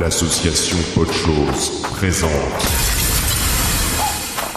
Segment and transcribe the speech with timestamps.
[0.00, 2.30] L'association Podchose présente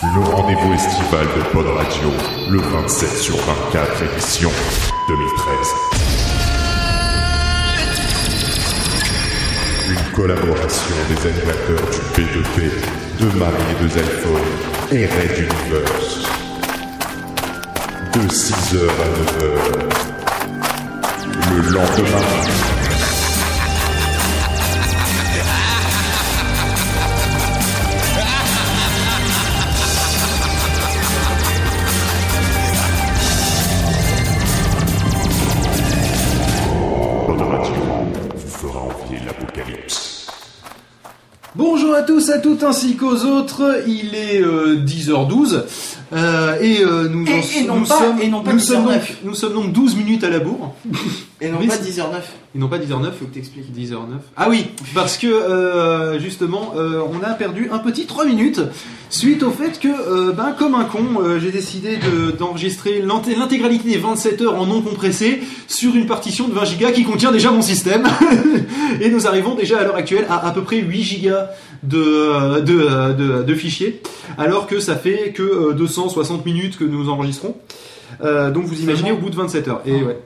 [0.01, 2.09] le rendez-vous estival de Pod Radio,
[2.49, 4.49] le 27 sur 24 édition
[5.07, 5.67] 2013.
[9.89, 12.71] Une collaboration des animateurs du P2P,
[13.19, 14.51] de Marie de Zelphone
[14.91, 16.27] et Red Universe.
[18.13, 19.43] De 6h à 9h.
[21.49, 22.84] Le lendemain.
[42.05, 43.83] Tous, à toutes ainsi qu'aux autres.
[43.87, 45.63] Il est euh, 10h12
[46.13, 48.59] euh, et euh, nous, Et- en- et non nous pas- sommes, et non pas nous
[48.59, 48.91] sommes 10h09.
[48.93, 50.73] donc, nous sommes donc 12 minutes à la bourre.
[51.41, 52.21] Et non pas c'est- 10h09.
[52.55, 53.11] Ils n'ont pas 10h09.
[53.19, 53.69] Faut que t'expliques.
[53.73, 54.19] 10h09.
[54.37, 58.61] Ah oui, parce que euh, justement, euh, on a perdu un petit 3 minutes
[59.09, 63.35] suite au fait que, euh, ben, comme un con, euh, j'ai décidé de- d'enregistrer l'inté-
[63.35, 67.33] l'intégralité des 27 heures en non compressé sur une partition de 20 gigas qui contient
[67.33, 68.03] déjà mon système.
[69.01, 71.49] Et nous arrivons déjà à l'heure actuelle à à peu près 8 gigas
[71.83, 74.01] de, de, de, de fichiers,
[74.37, 77.55] alors que ça fait que euh, 260 minutes que nous enregistrons.
[78.23, 79.81] Euh, donc vous imaginez au bout de 27 heures.
[79.85, 80.17] Et ouais.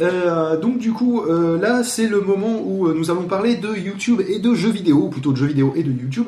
[0.00, 3.74] Euh, donc du coup, euh, là c'est le moment où euh, nous allons parler de
[3.74, 6.26] YouTube et de jeux vidéo, ou plutôt de jeux vidéo et de YouTube.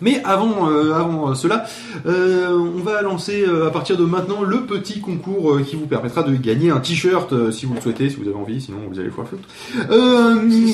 [0.00, 1.64] Mais avant, avant cela,
[2.04, 6.70] on va lancer à partir de maintenant le petit concours qui vous permettra de gagner
[6.70, 9.28] un t-shirt si vous le souhaitez, si vous avez envie, sinon vous allez le voir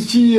[0.09, 0.39] qui,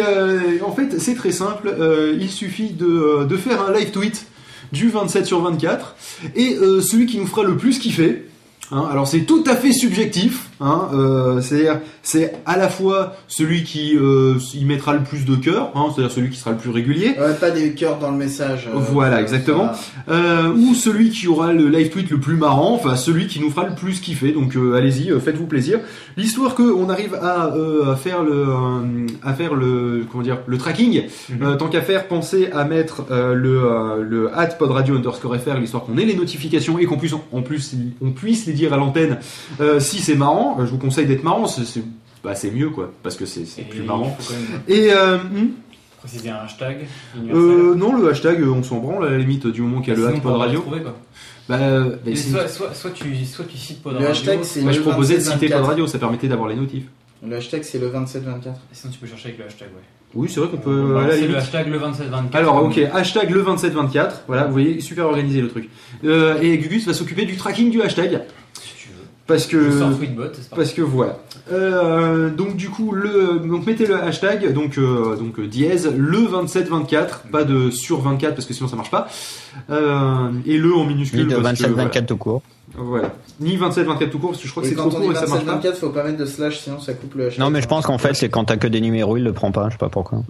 [0.66, 1.74] en fait, c'est très simple.
[2.20, 4.26] il suffit de, de faire un live tweet
[4.74, 5.96] du 27 sur 24
[6.36, 8.26] et celui qui nous fera le plus kiffer.
[8.74, 13.64] Hein, alors c'est tout à fait subjectif, hein, euh, c'est-à-dire c'est à la fois celui
[13.64, 16.70] qui euh, y mettra le plus de cœur, hein, c'est-à-dire celui qui sera le plus
[16.70, 18.70] régulier, Ouais, pas des cœurs dans le message.
[18.74, 19.72] euh, Voilà, exactement.
[20.08, 23.68] ou celui qui aura le live tweet le plus marrant, enfin celui qui nous fera
[23.68, 24.32] le plus kiffer.
[24.32, 25.80] Donc allez-y, faites-vous plaisir.
[26.16, 27.52] L'histoire que on arrive à,
[27.92, 28.46] à faire le
[29.24, 31.04] à faire le comment dire le tracking.
[31.42, 35.98] euh, tant qu'à faire, pensez à mettre le le at podradio underscore fr, l'histoire qu'on
[35.98, 39.18] ait les notifications et qu'en plus en plus on puisse les dire à l'antenne
[39.60, 40.58] euh, si c'est marrant.
[40.60, 41.84] Euh, Je vous conseille d'être marrant, c'est c'est-
[42.24, 44.16] bah, c'est mieux quoi, parce que c'est c'est plus marrant.
[44.30, 45.50] Même Et euh, hmm
[46.00, 46.88] préciser un hashtag
[47.32, 50.00] euh, non, le hashtag, on s'en branle à la limite du moment qu'il y a
[50.00, 50.60] le pourra pod radio.
[50.60, 50.96] le trouver, quoi.
[51.48, 54.40] Bah, bah, Mais c'est- soit, soit, soit, tu, soit tu cites Pod Le Radio, hashtag,
[54.44, 55.70] c'est- moi, je proposais de 27, citer Pod 24.
[55.70, 56.86] Radio, ça permettait d'avoir les notifs.
[57.24, 58.56] Le hashtag c'est le 27-24.
[58.72, 59.84] sinon tu peux chercher avec le hashtag, ouais.
[60.16, 60.94] Oui, c'est vrai qu'on On peut.
[60.94, 62.36] lancer le hashtag le 2724.
[62.36, 64.24] Alors, ok, hashtag le 2724.
[64.28, 65.70] Voilà, vous voyez, super organisé le truc.
[66.04, 68.22] Euh, et Gugus va s'occuper du tracking du hashtag.
[69.28, 69.58] Parce que.
[70.56, 71.20] Parce que voilà.
[71.52, 76.20] Euh, donc du coup le donc mettez le hashtag donc euh, donc euh, dièse le
[76.28, 79.08] 2724 pas de sur 24 parce que sinon ça marche pas
[79.70, 82.42] euh, et le en minuscule Ni de parce que, 27-24 tout court.
[82.76, 83.08] voilà.
[83.08, 83.14] voilà.
[83.40, 85.18] ni 27-24 tout court parce que je crois que c'est quand trop on court dit
[85.18, 87.40] et ça marche pas 27-24, faut pas mettre de slash sinon ça coupe le hashtag.
[87.40, 89.52] Non, mais je pense qu'en fait, c'est quand t'as que des numéros, il le prend
[89.52, 90.24] pas, je sais pas pourquoi.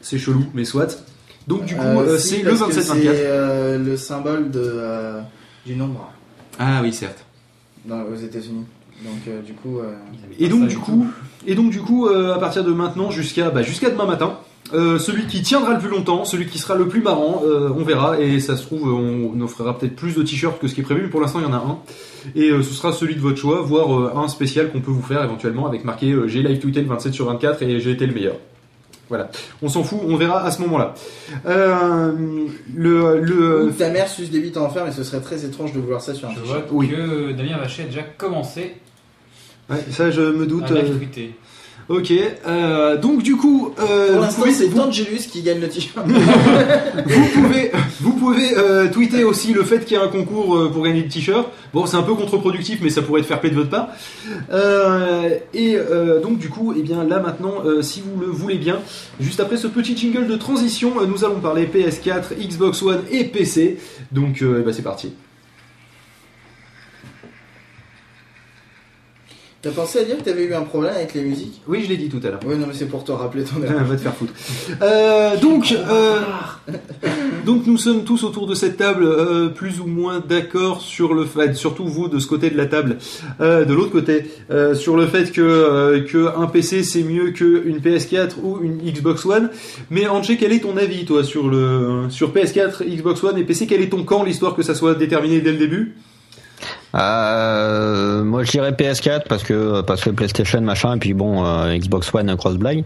[0.00, 1.04] c'est chelou mais soit
[1.46, 1.82] donc du coup
[2.18, 5.20] si, c'est le parce que 27-24 C'est euh, le symbole de, euh,
[5.66, 6.10] du nombre
[6.58, 7.23] ah oui certes
[7.84, 8.64] dans, aux États-Unis.
[9.02, 9.78] Donc euh, du coup.
[9.80, 9.92] euh,
[10.38, 11.06] Et donc du coup,
[11.46, 14.38] et donc du coup, euh, à partir de maintenant jusqu'à bah, jusqu'à demain matin,
[14.72, 17.82] euh, celui qui tiendra le plus longtemps, celui qui sera le plus marrant, euh, on
[17.82, 18.20] verra.
[18.20, 20.84] Et ça se trouve, on, on offrira peut-être plus de t-shirts que ce qui est
[20.84, 21.02] prévu.
[21.02, 21.78] Mais pour l'instant, il y en a un.
[22.36, 25.02] Et euh, ce sera celui de votre choix, voire euh, un spécial qu'on peut vous
[25.02, 28.06] faire éventuellement avec marqué euh, j'ai live tweeté le 27 sur 24 et j'ai été
[28.06, 28.36] le meilleur.
[29.10, 29.30] Voilà,
[29.62, 30.94] on s'en fout, on verra à ce moment-là.
[31.46, 32.12] Euh,
[32.74, 35.72] le, le Ou ta mère suce des bites en enfer, mais ce serait très étrange
[35.74, 36.88] de vouloir ça sur un Je vois Oui.
[36.88, 38.76] que Damien Vacher a déjà commencé
[39.68, 40.64] ouais, ça je me doute.
[40.70, 40.82] à euh.
[41.88, 42.12] Ok,
[42.46, 44.90] euh, donc du coup, euh, Pour l'instant, c'est vous-
[45.30, 46.06] qui gagne le t-shirt.
[47.06, 50.70] vous pouvez, vous pouvez euh, tweeter aussi le fait qu'il y a un concours euh,
[50.70, 51.48] pour gagner le t-shirt.
[51.72, 53.88] Bon, c'est un peu contre-productif, mais ça pourrait être fair play de votre part.
[55.54, 58.78] Et euh, donc, du coup, eh bien là maintenant, si vous le voulez bien,
[59.20, 63.78] juste après ce petit jingle de transition, nous allons parler PS4, Xbox One et PC.
[64.12, 65.12] Donc, eh ben, c'est parti.
[69.64, 71.62] T'as pensé à dire que t'avais eu un problème avec les musiques?
[71.66, 72.40] Oui, je l'ai dit tout à l'heure.
[72.46, 73.82] Ouais, non, mais c'est pour te rappeler ton erreur.
[73.82, 74.34] va te faire foutre.
[74.82, 76.18] Euh, donc, euh,
[77.46, 81.24] donc nous sommes tous autour de cette table, euh, plus ou moins d'accord sur le
[81.24, 82.98] fait, surtout vous de ce côté de la table,
[83.40, 87.30] euh, de l'autre côté, euh, sur le fait que, euh, que un PC c'est mieux
[87.30, 89.48] qu'une PS4 ou une Xbox One.
[89.88, 93.66] Mais Angé, quel est ton avis toi sur le sur PS4, Xbox One et PC
[93.66, 95.94] Quel est ton camp l'histoire que ça soit déterminé dès le début?
[96.94, 101.76] Euh, moi je dirais PS4 parce que parce que PlayStation machin et puis bon euh,
[101.76, 102.84] Xbox One cross blague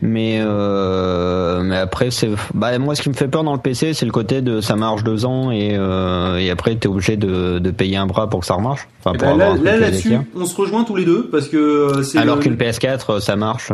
[0.00, 3.92] mais euh, mais après c'est bah moi ce qui me fait peur dans le PC
[3.94, 5.78] c'est le côté de ça marche deux ans et
[6.38, 9.18] et après t'es obligé de, de payer un bras pour que ça remarche enfin Eh
[9.18, 10.24] pour ben, là, là, détient.
[10.34, 13.36] on se rejoint tous les deux parce que c'est alors le- que le PS4 ça
[13.36, 13.70] marche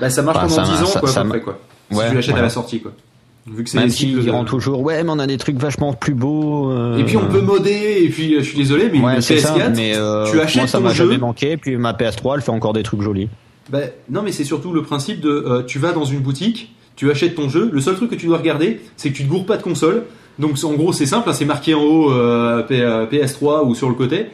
[0.00, 1.58] bah, ça marche Enfin, pendant ça- 10 ans ça- quoi, ça- à peu près, quoi.
[1.90, 2.92] Si ouais, tu l'achètes à la sortie quoi.
[3.48, 5.92] Vu que c'est même s'ils de- diront toujours ouais mais on a des trucs vachement
[5.92, 9.00] plus beaux euh, Et puis on peut modder et puis euh, je suis désolé mais
[9.00, 11.76] ouais une c'est ça PS4 mais euh, tu achètes moi ça m'a jamais manqué puis
[11.76, 13.28] ma PS3 elle fait encore des trucs jolis
[13.70, 13.78] Bah,
[14.10, 17.34] non, mais c'est surtout le principe de euh, tu vas dans une boutique, tu achètes
[17.36, 19.56] ton jeu, le seul truc que tu dois regarder, c'est que tu te gourres pas
[19.56, 20.04] de console.
[20.38, 23.74] Donc en gros, c'est simple, hein, c'est marqué en haut euh, P- euh, PS3 ou
[23.74, 24.26] sur le côté.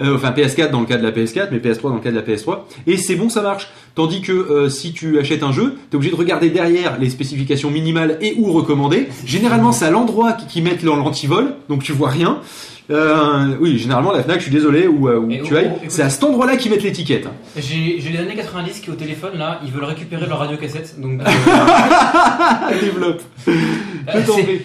[0.00, 2.16] Euh, enfin PS4 dans le cas de la PS4, mais PS3 dans le cas de
[2.16, 2.60] la PS3.
[2.86, 3.68] Et c'est bon, ça marche.
[3.94, 7.70] Tandis que euh, si tu achètes un jeu, t'es obligé de regarder derrière les spécifications
[7.70, 9.08] minimales et ou recommandées.
[9.24, 12.40] Généralement, c'est à l'endroit qui, qui mettent leur l'antivol, donc tu vois rien.
[12.90, 15.78] Euh, oui, généralement la Fnac, je suis désolé, où, euh, où tu oh, ailles, oh,
[15.88, 17.26] c'est à cet endroit-là qu'ils mettent l'étiquette.
[17.56, 21.00] J'ai les années 90 qui au téléphone là, ils veulent récupérer leur radiocassette.
[21.00, 21.24] Donc euh,
[22.82, 23.22] Développe.
[23.48, 24.20] euh,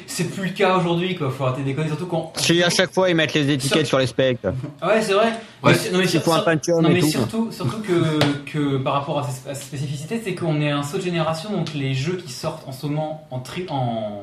[0.05, 1.29] c'est- plus le cas aujourd'hui quoi.
[1.35, 2.33] Faut arrêter des conneries surtout quand.
[2.35, 4.39] si à chaque fois ils mettent les étiquettes sur les specs
[4.85, 5.27] Ouais, c'est vrai.
[5.63, 5.71] Ouais.
[5.71, 8.93] Mais c'est- non mais, sur- un sur- non, mais tout surtout, surtout que, que par
[8.93, 12.31] rapport à ces spécificités, c'est qu'on est un saut de génération, donc les jeux qui
[12.31, 14.21] sortent en ce moment en tri, en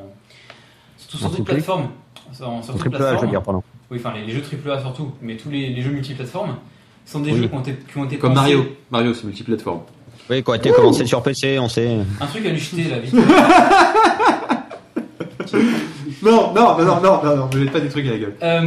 [0.97, 1.89] surtout sur En toute triplé plateforme,
[2.33, 3.61] sur, sur toute triple A je veux dire pardon
[3.91, 6.55] Oui, enfin les, les jeux AAA surtout, mais tous les, les jeux multiplateformes
[7.05, 7.37] sont des Oui.
[7.43, 8.65] jeux qui ont été, qui ont été Comme pensés- Mario.
[8.91, 9.81] Mario, c'est multiplateforme.
[10.29, 13.11] oui quoi t'es commencé sur PC on sait Un truc à lui jeter la vie.
[16.27, 18.35] Non, non, non, non, non, non, non, ne jette pas des trucs à la gueule.
[18.43, 18.61] Euh,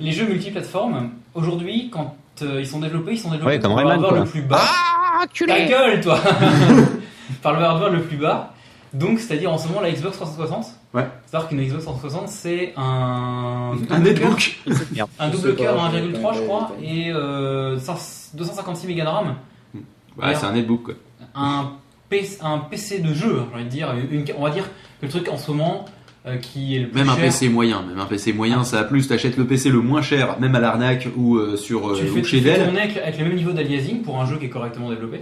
[0.00, 3.82] les jeux multiplateformes, aujourd'hui, quand euh, ils sont développés, ils sont développés Ouais, comme par
[3.82, 4.24] le Rayman, hardware quoi.
[4.24, 4.60] le plus bas.
[4.60, 6.18] ah Ta gueule, toi
[7.42, 8.52] Par le hardware le plus bas.
[8.92, 10.66] Donc, c'est-à-dire en ce moment la Xbox 360.
[10.94, 11.06] Ouais.
[11.26, 13.72] C'est-à-dire qu'une Xbox 360, c'est un.
[13.90, 14.58] Un netbook.
[15.18, 17.76] Un Je double pas, cœur à je 1,3, je connais crois, et euh,
[18.34, 19.34] 256 mégas de RAM.
[20.16, 20.94] Ouais, c'est un netbook, quoi.
[21.34, 21.72] Un,
[22.08, 23.88] PC, un PC de jeu, j'ai envie de dire.
[24.10, 24.64] Une- on va dire
[25.00, 25.84] que le truc en ce moment
[26.26, 28.80] euh, qui est le plus Même un cher, PC moyen, même un PC moyen, ça
[28.80, 29.06] a plus.
[29.08, 32.10] T'achètes le PC le moins cher, même à l'arnaque ou euh, sur euh, tu fais,
[32.10, 32.64] ou tu chez fais Dell.
[32.64, 35.20] tourner avec, avec le même niveau d'aliasing pour un jeu qui est correctement développé.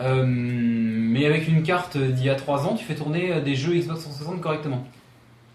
[0.00, 3.54] Euh, mais avec une carte d'il y a 3 ans, tu fais tourner euh, des
[3.56, 4.86] jeux Xbox 360 correctement.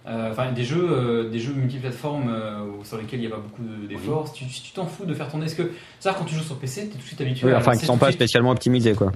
[0.05, 3.41] Euh, Enfin, des jeux, euh, des jeux multiplateformes euh, sur lesquels il n'y a pas
[3.41, 4.27] beaucoup de- d'efforts.
[4.27, 6.43] Si tu si tu t'en fous de faire tourner, est-ce que ça, quand tu joues
[6.43, 7.99] sur PC, tu es tout de suite habitué Oui, à enfin lancer qui sont tout
[7.99, 9.13] de pas suite- spécialement optimisés quoi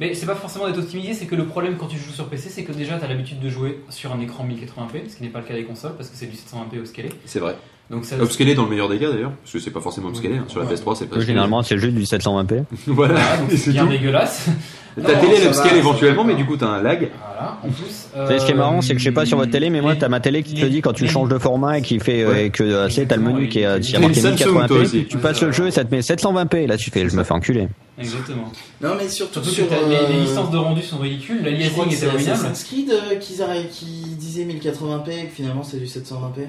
[0.00, 2.48] Mais c'est pas forcément d'être optimisé, c'est que le problème quand tu joues sur PC,
[2.50, 5.28] c'est que déjà tu as l'habitude de jouer sur un écran 1080p, ce qui n'est
[5.28, 7.10] pas le cas des consoles parce que c'est du 720p upscalé.
[7.24, 7.56] C'est vrai.
[7.90, 10.36] Donc ça, Upscalé dans le meilleur des cas d'ailleurs, parce que c'est pas forcément upscalé.
[10.38, 10.44] hein.
[10.48, 10.74] Sur la Ouais.
[10.74, 11.20] PS3, c'est pas.
[11.20, 13.20] Généralement c'est juste du 720p Voilà.
[13.50, 13.90] Et c'est bien tout.
[13.92, 14.46] dégueulasse.
[14.94, 17.10] Ta Non, télé elle upscale éventuellement, mais du coup t'as un lag.
[17.18, 17.84] Voilà, en plus.
[17.84, 19.80] Tu sais, ce qui est marrant, c'est que je sais pas sur votre télé, mais
[19.80, 22.22] moi, t'as ma télé qui te dit quand tu changes de format et qui fait,
[22.22, 22.46] euh, Ouais.
[22.46, 24.20] et que, euh, tu sais, t'as le menu qui est, euh, qui a T'as marqué
[24.20, 24.98] une Samsung, toi 1080p, aussi.
[25.00, 26.68] puis tu passes le jeu et ça te met 720p.
[26.68, 27.66] Là, tu fais, je me fais enculer.
[27.98, 28.52] Exactement.
[28.80, 29.64] Non, mais surtout Surtout sur.
[29.68, 32.32] que t'as- les, les euh, licences de rendu sont ridicules, l'aliasing que est c'est abominable.
[32.32, 36.46] Assassin's Creed euh, arrêtent- qui disait 1080p et que finalement c'est du 720p.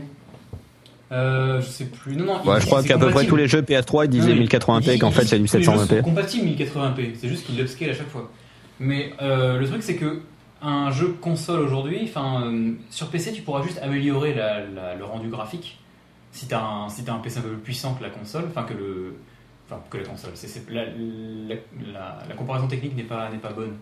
[1.15, 2.15] Euh, je sais plus.
[2.15, 2.33] Non, non.
[2.43, 3.29] Ouais, il- je crois qu'à peu près compatible.
[3.29, 5.57] tous les jeux PS3 ils disaient Non, mais 1080p, il- qu'en fait c'est du tous
[5.57, 6.01] les jeux sont 720p.
[6.03, 8.29] compatibles 1080p, c'est juste qu'il l'upscale à chaque fois.
[8.79, 10.21] Mais euh, le truc c'est que
[10.61, 12.05] un jeu console aujourd'hui,
[12.43, 15.79] euh, sur PC tu pourras juste améliorer la- la- le rendu graphique
[16.31, 18.63] si t'as un si t'as un PC un peu plus puissant que la console, enfin
[18.63, 19.15] que le
[19.69, 20.31] enfin que la console.
[20.69, 21.55] La, la,
[21.93, 23.73] la- la comparaison technique n'est pas pas bonne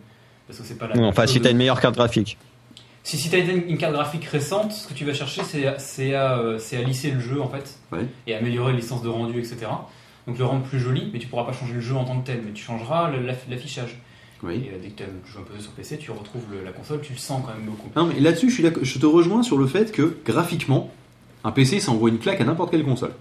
[0.46, 1.00] parce que c'est pas la.
[1.08, 2.38] Enfin, si de- t'as une meilleure carte graphique.
[3.04, 5.78] Si, si tu as une, carte graphique récente, ce que tu vas chercher, c'est à,
[5.80, 7.78] c'est à, euh, c'est à lisser le jeu en fait,
[8.28, 9.58] et améliorer les licences de rendu, etc.
[10.26, 12.26] Donc le rendre plus joli, mais tu pourras pas changer le jeu en tant que
[12.28, 13.12] tel, mais tu changeras
[13.50, 13.98] l'affichage.
[14.42, 14.56] Oui.
[14.66, 17.02] Et euh, dès que tu joues un peu sur PC, tu retrouves le- la console,
[17.02, 17.90] tu le sens quand même beaucoup.
[17.96, 20.92] Non, mais là-dessus, je, suis d'accord- je te rejoins sur le fait que graphiquement,
[21.44, 23.12] un PC ça envoie une claque à n'importe quelle console.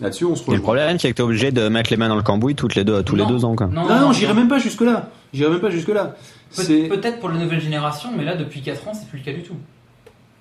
[0.00, 0.62] Là-dessus, on se Et le rejoint.
[0.62, 3.02] problème, c'est que t'es obligé de mettre les mains dans le cambouis toutes les deux,
[3.02, 3.66] tous les deux ans, quoi.
[3.66, 5.10] Non, Non, non, j'irai même pas jusque-là.
[5.32, 6.16] J'irai même pas jusque-là.
[6.56, 9.42] Peut-être pour la nouvelle génération, mais là depuis 4 ans, c'est plus le cas du
[9.42, 9.54] tout.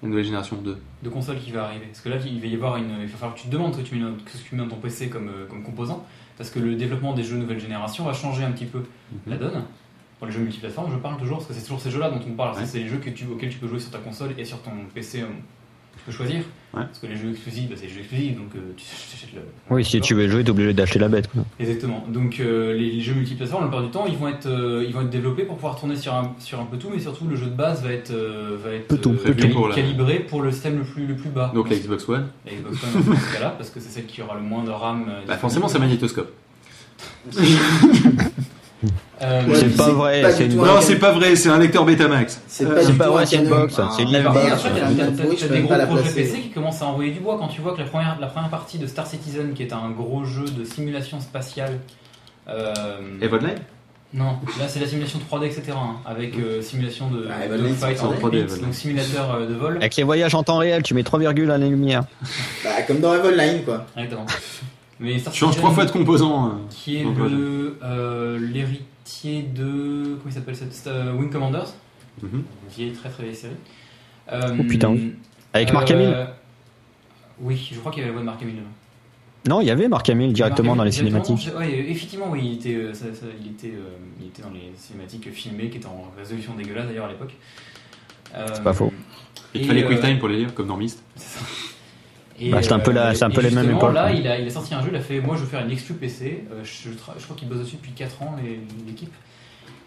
[0.02, 0.78] la nouvelle génération 2.
[1.04, 1.86] De console qui va arriver.
[1.88, 2.90] Parce que là, il va y avoir une.
[3.02, 4.56] Il va falloir que tu te demandes ce que tu mets dans, ce que tu
[4.56, 6.06] mets dans ton PC comme, euh, comme composant.
[6.38, 8.82] Parce que le développement des jeux nouvelle génération va changer un petit peu
[9.28, 9.64] la donne.
[10.18, 12.32] Pour les jeux multiplateformes, je parle toujours, parce que c'est toujours ces jeux-là dont on
[12.34, 12.56] parle.
[12.58, 12.66] Ouais.
[12.66, 14.72] C'est les jeux que tu, auxquels tu peux jouer sur ta console et sur ton
[14.94, 15.22] PC.
[15.22, 15.26] euh,
[16.06, 16.40] tu peux choisir.
[16.74, 16.84] Ouais.
[16.86, 19.42] Parce que les jeux exclusifs, bah, c'est les jeux exclusifs, donc euh, tu achètes le.
[19.70, 21.44] Oui, si tu veux jouer, t'es obligé d'acheter la bête, quoi.
[21.60, 22.06] Exactement.
[22.08, 24.94] Donc euh, les, les jeux multiplateformes, la plupart du temps, ils vont être, euh, ils
[24.94, 27.36] vont être développés pour pouvoir tourner sur un, sur un peu tout, mais surtout le
[27.36, 30.52] jeu de base va être, euh, va être euh, cali- Pour la- calibré pour le
[30.52, 31.52] système le plus, le plus bas.
[31.54, 32.28] Donc la Xbox One.
[32.46, 34.72] La Xbox One dans ce cas-là, parce que c'est celle qui aura le moins de
[34.72, 35.06] RAM.
[35.28, 36.32] Bah, forcément, c'est magnétoscope.
[39.22, 41.86] Euh, C'est pas c'est vrai, pas c'est une- Non, c'est pas vrai, c'est un lecteur
[41.86, 42.42] Betamax.
[42.48, 44.46] C'est Euh, pas c'est vrai, c'est une box, c'est une Ah, live merde, box.
[44.46, 46.10] j'ai Après, un t'as- des gros projets.
[46.14, 48.50] PC qui commencent à envoyer du bois quand tu vois que la première, la première
[48.50, 51.78] partie de Star Citizen, qui est un gros jeu de simulation spatiale.
[52.50, 52.74] euh,
[54.14, 54.26] non,
[54.60, 55.72] là c'est la simulation 3D, etc.
[55.74, 58.62] hein, avec euh, simulation de, Ah, de fight c'est en 3D, 3D, Eve Online.
[58.66, 59.78] donc simulateur euh, de vol.
[59.78, 62.04] Avec les voyages en temps réel, tu mets 3 virgules à la lumière.
[62.64, 63.86] Bah, comme dans Eve Online, quoi.
[63.96, 64.26] Exactement.
[65.02, 66.48] Mais Star Citizen, trois fois de composants.
[66.48, 66.52] euh.
[66.70, 71.74] qui est le euh, l'héritier de comment il s'appelle cette euh, Wing Commanders,
[72.22, 72.30] Mhm.
[72.34, 73.54] une vieille très très vieille série.
[74.32, 75.14] Euh, Oh, putain, oui.
[75.54, 76.28] Avec Mark euh, Hamill
[77.42, 78.56] Oui, je crois qu'il y avait la voix de Mark Hamill.
[78.58, 78.68] dedans.
[79.50, 81.50] Non, il y avait Mark Hamill directement Mark dans les cinématiques.
[81.58, 83.90] ouais, effectivement, oui, il était, euh, ça- ça- il, était, euh,
[84.20, 87.34] il était dans les cinématiques filmées qui étaient en résolution dégueulasse d'ailleurs à l'époque.
[88.36, 88.94] Euh, C'est pas faux.
[89.56, 91.04] Il fallait euh, QuickTime pour les lire, comme dans Myst.
[92.42, 94.28] Et, Bah, c'est un peu la- euh, c'est un peu les mêmes époques, Là, il
[94.28, 95.94] a, il a sorti un jeu, il a fait Moi, je veux faire une exclu
[95.94, 96.44] PC.
[96.52, 98.36] Euh, je, crois qu'il bosse dessus depuis 4 ans,
[98.88, 99.14] l'équipe.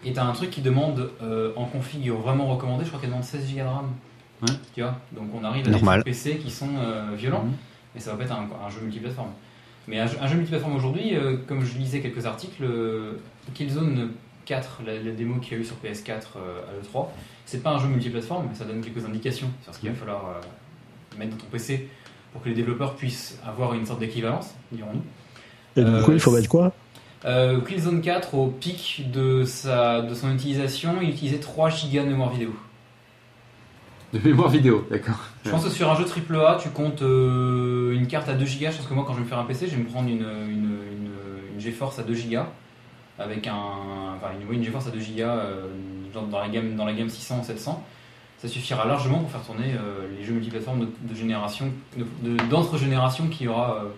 [0.05, 3.23] Et t'as un truc qui demande euh, en config vraiment recommandé, je crois qu'elle demande
[3.23, 3.89] 16 Go de RAM.
[4.43, 4.53] Ouais.
[4.73, 5.99] Tu vois Donc on arrive à Normal.
[5.99, 7.53] des PC qui sont euh, violents, Mhm.
[7.95, 9.31] mais ça va pas être un, un jeu multiplateforme.
[9.87, 12.63] Mais un, jeu- un jeu multiplateforme aujourd'hui, euh, comme je lisais quelques articles,
[13.53, 14.11] Killzone
[14.45, 17.07] 4, la, la démo qu'il y a eu sur PS4 euh, à l'E3,
[17.45, 20.25] c'est pas un jeu multiplateforme, mais ça donne quelques indications sur ce qu'il va falloir
[20.27, 21.87] euh, mettre dans ton PC
[22.35, 25.01] pour que les développeurs puissent avoir une sorte d'équivalence, dirons-nous.
[25.77, 26.73] Et du Euh, coup, il faut mettre quoi
[27.23, 32.09] Euh, Killzone 4, au pic de, sa, de son utilisation, il utilisait 3 Go de
[32.09, 32.53] mémoire vidéo.
[34.11, 35.15] De mémoire vidéo, d'accord.
[35.45, 38.49] Je pense que sur un jeu AAA, tu comptes euh, une carte à 2 Go.
[38.59, 40.09] Je pense que moi, quand je vais me faire un PC, je vais me prendre
[40.09, 41.09] une, une, une,
[41.53, 42.39] une GeForce à 2 Go.
[43.17, 43.55] Avec un.
[44.17, 45.67] Enfin, une, une GeForce à 2 Go euh,
[46.13, 47.81] dans, dans la gamme, dans la gamme 600 ou 700.
[48.45, 52.37] Ça suffira largement pour faire tourner euh, les jeux multiplateformes de, de génération, de- de-
[53.29, 53.89] qu'il y aura euh,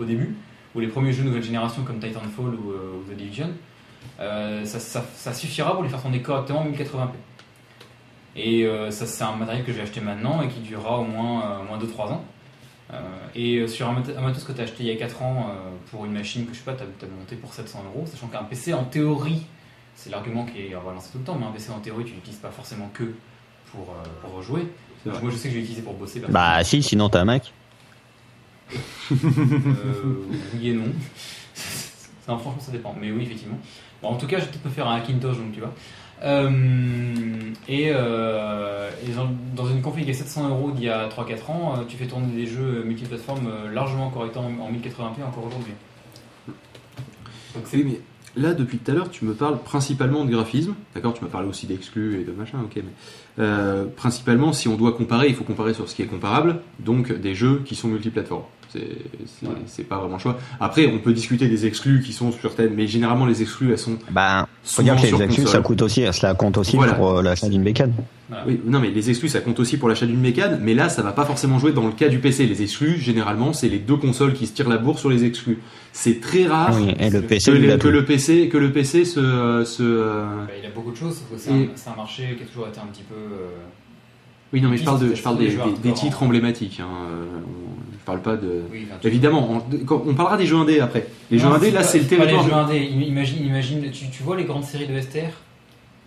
[0.00, 0.36] au début,
[0.74, 3.50] ou les premiers jeux nouvelle génération comme Titanfall ou, euh, The Division.
[4.18, 7.08] Ça, suffira pour les faire tourner correctement en 1080p.
[8.36, 11.78] Et ça, c'est un matériel que j'ai acheté maintenant et qui durera au moins, moins
[11.78, 12.24] 2-3 ans.
[13.34, 15.50] Et sur un, mat- matos que tu as acheté il y a 4 ans
[15.90, 18.44] pour une machine que je sais pas, tu as, monté pour 700 euros, sachant qu'un
[18.44, 19.46] PC en théorie,
[19.96, 22.38] c'est l'argument qui est relancé tout le temps, mais un PC en théorie, tu l'utilises
[22.38, 23.12] pas forcément que
[23.72, 24.66] pour, euh, pour rejouer.
[25.04, 26.20] Moi, je sais que je l'ai utilisé pour bosser.
[26.28, 27.52] Bah si, sinon t'as un Mac.
[29.10, 30.14] Euh,
[30.54, 30.84] oui et non.
[31.54, 32.94] Ça, franchement, ça dépend.
[33.00, 33.58] Mais oui, effectivement.
[34.02, 35.72] Bon, en tout cas, je peux faire un Hackintosh, donc tu vois.
[36.22, 36.50] Euh,
[37.68, 41.74] et euh, et dans, dans une config à 700 euros d'il y a 3-4 ans,
[41.78, 45.74] euh, tu fais tourner des jeux multiplateformes largement correctement en 1080p encore aujourd'hui.
[47.72, 48.00] Oui, mais
[48.40, 50.74] là, depuis tout à l'heure, tu me parles principalement de graphisme.
[50.94, 52.76] D'accord Tu m'as parlé aussi d'exclus et de machin, ok.
[52.76, 52.82] Mais
[53.38, 57.12] euh, principalement, si on doit comparer, il faut comparer sur ce qui est comparable, donc
[57.12, 58.44] des jeux qui sont multiplateformes.
[59.66, 60.38] C'est pas vraiment le choix.
[60.60, 63.78] Après, on peut discuter des exclus qui sont sur certaines, mais généralement, les exclus, elles
[63.78, 65.46] sont Bah, faut dire que les exclus, console.
[65.48, 66.94] ça coûte aussi, cela compte aussi Voilà.
[66.94, 67.92] pour euh, l'achat d'une bécane.
[68.28, 68.44] voilà.
[68.46, 71.02] Oui, non, mais les exclus, ça compte aussi pour l'achat d'une mécane, mais là, ça
[71.02, 72.46] va pas forcément jouer dans le cas du PC.
[72.46, 75.58] Les exclus, généralement, c'est les deux consoles qui se tirent la bourre sur les exclus.
[75.92, 79.04] C'est très rare oui, et le que PC, que, les- le PC, que le PC
[79.04, 82.46] se, euh, se euh, Bah, il a beaucoup de choses, c'est un, marché qui a
[82.46, 83.14] toujours été un petit peu.
[83.14, 83.48] euh,
[84.52, 86.80] Oui, non, mais je parle, de, je parle des titres emblématiques.
[86.80, 86.86] Hein.
[87.10, 88.62] euh, on- parle pas de.
[88.72, 91.06] oui, enfin, tu- Évidemment, on, parlera des jeux indés après.
[91.30, 92.42] Les jeux indés, là, c'est le pas territoire.
[92.44, 92.78] Les jeux indés.
[93.06, 95.18] Imagine, imagine tu, tu vois les grandes séries de STR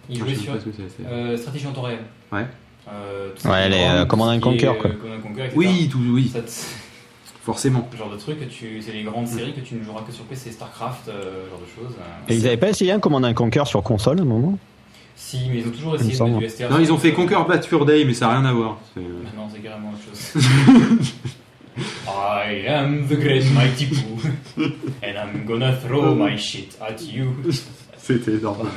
[0.10, 2.00] Ils Ah, jouaient sur pas ce que c'est, c'est- euh, stratégie en temps réel.
[2.32, 2.46] Ouais.
[2.92, 4.90] Euh, Ouais, les, euh, Command Conquer, quoi.
[5.22, 5.50] Conquer.
[5.56, 6.50] Oui, tout, oui, Ça te-
[7.46, 7.88] forcément.
[7.92, 10.24] ce genre de truc, tu, c'est les grandes séries que tu ne joueras que sur
[10.26, 11.96] PC, StarCraft, euh, genre de choses.
[12.28, 14.58] Et ils avaient pas essayé un Command and Conquer sur console à un moment?
[15.16, 16.40] Si, mais ils ont toujours essayé de mettre semble.
[16.40, 16.72] du STR.
[16.72, 17.14] Non, ils ont fait.
[17.14, 18.80] Conquer Bad Fur Day, mais ça n'a rien à voir.
[18.98, 20.44] Non, c'est carrément autre chose.
[21.78, 24.20] I am the great mighty Pooh,
[25.02, 27.28] and I'm gonna throw my shit at you.
[27.98, 28.68] C'était énorme.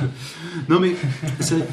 [0.69, 0.93] non mais
[1.39, 1.65] c'est-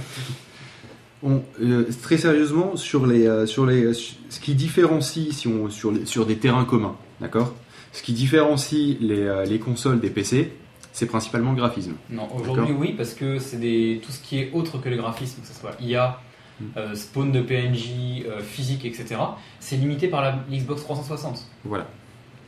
[1.22, 5.92] on, euh, très sérieusement sur les euh, sur les ce qui différencie si on sur
[5.92, 7.54] les, sur des terrains communs, d'accord?
[7.92, 10.50] Ce qui différencie les, euh, les consoles des PC,
[10.92, 11.92] c'est principalement le graphisme.
[12.10, 15.42] Non, aujourd'hui oui, parce que c'est des tout ce qui est autre que le graphisme,
[15.42, 16.18] que ce soit IA.
[16.76, 19.16] Euh, spawn de PNJ, euh, physique, etc.
[19.60, 21.44] C'est limité par la Xbox 360.
[21.64, 21.86] Voilà.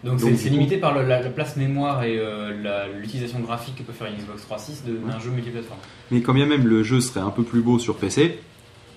[0.03, 3.77] Donc Donc, c'est coup- limité par le- la, la place mémoire et euh, l'utilisation graphique
[3.77, 5.79] que peut faire une Xbox 360 de- d'un jeu multiplateforme.
[6.11, 8.39] Mais quand bien même le jeu serait un peu plus beau sur PC,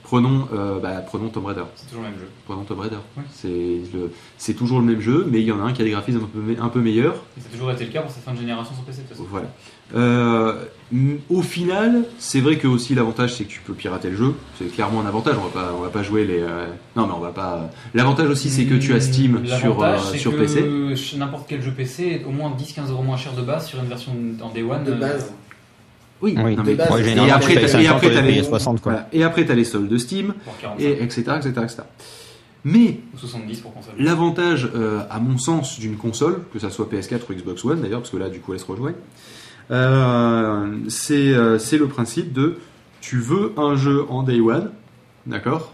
[0.08, 1.64] prenons euh, bah, prenons Tomb Raider.
[1.76, 2.28] C'est toujours le même jeu.
[2.46, 2.96] Prenons Tomb Raider.
[3.18, 3.24] Ouais.
[3.32, 5.86] C'est le c'est toujours le même jeu, mais il y en a un qui a
[5.86, 7.16] des graphismes un peu, un peu meilleurs.
[7.38, 9.08] Et ça a toujours été le cas pour cette fin de génération sur PC de
[9.08, 9.28] toute façon.
[9.30, 9.48] Voilà.
[9.96, 10.64] Euh,
[11.30, 14.34] au final, c'est vrai que aussi l'avantage c'est que tu peux pirater le jeu.
[14.58, 15.36] C'est clairement un avantage.
[15.40, 16.40] On va pas, on va pas jouer les.
[16.40, 17.70] euh, Non, mais on va pas.
[17.94, 21.18] L'avantage aussi c'est que tu as Steam sur L'avantage, euh, c'est sur que PC.
[21.18, 23.88] N'importe quel jeu PC est au moins 10-15 euros moins cher de base sur une
[23.90, 24.84] version en Day One.
[24.86, 25.34] De euh, base.
[26.22, 28.44] Oui, Oui, non, mais- de base, Ouais, Et après, t'as- et 50 après, t'as les-
[28.44, 28.92] 60, quoi.
[28.92, 29.08] voilà.
[29.14, 31.78] Et après, tu as les soldes de Steam, Pour 45 et etc., etc., etc.
[32.64, 33.94] Mais ou 70 pour console.
[34.00, 38.00] L'avantage, euh, à mon sens, d'une console, que ça soit PS4 ou Xbox One d'ailleurs,
[38.00, 38.96] parce que là, du coup, elle se rejoignent,
[39.72, 42.58] euh, c'est euh, c'est le principe de
[43.02, 44.72] tu veux un jeu en day one,
[45.26, 45.74] d'accord?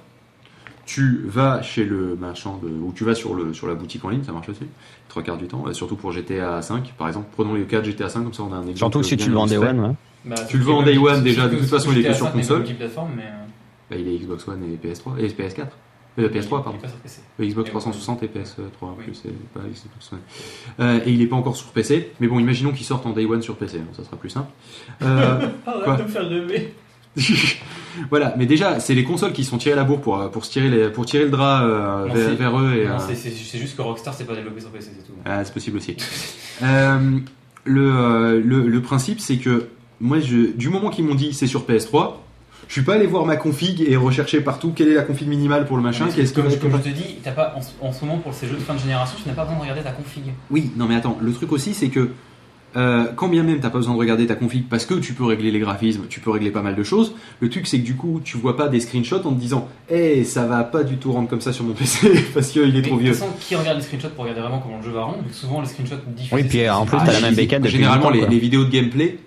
[0.85, 4.09] Tu vas chez le marchand de, ou tu vas sur le sur la boutique en
[4.09, 4.65] ligne, ça marche aussi,
[5.07, 6.93] trois quarts du temps, surtout pour GTA 5.
[6.97, 8.77] Par exemple, prenons les cas de GTA 5 comme ça, on a un exemple.
[8.77, 9.69] Surtout si tu le vends Day illustré.
[9.71, 9.95] One, ouais.
[10.25, 12.25] Bah, Tu le vends en day one, déjà, de toute façon, il est que sur
[12.27, 12.65] 5 n'est pas console.
[12.65, 13.29] euh,
[13.89, 15.67] Bah, il est Xbox One et PS3 et PS4,
[16.19, 16.77] euh, PS3 il- pardon.
[17.39, 19.03] Le Xbox Et 360 et PS3 en Oui.
[19.03, 20.19] plus, c'est pas Xbox One.
[20.79, 23.25] Euh, et il est pas encore sur PC, mais bon, imaginons qu'il sorte en day
[23.25, 24.49] one sur PC, hein, ça sera plus simple.
[25.01, 26.73] Euh, Arrête Quoi de me faire rêver.
[28.09, 30.51] voilà, mais déjà, c'est les consoles qui sont tirées la bourre pour, euh, pour, se
[30.51, 32.73] tirer, les, pour tirer le drap euh, Non, vers, eux.
[32.75, 35.13] Et, euh, c'est- juste que Rockstar c'est pas développé sur PC, c'est tout.
[35.25, 35.95] ah, c'est possible aussi.
[36.61, 37.19] Euh,
[37.65, 39.67] le, euh, le, le principe, c'est que
[40.01, 42.13] moi, je, du moment qu'ils m'ont dit c'est sur PS3,
[42.67, 45.65] je suis pas allé voir ma config et rechercher partout quelle est la config minimale
[45.65, 46.05] pour le machin.
[46.15, 48.17] Qu'est-ce que comme, je comme je te dis, t'as pas, en, ce- en ce moment
[48.19, 50.23] pour ces jeux de fin de génération, tu n'as pas besoin de regarder ta config.
[50.49, 52.09] Oui, non mais attends, le truc aussi c'est que
[52.75, 55.25] euh, quand bien même t'as pas besoin de regarder ta config parce que tu peux
[55.25, 57.95] régler les graphismes, tu peux régler pas mal de choses, le truc c'est que du
[57.95, 61.11] coup tu vois pas des screenshots en te disant Eh ça va pas du tout
[61.11, 63.11] rendre comme ça sur mon PC parce qu'il est Mais trop de vieux.
[63.11, 65.17] toute façon, qui regarde les screenshots pour regarder vraiment comment le jeu va rendre?
[65.27, 66.35] Que souvent les screenshots diffusés.
[66.35, 68.19] Oui, puis, en plus, c'est- t'as la Ah, même je- bécane Généralement 10 ans, les,
[68.21, 68.29] quoi.
[68.29, 69.19] les vidéos de gameplay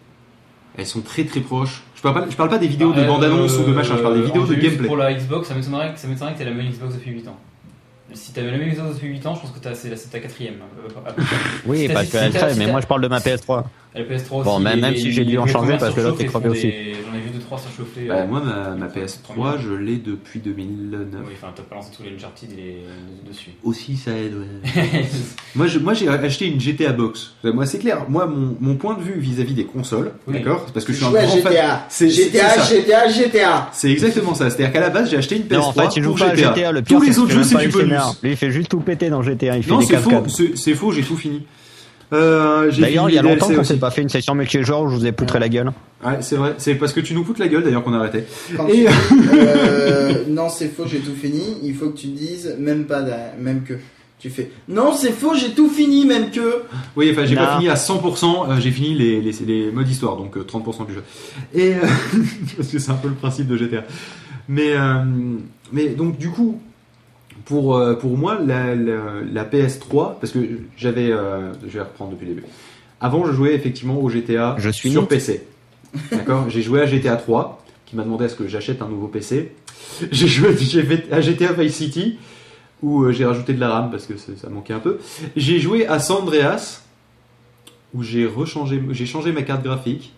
[0.76, 1.82] elles sont très très proches.
[1.94, 4.02] Je parle pas, je parle pas des vidéos de Euh, bande-annonce ou de machin, je
[4.02, 4.86] parle des vidéos de gameplay.
[4.86, 5.98] Pour la Xbox, ça m'étonnerait que
[6.32, 7.36] que t'aies la même Xbox depuis 8 ans.
[8.14, 10.54] Si t'avais la même Xbox depuis 8 ans, je pense que t'as- c'est ta quatrième.
[10.86, 11.10] euh.
[11.66, 13.64] Oui, Si parce si qu'elle si mais moi je parle de ma PS3.
[13.96, 16.00] Et la PS3 Bon, aussi, même- les- même si j'ai dû en changer parce que
[16.00, 16.62] l'autre est crevé aussi.
[16.66, 18.06] des- J'en ai vu 2-3 surchauffer.
[18.08, 19.54] Bah, euh, moi ma, ma c'est PS3 trop bien.
[19.58, 21.22] je l'ai depuis 2009.
[21.26, 22.76] Oui, enfin, t'as pas lancé tous les Uncharted et les
[23.28, 23.50] dessus.
[23.64, 24.34] Aussi ça aide.
[24.34, 25.04] ouais.
[25.54, 27.32] Moi, je- moi, j'ai acheté une GTA Box.
[27.44, 28.04] Moi, c'est clair.
[28.08, 30.34] Moi, mon, mon point de vue vis-à-vis des consoles, Oui.
[30.34, 31.52] d'accord, c'est parce que je suis un grand fan.
[31.52, 31.86] GTA.
[31.88, 32.64] C'est- c'est- GTA.
[32.64, 33.70] GTA, GTA.
[33.72, 34.50] C'est exactement ça.
[34.50, 36.34] C'est-à-dire qu'à la base, j'ai acheté une PS3 Non, en fait, il joue pas à
[36.34, 36.54] GTA.
[36.54, 36.72] GTA.
[36.72, 37.98] Le pire, Tous les c'est autres jeux, c'est du bonus.
[38.22, 39.56] Lui, il fait juste tout péter dans GTA.
[39.56, 40.10] Il fait Non, c'est faux.
[40.54, 40.92] c'est faux.
[40.92, 41.42] J'ai tout fini.
[42.12, 44.94] Euh, D'ailleurs, il y a longtemps qu'on s'est pas fait une session multijoueur où je
[44.96, 45.72] vous ai poutré la gueule.
[46.04, 46.54] Ouais, c'est vrai.
[46.58, 48.24] C'est parce que tu nous coûtes la gueule d'ailleurs qu'on a arrêté.
[48.56, 51.56] Quand Et- tu dis, euh, non, c'est faux, j'ai tout fini.
[51.62, 53.02] Il faut que tu dises même pas,
[53.40, 53.74] même que.
[54.18, 56.62] Tu fais non, c'est faux, j'ai tout fini, même que.
[56.96, 58.50] Oui, enfin, j'ai pas fini à 100%.
[58.50, 61.02] euh, j'ai fini les, les, les modes histoire, donc euh, 30% du jeu.
[61.54, 61.80] Et euh,
[62.56, 63.84] parce que c'est un peu le principe de GTA.
[64.48, 65.02] Mais euh,
[65.72, 66.60] mais donc du coup,
[67.46, 68.98] pour euh, pour moi, la, la,
[69.32, 70.40] la PS3, parce que
[70.76, 72.46] j'avais, euh, je vais reprendre depuis le début.
[73.00, 75.08] Avant, je jouais effectivement au GTA Je suis sur.
[75.08, 75.46] PC.
[76.10, 76.50] D'accord?
[76.50, 79.52] J'ai joué à GTA 3, qui m'a demandé à ce que j'achète un nouveau PC.
[80.10, 80.54] J'ai joué
[81.10, 82.18] à GTA Vice City,
[82.82, 84.98] où euh, j'ai rajouté de la RAM parce que ça manquait un peu.
[85.36, 86.82] J'ai joué à San Andreas,
[87.94, 88.26] où j'ai
[89.06, 90.12] changé ma carte graphique.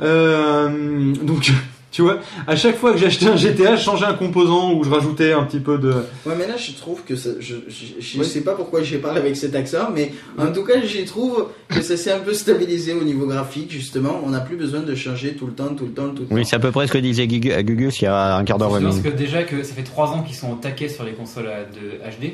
[0.00, 1.50] Euh, donc,
[1.90, 4.90] tu vois, à chaque fois que j'achetais un GTA, je changeais un composant ou je
[4.90, 5.90] rajoutais un petit peu de.
[6.26, 8.24] Ouais, mais là, je trouve que ça, je, je, je Oui.
[8.26, 11.80] sais pas pourquoi j'ai parlé avec cet accent, mais en tout cas, j'y trouve que
[11.80, 14.20] ça s'est un peu stabilisé au niveau graphique, justement.
[14.24, 16.42] On n'a plus besoin de changer tout le temps, tout le temps, tout le Oui,
[16.42, 16.48] temps.
[16.48, 18.78] c'est à peu près ce que disait Gugus il y a un quart d'heure.
[18.80, 21.12] Je pense que déjà que ça fait 3 ans qu'ils sont au taquet sur les
[21.12, 22.32] consoles de HD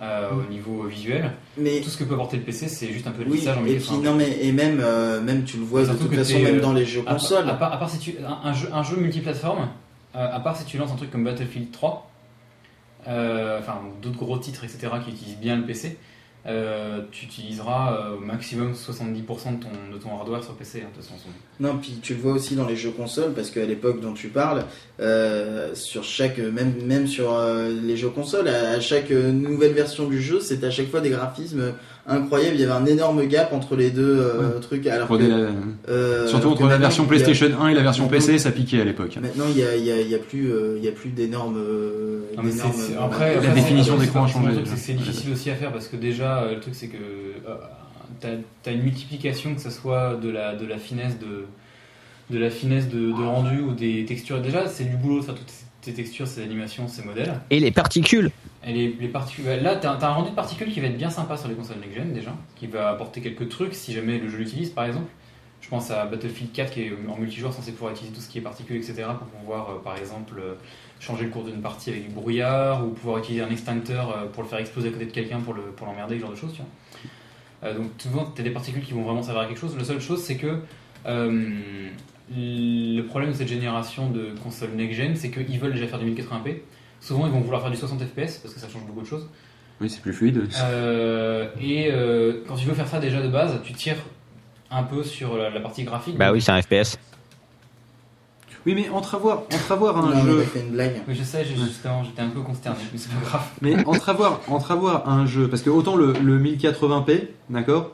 [0.00, 1.32] euh, au niveau visuel.
[1.56, 3.56] Mais Tout ce que peut apporter le PC, c'est juste un peu de oui, lissage
[3.56, 3.78] en et milieu.
[3.78, 6.56] puis enfin, non, mais et même, euh, même tu le vois de toute façon, même
[6.58, 7.48] euh, dans les jeux consoles.
[7.48, 9.68] à part, à part si tu un, un jeu, un jeu multiplateforme,
[10.16, 12.10] euh, à part si tu lances un truc comme Battlefield 3,
[13.08, 15.96] euh, enfin d'autres gros titres etc qui utilisent bien le PC,
[16.46, 19.16] euh, tu utiliseras euh, au maximum 70%
[19.58, 20.80] de ton, de ton hardware sur PC.
[20.80, 21.28] hein, de toute façon.
[21.60, 24.28] Non, puis tu le vois aussi dans les jeux consoles, parce qu'à l'époque dont tu
[24.28, 24.64] parles,
[25.00, 27.38] euh, sur chaque, même, sur
[27.84, 31.74] les jeux consoles, à, chaque nouvelle version du jeu, c'était à chaque fois des graphismes
[32.08, 32.54] incroyables.
[32.56, 34.86] Il y avait un énorme gap entre les deux euh, trucs.
[34.86, 35.30] Alors que, des-
[35.88, 38.38] euh, surtout alors entre que la version a- PlayStation 1 et la version Maintenant- PC,
[38.38, 39.16] ça piquait à l'époque.
[39.20, 40.92] Maintenant, il y a, il y a, il y a plus, euh, il y a
[40.92, 41.56] plus d'énormes.
[41.58, 45.88] euh, euh, après, La définition d'écran a c'est- changé, c'est difficile aussi à faire parce
[45.88, 47.54] que déjà, euh, le truc c'est que euh,
[48.20, 51.46] t'as as une multiplication, que ce soit de la, de la finesse de,
[52.34, 54.40] de la finesse de, de rendu ou des textures.
[54.40, 55.50] Déjà, c'est du boulot de faire toutes
[55.82, 57.34] ces textures, ces animations, ces modèles.
[57.50, 58.30] Et les particules
[58.68, 61.36] Les, les particules, là, t'as as un rendu de particules qui va être bien sympa
[61.36, 64.70] sur les consoles next-gen déjà, qui va apporter quelques trucs si jamais le jeu l'utilise
[64.70, 65.08] par exemple.
[65.62, 68.38] Je pense à Battlefield 4 qui est en multijoueur censé pouvoir utiliser tout ce qui
[68.38, 69.04] est particules, etc.
[69.18, 70.54] pour pouvoir euh, par exemple euh,
[71.00, 74.42] changer le cours d'une partie avec du brouillard ou pouvoir utiliser un extincteur euh, pour
[74.44, 76.52] le faire exploser à côté de quelqu'un pour le- pour l'emmerder, ce genre de choses.
[76.54, 76.60] Tu
[77.62, 77.72] vois.
[77.74, 79.76] Donc souvent, tu as des particules qui vont vraiment servir à quelque chose.
[79.76, 80.60] La seule chose, c'est que
[81.06, 86.58] le problème de cette génération de consoles next-gen, c'est qu'ils veulent déjà faire du 1080p.
[87.00, 89.28] Souvent, ils vont vouloir faire du 60 fps parce que ça change beaucoup de choses.
[89.80, 90.48] Oui, c'est plus fluide.
[90.60, 93.96] Euh, et euh, quand tu veux faire ça déjà de base, tu tires
[94.70, 96.16] un peu sur la, la partie graphique.
[96.18, 96.98] Bah oui, c'est un FPS.
[98.66, 100.42] Oui, mais entre avoir, entre avoir un Non, jeu.
[100.42, 101.00] fait une blague.
[101.06, 103.46] Oui, je sais, j'ai- justement, j'étais un peu consterné, mais c'est pas grave.
[103.62, 107.92] Mais entre avoir, entre avoir un jeu, parce que autant le, le 1080p, d'accord,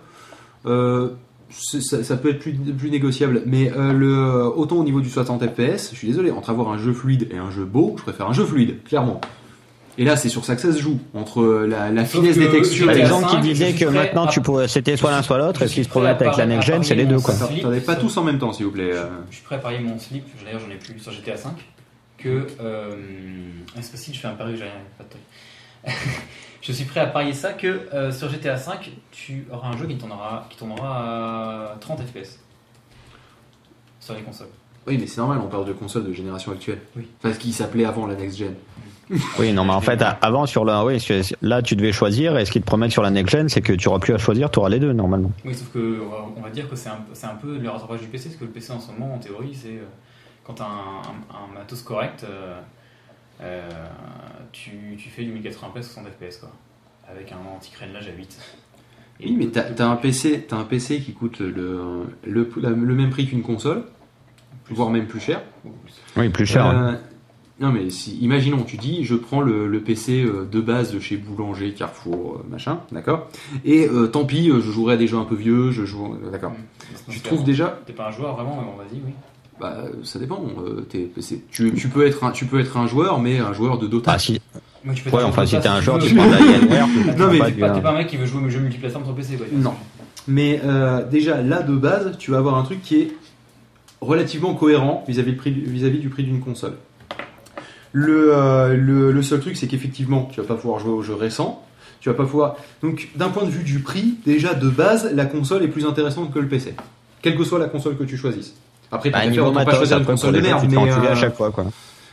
[0.67, 1.11] euh,
[1.59, 5.43] ça, ça peut être plus, plus négociable, mais euh, le, autant au niveau du 60
[5.55, 8.29] fps, je suis désolé, entre avoir un jeu fluide et un jeu beau, je préfère
[8.29, 9.21] un jeu fluide, clairement.
[9.97, 12.51] Et là, c'est sur ça que ça se joue, entre la, la finesse que des
[12.51, 12.91] textures.
[12.91, 15.67] Les gens qui disaient que maintenant à- tu pourrais, c'était soit l'un soit l'autre, et
[15.67, 17.33] je ce qui se promettent avec la next gen, c'est les deux quoi.
[17.35, 18.91] mon Attends, slip T'en avais pas tous en même temps, s'il vous plaît.
[18.93, 19.05] euh.
[19.31, 21.43] Je suis prêt à parier mon slip, d'ailleurs j'en ai plus sur GTA V,
[22.19, 22.47] que...
[22.61, 22.97] Euh,
[23.77, 25.91] ah, c'est facile, je fais un pari, j'ai rien, pas de.
[26.65, 28.63] Je suis prêt à parier ça que euh, sur GTA V,
[29.13, 32.39] tu auras un jeu qui tournera, qui tournera à 30 FPS
[34.01, 34.49] sur les consoles.
[34.87, 36.81] Oui, mais c'est normal, on parle de consoles de génération actuelle.
[36.97, 37.07] Oui.
[37.23, 38.55] Enfin, ce qui s'appelait avant la next gen.
[39.39, 40.99] Oui, non, mais en fait, avant sur la, oui,
[41.43, 43.75] là tu devais choisir, et ce qu'ils te promettent sur la next gen, c'est que
[43.75, 45.31] tu auras plus à choisir, tu auras les deux normalement.
[45.45, 46.01] Oui, sauf que
[46.37, 48.45] on va- dire que c'est un, c'est un peu le rattrapage du PC, parce que
[48.45, 49.85] le PC en ce moment, en théorie, c'est euh,
[50.45, 52.59] quand tu as un, un- un matos correct, euh,
[53.41, 53.69] euh,
[54.53, 56.51] tu, tu fais du 1080p 60 fps quoi,
[57.11, 58.39] avec un anti-crénelage à 8.
[59.21, 62.71] Et Oui, mais t'as t'as un PC, t'as un PC qui coûte le, le, la-
[62.71, 63.85] le même prix qu'une console,
[64.71, 65.43] voire même plus cher.
[66.17, 66.67] Oui, plus cher.
[66.67, 66.95] hein.
[66.95, 66.97] Euh,
[67.61, 70.99] non mais si, imaginons, tu dis, je prends le, le PC euh, de base de
[70.99, 73.29] chez Boulanger, Carrefour, machin, d'accord?
[73.65, 76.53] Et euh, tant pis, je jouerai à des jeux un peu vieux, je joue, d'accord.
[77.09, 79.13] Tu trouves déjà, T'es pas un joueur vraiment, mais bon, vas-y, oui?
[79.61, 80.45] Bah ça dépend.
[80.67, 81.11] euh, t'es-
[81.51, 84.13] tu, tu peux être un, tu peux être un joueur, mais un joueur de Dota.
[84.15, 84.41] Ah, si,
[84.85, 86.89] Moi, tu peux ouais, enfin, si t'es un joueur, tu prends de la Alienware,
[87.19, 89.37] Non, mais T'es pas, pas un mec qui veut jouer aux jeux multiplateformes sur PC
[89.37, 89.47] quoi.
[89.53, 89.75] Non.
[90.27, 93.13] Mais euh, déjà là de base, tu vas avoir un truc qui est
[94.01, 96.75] relativement cohérent vis-à-vis du- prix d'une console.
[97.93, 101.15] Le, euh, le, le seul truc, c'est qu'effectivement, tu vas pas pouvoir jouer aux jeux
[101.15, 101.63] récents.
[102.01, 102.57] Tu vas pas pouvoir.
[102.83, 106.33] Donc, d'un point de vue du prix, déjà de base, la console est plus intéressante
[106.35, 106.75] que le PC,
[107.23, 108.55] quelle que soit la console que tu choisisses.
[108.95, 111.51] Après, Bah, tu niveau pas choisir une console de merde, mais euh, à chaque fois,
[111.51, 111.67] quoi.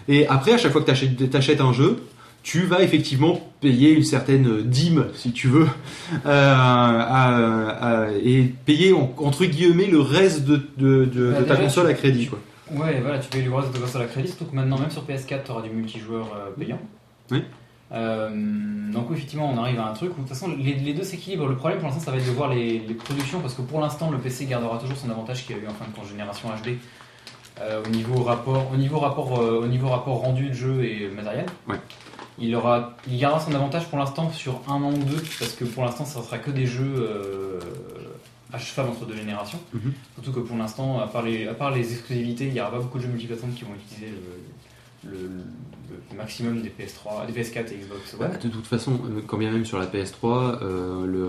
[0.08, 1.98] et après, à chaque fois que tu achètes un jeu,
[2.44, 5.67] tu vas effectivement payer une certaine dîme, si tu veux,
[6.26, 11.46] euh, à- à- et payer en- entre guillemets le reste de, de- de- Bah, de
[11.46, 12.28] ta déjà, console tu- à crédit.
[12.28, 12.39] Quoi.
[12.74, 14.89] Ouais, voilà, tu payes du reste de ta console à crédit, surtout que maintenant, même
[14.91, 16.80] sur PS4, tu auras du multijoueur euh, payant.
[17.32, 17.44] Oui.
[17.93, 18.30] Euh,
[18.91, 21.47] donc, effectivement, on arrive à un truc où, de toute façon, les, les deux s'équilibrent.
[21.47, 23.80] Le problème pour l'instant, ça va être de voir les, les productions, parce que pour
[23.82, 26.49] l'instant, le PC gardera toujours son avantage qu'il y a eu en fin de génération
[26.49, 26.77] HD
[27.60, 31.10] euh, au, niveau rapport, au, niveau rapport, euh, au niveau rapport rendu de jeu et
[31.10, 31.45] matériel.
[31.67, 31.75] Ouais.
[32.39, 35.65] Il, aura, il gardera son avantage pour l'instant sur un an ou deux, parce que
[35.65, 37.60] pour l'instant, ça sera que des jeux
[38.54, 39.60] à cheval entre deux générations.
[39.73, 39.93] Mhm.
[40.15, 42.80] Surtout que pour l'instant, à, part les- à part les exclusivités, il n'y aura pas
[42.80, 44.13] beaucoup de jeux multiplateformes qui vont utiliser
[45.06, 45.32] le
[46.15, 48.38] maximum des PS3, des PS4 et Xbox Bah, One.
[48.43, 51.27] de toute façon, euh, quand bien même sur la PS3, euh, le,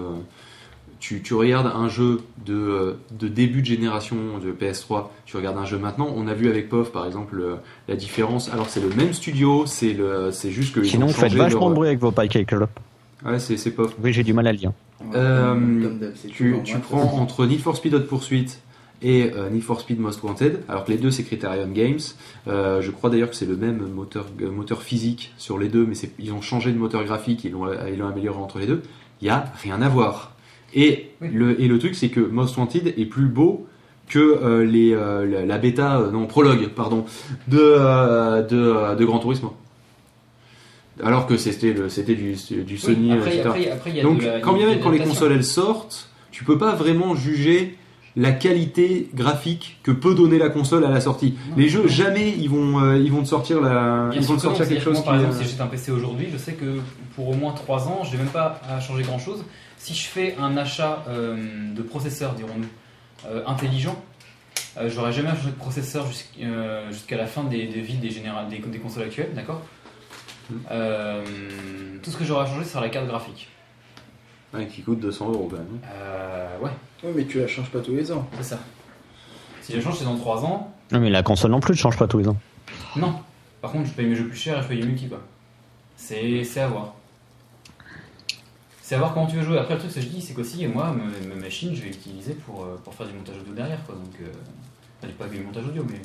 [1.01, 5.59] tu, tu regardes un jeu de, euh, de début de génération de PS3, tu regardes
[5.59, 7.57] un jeu maintenant, on a vu avec POF par exemple le-
[7.88, 8.48] la différence.
[8.51, 10.85] Alors c'est le même studio, c'est le- c'est juste que.
[10.85, 12.12] Sinon, vous faites vachement leur- de bruit avec vos
[12.61, 12.68] là.
[13.25, 13.94] Ouais, c'est c'est POF.
[14.03, 14.75] Oui, j'ai du mal à le.
[15.14, 18.46] Euh, c'est Tu, tu prends entre Need for Speed Hot Pursuit
[19.03, 21.99] et euh, Need for Speed Most Wanted, alors que les deux c'est Criterion Games.
[22.49, 25.85] Euh, je crois d'ailleurs que c'est le même moteur, euh, moteur physique sur les deux,
[25.87, 28.83] mais ils ont changé de moteur graphique, ils l'ont ils l'ont amélioré entre les deux.
[29.21, 30.33] Il y a rien à voir.
[30.75, 31.29] Et, Oui.
[31.33, 33.67] le, et le truc c'est que Most Wanted est plus beau
[34.09, 37.05] que euh, les, euh, la, la bêta, euh, non prologue, pardon,
[37.49, 39.55] de, de, de Gran Turismo.
[41.03, 43.49] Alors que c'était du, du Sony, Oui, après, etc.
[43.49, 45.45] après, après, il y a Donc, de la- quand bien même quand les consoles elles
[45.45, 47.77] sortent, tu peux pas vraiment juger
[48.14, 51.35] la qualité graphique que peut donner la console à la sortie.
[51.51, 54.42] Non, les jeux, jamais ils vont euh, ils vont te sortir la ils vont te
[54.42, 56.53] sortir quelque chose moi, qui par exemple, euh, si j'achète un PC aujourd'hui, je sais
[56.53, 56.81] que
[57.16, 59.44] pour au moins 3 ans, je n'ai même pas à changer grand-chose.
[59.79, 61.37] Si je fais un achat euh,
[61.75, 62.68] de processeur, dirons-nous,
[63.29, 64.01] euh, intelligent,
[64.77, 66.46] je n'aurai jamais à changer de processeur jusqu'-
[66.90, 69.62] jusqu'à la fin des, des vies des, des, des consoles actuelles, d'accord?
[70.51, 70.55] Mm.
[72.03, 73.48] Tout ce que j'aurai à changer, sera la carte graphique.
[74.55, 75.81] Ouais, qui coûte 200 euros quand même.
[75.93, 76.71] Euh, ouais,
[77.05, 78.27] Oui, mais tu la changes pas tous les ans.
[78.38, 78.59] c'est ça.
[79.61, 80.73] Si je change, c'est dans 3 ans.
[80.91, 82.37] Non, mais la console non plus ne change pas tous les ans.
[82.97, 83.15] Non.
[83.61, 85.21] Par contre, je paye mes jeux plus cher et je paye multi, quoi.
[85.97, 86.95] C'est c'est à voir.
[88.83, 89.59] C'est à voir comment tu veux jouer.
[89.59, 91.88] Après, le truc, c'est que je dis, c'est qu'aussi, moi, ma, ma machine, je vais
[91.88, 93.95] l'utiliser pour, euh, pour faire du montage audio derrière, quoi.
[93.95, 94.27] Donc, euh,
[95.03, 96.01] enfin, pas du montage audio, mais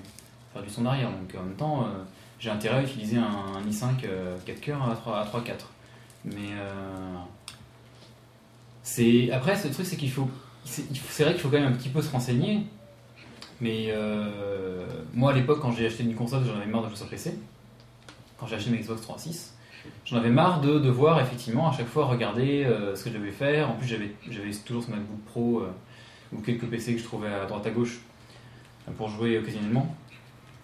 [0.53, 1.09] faire du son derrière.
[1.09, 2.03] Donc, en même temps, euh,
[2.39, 3.23] j'ai intérêt à utiliser un,
[3.57, 5.67] un i5 euh, 4 coeurs à 3, à 3 4.
[6.25, 7.15] Mais euh,
[8.87, 10.29] c'est après, ce truc, c'est qu'il faut.
[10.63, 12.61] C'est vrai qu'il faut quand même un petit peu se renseigner.
[13.59, 16.95] Mais euh, moi, à l'époque, quand j'ai acheté une console, j'en avais marre de jouer
[16.95, 17.37] sur PC.
[18.37, 19.53] Quand j'ai acheté ma Xbox 360,
[20.05, 23.31] j'en avais marre de devoir effectivement à chaque fois regarder euh, ce que je devais
[23.31, 23.69] faire.
[23.69, 25.71] En plus, j'avais j'avais toujours ce MacBook Pro euh,
[26.33, 27.99] ou quelques PC que je trouvais à droite à gauche
[28.95, 29.93] pour jouer occasionnellement.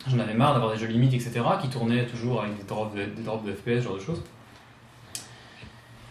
[0.08, 3.04] J'en avais marre d'avoir des jeux limites, etc., qui tournaient toujours avec des drops de,
[3.04, 4.24] des drops de FPS, ce genre de choses.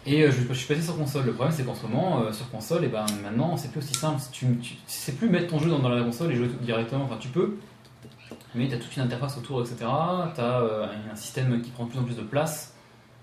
[0.05, 1.25] Et euh, je, je suis passé sur console.
[1.25, 3.93] Le problème, c'est qu'en ce moment, euh, sur console, et ben maintenant, c'est plus aussi
[3.93, 4.21] simple.
[4.31, 7.03] Tu, tu, c'est plus mettre ton jeu dans, dans la console et jouer tout directement.
[7.05, 7.55] Enfin, tu peux,
[8.55, 9.75] mais tu as toute une interface autour, etc.
[10.35, 12.69] Tu as un système qui prend de plus en plus de place.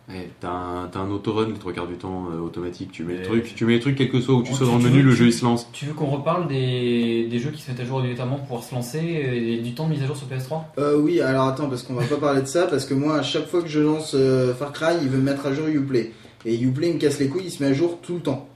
[0.08, 2.90] Ouais, t'as un, t'as un autorun les trois quarts du temps euh, automatique.
[2.90, 4.78] Tu mets, le truc, tu mets les trucs quel que soit où tu sois dans
[4.78, 5.68] le menu, veux- le jeu il se lance.
[5.72, 8.64] Tu veux qu'on reparle des, des jeux qui se mettent à jour obligatoirement pour pouvoir
[8.64, 11.68] se lancer et du temps de mise à jour sur PS3 Euh, oui, alors attends,
[11.68, 13.78] parce qu'on va pas parler de ça, parce que moi, à chaque fois que je
[13.78, 16.12] lance euh, Far Cry, il veut me mettre à jour Uplay.
[16.44, 18.48] Et Uplay il me casse les couilles, il se met à jour tout le temps.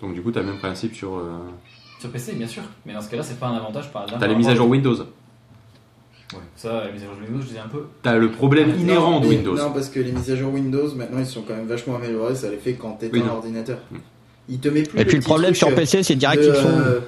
[0.00, 1.16] Donc du coup, t'as le même principe sur.
[1.16, 1.38] euh,
[2.00, 2.62] Sur PC, bien sûr.
[2.86, 4.20] Mais dans ce cas-là, c'est pas un avantage par exemple.
[4.20, 4.94] T'as les mises à jour Windows.
[4.96, 7.84] Ouais, ça, les mises à jour Windows, je disais un peu.
[8.02, 9.54] T'as le problème Non, inhérent de mais- Windows.
[9.56, 12.34] Non, parce que les mises à jour Windows, maintenant, ils sont quand même vachement améliorés,
[12.34, 13.34] ça les fait quand t'éteins Oui, non.
[13.34, 13.78] l'ordinateur.
[13.90, 13.98] Hmm.
[14.48, 16.42] Il te met plus Et puis le petit problème truc, sur euh, PC, c'est direct
[16.42, 16.68] de, qu'ils font.
[16.80, 17.00] euh,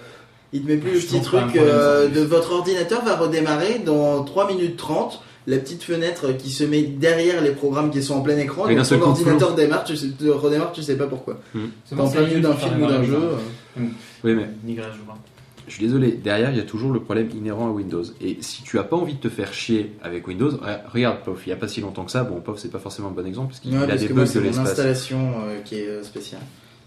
[0.52, 2.20] il te met plus le Je petit trouve pas un truc problème, euh, ça, de
[2.20, 5.22] votre ordinateur va redémarrer dans 3 minutes 30.
[5.46, 8.66] La petite fenêtre qui se met derrière les programmes qui sont en plein écran.
[8.68, 11.38] Et seul ton ordinateur démarre, tu sais, redémarre, tu sais pas pourquoi.
[11.84, 13.18] C'est T'es en plein milieu je d'un film ou d'un jeu.
[13.78, 13.82] euh.
[14.24, 14.46] Oui, mais
[15.66, 18.02] je suis désolé, derrière il y a toujours le problème inhérent à Windows.
[18.20, 21.46] Et si tu as pas envie de te faire chier avec Windows, re- regarde POF,
[21.46, 23.26] il y a pas si longtemps que ça, bon POF c'est pas forcément un bon
[23.26, 24.68] exemple parce qu'il Ouais, a parce des bugs de c'est mon l'espace.
[24.70, 26.42] installation euh, qui est euh, spéciale.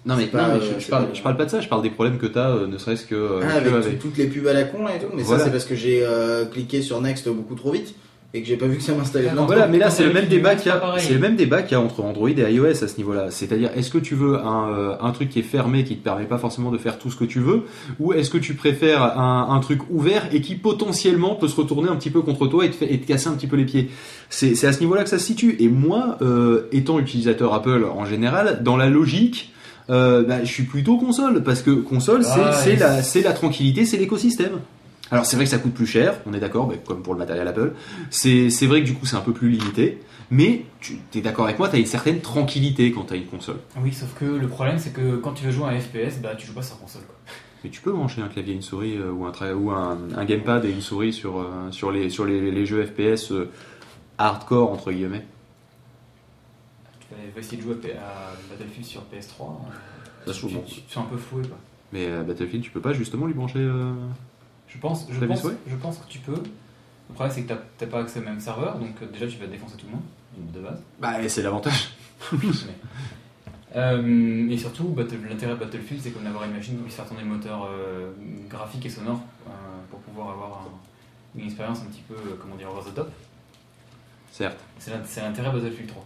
[0.05, 1.45] Non mais, c'est pas, non, mais euh, je, je c'est parle, pas- je parle pas
[1.45, 3.67] de ça, je parle des problèmes que t'as, euh, ne serait-ce que, euh, Ah, que
[3.67, 3.99] avec, avec.
[3.99, 5.07] tout- toutes les pubs à la con là et tout.
[5.13, 5.39] Mais Voilà.
[5.39, 7.95] ça, c'est parce que j'ai euh, cliqué sur Next beaucoup trop vite
[8.33, 9.41] et que j'ai pas vu que ça m'installait Ah.
[9.47, 11.71] Voilà, mais là c'est le même débat qu'il y a, c'est le même débat qu'il
[11.71, 13.31] y a entre Android et iOS à ce niveau-là.
[13.31, 16.25] C'est-à-dire, est-ce que tu veux un, euh, un truc qui est fermé, qui te permet
[16.25, 17.63] pas forcément de faire tout ce que tu veux,
[17.99, 21.89] ou est-ce que tu préfères un, un truc ouvert et qui potentiellement peut se retourner
[21.89, 23.65] un petit peu contre toi et te, fait- et te casser un petit peu les
[23.65, 23.89] pieds?
[24.29, 25.55] C'est c'est à ce niveau-là que ça se situe.
[25.59, 29.53] Et moi, euh, étant utilisateur Apple en général, dans la logique.
[29.89, 33.31] euh, bah, je suis plutôt console parce que console c'est Ah, c'est la c'est la
[33.31, 34.59] tranquillité c'est l'écosystème
[35.11, 37.47] alors c'est vrai que ça coûte plus cher on est d'accord comme pour le matériel
[37.47, 37.73] Apple
[38.09, 41.57] c'est vrai que du coup c'est un peu plus limité mais tu es d'accord avec
[41.57, 43.59] moi, tu as une certaine tranquillité quand tu as une console.
[43.81, 46.35] Oui, sauf que le problème, c'est que quand tu veux jouer à un FPS, bah
[46.35, 47.03] tu joues pas sur console.
[47.03, 47.15] Quoi.
[47.63, 50.25] Mais tu peux brancher un clavier et une souris euh, ou, un, ou un, un
[50.25, 53.49] gamepad et une souris sur, euh, sur, les, sur les, les jeux FPS euh,
[54.17, 55.25] hardcore, entre guillemets.
[57.09, 59.29] Tu vas essayer de jouer à Battlefield sur PS3.
[59.29, 59.45] Ça,
[60.25, 60.63] je tu, trouve bon.
[60.67, 61.43] tu- tu es un peu floué.
[61.47, 61.57] Quoi.
[61.93, 63.65] Mais Battlefield, tu peux pas justement lui brancher.
[64.67, 66.33] Je pense, je, pense, je pense que tu peux.
[67.09, 69.47] Le problème, c'est que t'as- pas accès au même serveur, donc euh, déjà tu vas
[69.47, 70.81] défoncer tout le monde, de base.
[70.99, 71.91] Bah, et c'est l'avantage.
[72.33, 72.39] Mais-
[73.75, 77.05] Euh, et surtout, Battle- l'intérêt de Battlefield, c'est qu'on d'avoir une machine qui puisse faire
[77.05, 78.11] tourner le moteur euh,
[78.49, 79.49] graphique et sonore euh,
[79.91, 83.11] pour pouvoir avoir un- une expérience un petit peu, comment dire, over the top.
[84.31, 84.57] Certes.
[84.79, 86.05] C'est l'intérêt de Battlefield 3.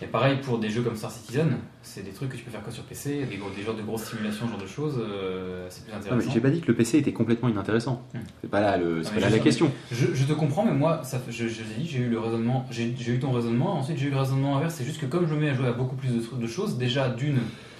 [0.00, 2.64] Et pareil pour des jeux comme Star Citizen, c'est des trucs que tu peux faire
[2.64, 5.66] que sur PC, des, gros- des genres de grosses simulations, ce genre de choses, euh,
[5.68, 6.30] c'est plus intéressant.
[6.32, 8.02] j'ai pas dit que le PC était complètement inintéressant.
[8.12, 8.18] Hmm.
[8.40, 9.70] C'est pas là, le, pas là la question.
[9.92, 12.88] Je, je te comprends, mais moi, ça, je, je dit, j'ai eu le raisonnement, j'ai
[12.88, 14.74] eu ton raisonnement, ensuite j'ai eu le raisonnement inverse.
[14.74, 16.78] C'est juste que comme je me mets à jouer à beaucoup plus de, de choses,
[16.78, 17.38] déjà d'une,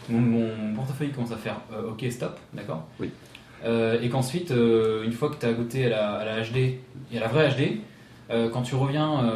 [0.09, 2.87] mon, mon portefeuille commence à faire euh, OK, stop, d'accord?
[3.01, 3.11] Oui.
[3.65, 6.57] Euh, et qu'ensuite, euh, une fois que tu as goûté à la, à la HD
[7.13, 7.81] et à la vraie HD,
[8.53, 9.35] quand tu reviens,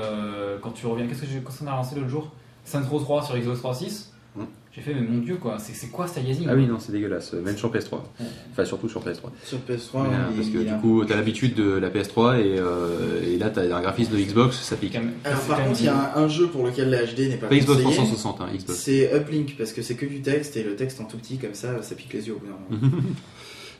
[0.63, 2.33] quand tu reviens, qu'est-ce que j'ai, quand on a lancé l'autre jour?
[2.67, 4.45] Saints Row 3 sur Xbox 3.6 Hmm.
[4.71, 6.93] J'ai fait, mais mon dieu, quoi, c'est c'est quoi cet aliasing Ah oui, non, c'est
[6.93, 7.33] dégueulasse.
[7.33, 7.95] Même sur PS3.
[8.21, 8.27] Ouais.
[8.53, 9.31] Enfin, surtout sur PS3.
[9.43, 12.59] Sur PS3, Ouais, il- parce que du a- coup, t'as l'habitude de la PS3 et,
[12.59, 14.99] euh, et là, t'as un graphisme de Xbox, ça pique.
[15.25, 17.47] Alors par contre, il y a un, un jeu pour lequel la HD n'est pas
[17.47, 17.95] Pas Xbox conseillée.
[17.97, 18.79] 360, hein, Xbox.
[18.79, 21.55] C'est Uplink parce que c'est que du texte et le texte en tout petit comme
[21.55, 22.93] ça, ça pique les yeux au bout d'un moment.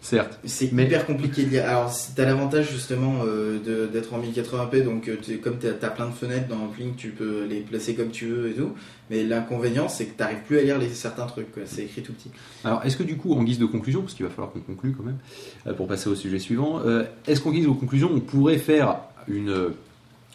[0.09, 0.39] Certes.
[0.45, 1.65] C'est Mais- hyper compliqué de lire.
[1.69, 6.07] Alors, t'as l'avantage justement euh, d'être en 1080p, donc euh, tu- comme t'as as plein
[6.07, 8.71] de fenêtres dans Uplink, tu peux les placer comme tu veux et tout.
[9.11, 11.49] Mais l'inconvénient, c'est que t'arrives plus à lire les, certains trucs.
[11.65, 12.31] C'est écrit tout petit.
[12.63, 14.93] Alors, est-ce que du coup, en guise de conclusion, parce qu'il va falloir qu'on conclue
[14.93, 15.19] quand même,
[15.67, 18.99] euh, pour passer au sujet suivant, euh, est-ce qu'en guise de conclusion, on pourrait faire
[19.27, 19.71] une,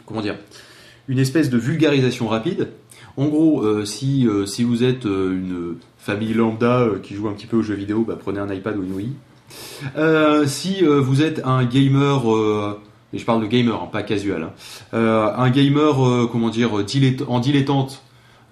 [0.05, 0.35] comment dire,
[1.07, 2.67] une espèce de vulgarisation rapide?
[3.15, 7.33] En gros, euh, si, euh, si vous êtes euh, une famille lambda qui joue un
[7.33, 9.09] petit peu aux jeux vidéo, bah, prenez un iPad ou une Wii.
[9.97, 12.79] Euh, si euh, vous êtes un gamer, euh,
[13.13, 14.43] et je parle de gamer, hein, pas casual,
[14.93, 15.95] hein, un gamer,
[16.31, 18.01] comment dire, dilett- en dilettante,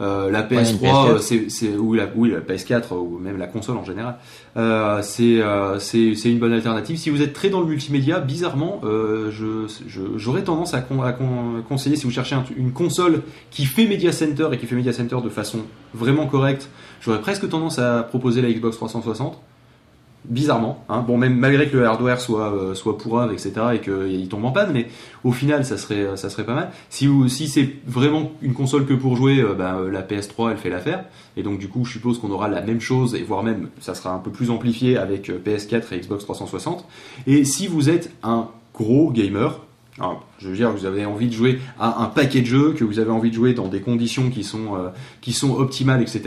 [0.01, 1.09] la une PS3, PS4.
[1.09, 4.15] euh, c'est, c'est, ou la, oui, la PS4, ou même la console en général,
[5.03, 5.41] c'est,
[6.31, 6.97] une bonne alternative.
[6.97, 8.81] Si vous êtes très dans le multimédia, bizarrement,
[10.17, 13.87] j'aurais tendance à, con- à con- conseiller, si vous cherchez un- une console qui fait
[13.87, 15.59] Media Center et qui fait Media Center de façon
[15.93, 16.69] vraiment correcte,
[17.01, 19.39] j'aurais presque tendance à proposer la Xbox 360.
[20.25, 20.83] Bizarrement.
[20.89, 21.03] Hein.
[21.07, 24.51] Bon, même malgré que le hardware soit euh, soit pourrave, etc., et qu'il tombe en
[24.51, 24.87] panne, mais
[25.23, 26.71] au final, ça serait ça serait pas mal.
[26.89, 30.57] Si si c'est vraiment une console que pour jouer, euh, bah, euh, la PS3 elle
[30.57, 31.05] fait l'affaire,
[31.37, 33.95] et donc du coup, je suppose qu'on aura la même chose, et voire même ça
[33.95, 36.85] sera un peu plus amplifié avec euh, PS4 et Xbox 360.
[37.27, 39.59] Et si vous êtes un gros gamer,
[40.39, 42.99] je veux dire, vous avez envie de jouer à un paquet de jeux, que vous
[42.99, 44.89] avez envie de jouer dans des conditions qui sont, euh,
[45.21, 46.21] qui sont optimales, etc.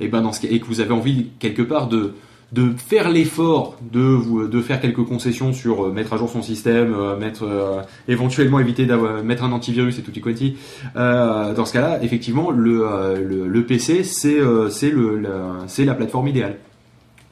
[0.00, 2.14] Et, ben dans ce, cas- et que vous avez envie quelque part de,
[2.52, 6.42] de faire l'effort de, vous, de faire quelques concessions sur euh, mettre à jour son
[6.42, 10.56] système, euh, mettre, euh, éventuellement éviter d'avoir mettre un antivirus et tutti quanti.
[10.96, 15.30] Euh, dans ce cas-là, effectivement, le, euh, le, le PC, c'est euh, c'est le, la,
[15.66, 16.58] c'est la plateforme idéale.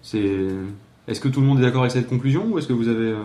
[0.03, 0.47] C'est.
[1.09, 3.09] Est-ce que tout le monde est d'accord avec cette conclusion ou est-ce que vous avez
[3.11, 3.17] euh,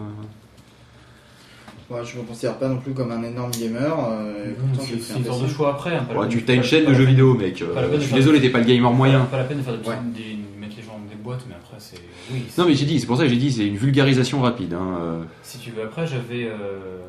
[1.89, 3.95] Moi, je me considère pas non plus comme un énorme gamer.
[4.10, 5.55] Euh, j'ai C'est fait c'est un une sorte de PC.
[5.55, 5.95] choix après.
[5.95, 7.62] hein, ouais, Tu as une chaîne de jeux vidéo, mec.
[7.62, 9.25] Euh, je suis désolé, t'es pas le gamer moyen.
[9.25, 9.95] Pas la peine de faire des, Ouais.
[10.15, 12.33] des- mettre les gens dans des boîtes, mais après c'est.
[12.33, 12.43] Oui.
[12.49, 14.73] c'est- Non mais j'ai dit, c'est pour ça que j'ai dit, c'est une vulgarisation rapide.
[14.73, 14.97] Hein.
[14.99, 15.23] euh.
[15.43, 16.99] Si tu veux, après j'avais euh,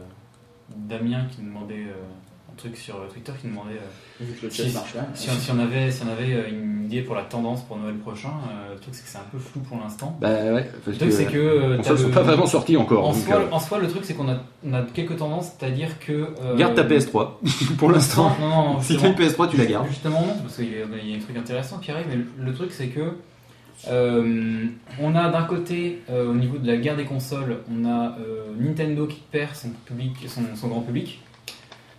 [0.76, 3.74] Damien qui me demandait euh, un truc sur Twitter qui me demandait
[4.20, 5.06] euh, le Si- marche là.
[5.14, 7.96] si, on, si on avait, si on avait une idée pour la tendance pour Noël
[7.96, 8.30] prochain.
[8.50, 10.16] euh, le truc c'est que c'est un peu flou pour l'instant.
[10.20, 11.36] Bah ouais, parce Le que truc c'est que.
[11.38, 13.08] euh, consoles sont le- pas vraiment sorties encore.
[13.08, 15.52] en, donc, soi, euh, en soi, le truc c'est qu'on a, on a quelques tendances,
[15.58, 16.12] c'est-à-dire que.
[16.42, 17.30] euh, Garde ta PS3
[17.78, 18.34] pour l'instant.
[18.40, 19.86] Non, non, non, Si tu as une PS3, tu la gardes.
[19.88, 22.16] Justement non, parce qu'il y, a- il y a un truc intéressant qui arrive, mais
[22.16, 23.12] le, le truc c'est que
[23.88, 24.64] euh,
[25.00, 28.52] on a d'un côté, euh, au niveau de la guerre des consoles, on a euh,
[28.58, 31.20] Nintendo qui perd son public, son, son grand public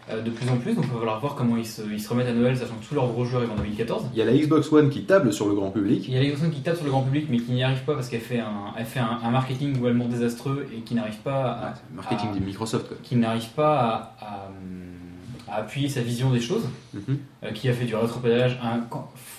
[0.09, 2.29] de plus en plus, donc il va falloir voir comment ils se, ils se remettent
[2.29, 4.05] à Noël, sachant que tous leurs gros jeux arrivent en 2014.
[4.13, 6.05] Il y a la Xbox One qui table sur le grand public.
[6.07, 7.83] Il y a les personnes qui tapent sur le grand public, mais qui n'y arrivent
[7.83, 11.17] pas parce qu'elle fait un, elle fait un, un marketing globalement désastreux et qui n'arrive
[11.17, 12.95] pas à, marketing de Microsoft quoi.
[13.03, 13.77] qui n'arrive pas
[14.21, 16.63] à, à, à appuyer sa vision des choses.
[16.93, 17.17] Mhm.
[17.43, 18.57] euh, qui a fait du rétropédalage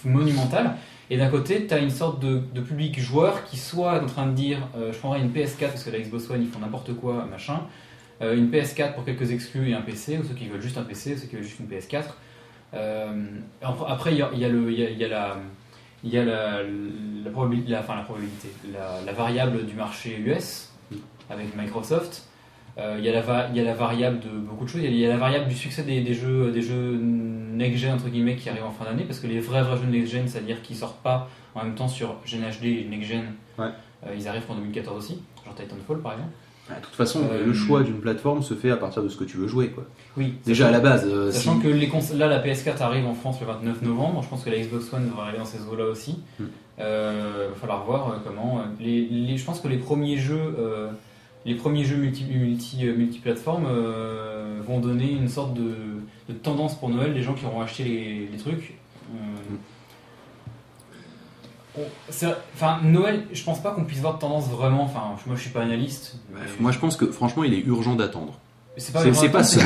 [0.05, 0.77] monumental.
[1.11, 4.33] Et d'un côté, tu as une sorte de, public joueur qui soit en train de
[4.33, 7.25] dire euh, je prendrai une PS4 parce que la Xbox One ils font n'importe quoi,
[7.25, 7.63] machin.
[8.21, 10.83] Euh, une PS4 pour quelques exclus et un PC, ou ceux qui veulent juste un
[10.83, 12.05] PC, ou ceux qui veulent juste une PS4.
[12.75, 13.25] Euh,
[13.63, 15.37] après, il y a, y y a, la,
[16.05, 18.49] y a la, la, probabilité, la, enfin, la probabilité,
[19.07, 20.73] la variable du marché US
[21.31, 22.28] avec Microsoft.
[22.79, 24.81] Euh, il, y a la va- il y a la variable de beaucoup de choses.
[24.83, 26.97] Il y a, il y a la variable du succès des, des jeux, des jeux
[27.03, 30.29] next-gen entre guillemets qui arrivent en fin d'année parce que les vrais vrais jeux next-gen,
[30.29, 33.25] c'est-à-dire qui sortent pas en même temps sur Gen HD et next-gen,
[33.59, 33.67] Ouais.
[34.07, 36.31] euh, ils arrivent en 2014 aussi, genre Titanfall par exemple.
[36.71, 39.17] Ah, De toute façon, Euh, le choix d'une plateforme se fait à partir de ce
[39.17, 39.85] que tu veux jouer quoi.
[40.17, 40.35] Oui.
[40.47, 43.41] Déjà à la base, euh, Sachant si- que les là, la PS4 arrive en France
[43.41, 44.23] le 29 novembre.
[44.23, 46.21] Je pense que la Xbox One devrait arriver dans ces eaux-là aussi.
[46.39, 46.45] Hmm.
[46.79, 48.61] Euh, va falloir voir comment.
[48.79, 50.55] Les, les- je pense que les premiers jeux,
[51.49, 55.75] les premiers jeux multi, multi, euh, multiplateformes euh, vont donner une sorte de,
[56.29, 57.13] de tendance pour Noël.
[57.15, 58.75] Les gens qui auront acheté les, les trucs.
[59.15, 59.19] euh,
[62.55, 64.83] Enfin, Noël, je pense pas qu'on puisse voir de tendance vraiment.
[64.83, 66.17] Enfin, moi, je suis pas analyste.
[66.33, 68.35] mais- Bref, moi je pense que franchement il est urgent d'attendre.
[68.77, 69.59] c'est pas, ce- c'est pas ce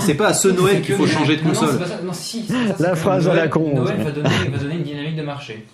[0.00, 1.68] c'est à ce Noël qu'il que- faut changer de non, non, console.
[1.74, 2.02] c'est pas ça.
[2.02, 2.44] Non, si,
[2.80, 4.04] La phrase à la con, Noël ouais.
[4.04, 5.66] va donner, va donner une dynamique de marché.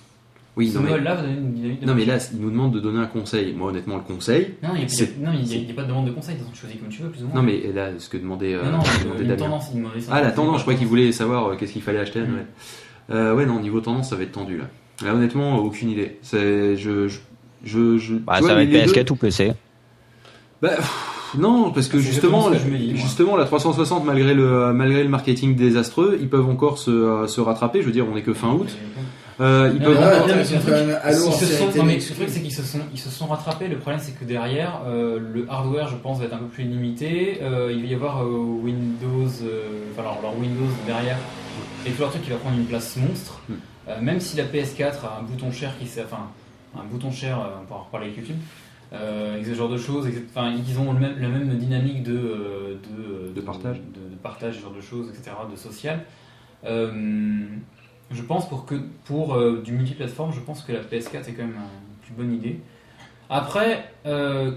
[0.57, 2.27] Oui, Ce non mais, Noël-là va donner une dynamique de non mais marché.
[2.29, 3.53] là il nous demande de donner un conseil.
[3.53, 6.49] Moi honnêtement le conseil, Non, il n'y a, pas de demande de conseil, de toute
[6.49, 7.37] façon, tu choisis comme tu veux, plus ou moins.
[7.37, 9.37] non mais là ce que demandait, euh, non, non, demandait une Damien.
[9.45, 10.13] tendance, il demandait ça.
[10.15, 12.31] Ah la tendance, je crois qu'il voulait savoir euh, qu'est-ce qu'il fallait acheter à Mm.
[12.31, 12.47] Noël.
[13.11, 14.65] Euh, ouais non niveau tendance ça va être tendu là.
[15.05, 16.19] Là honnêtement aucune idée.
[16.23, 17.19] C'est je je
[17.65, 19.53] je, je- Bah, vois, ça va être les deux- PS4 ou PC.
[20.63, 25.03] Bah, pff, non, parce que C'est justement, que dis, justement, la 360, malgré le, malgré
[25.03, 27.83] le marketing désastreux, ils peuvent encore se, euh, se rattraper.
[27.83, 28.75] Je veux dire, on est que fin août.
[29.39, 32.53] Euh, ils Non, peuvent non, truc- Ils se sont, non, mais le truc c'est qu'ils
[32.53, 33.69] se sont, ils se sont rattrapés.
[33.69, 36.65] Le problème c'est que derrière, euh, le hardware, je pense, va être un peu plus
[36.65, 37.39] limité.
[37.43, 38.29] Euh, il va y avoir euh,
[38.63, 41.19] Windows, euh, enfin leur, leur Windows derrière,
[41.87, 43.41] et tout leur truc qui va prendre une place monstre.
[43.49, 43.55] Hmm.
[43.89, 46.29] Euh, même si la PS4 a un bouton cher qui s'est, enfin,
[46.79, 48.37] un bouton cher, euh, on pourra en reparler avec YouTube.
[48.93, 52.17] Euh, et ce genre de choses, enfin, ils ont le même, la même dynamique de,
[52.17, 52.75] euh,
[53.29, 53.77] de, De partage.
[53.77, 56.01] de, de partage, ce genre de choses, etc., de social.
[56.65, 56.91] Euh,
[58.11, 61.43] je pense pour que pour euh, du multiplateforme, je pense que la PS4 est quand
[61.45, 62.61] même une plus bonne idée.
[63.29, 64.53] Après, euh,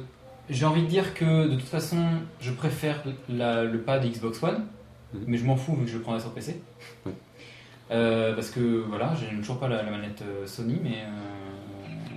[0.49, 2.03] j'ai envie de dire que de toute façon,
[2.39, 4.65] je préfère la- le pad Xbox One,
[5.13, 5.23] Mhm.
[5.27, 6.62] mais je m'en fous vu que je le prendrai sur PC.
[7.91, 12.15] Euh, parce que voilà, j'ai toujours pas la, la manette euh, Sony, mais euh,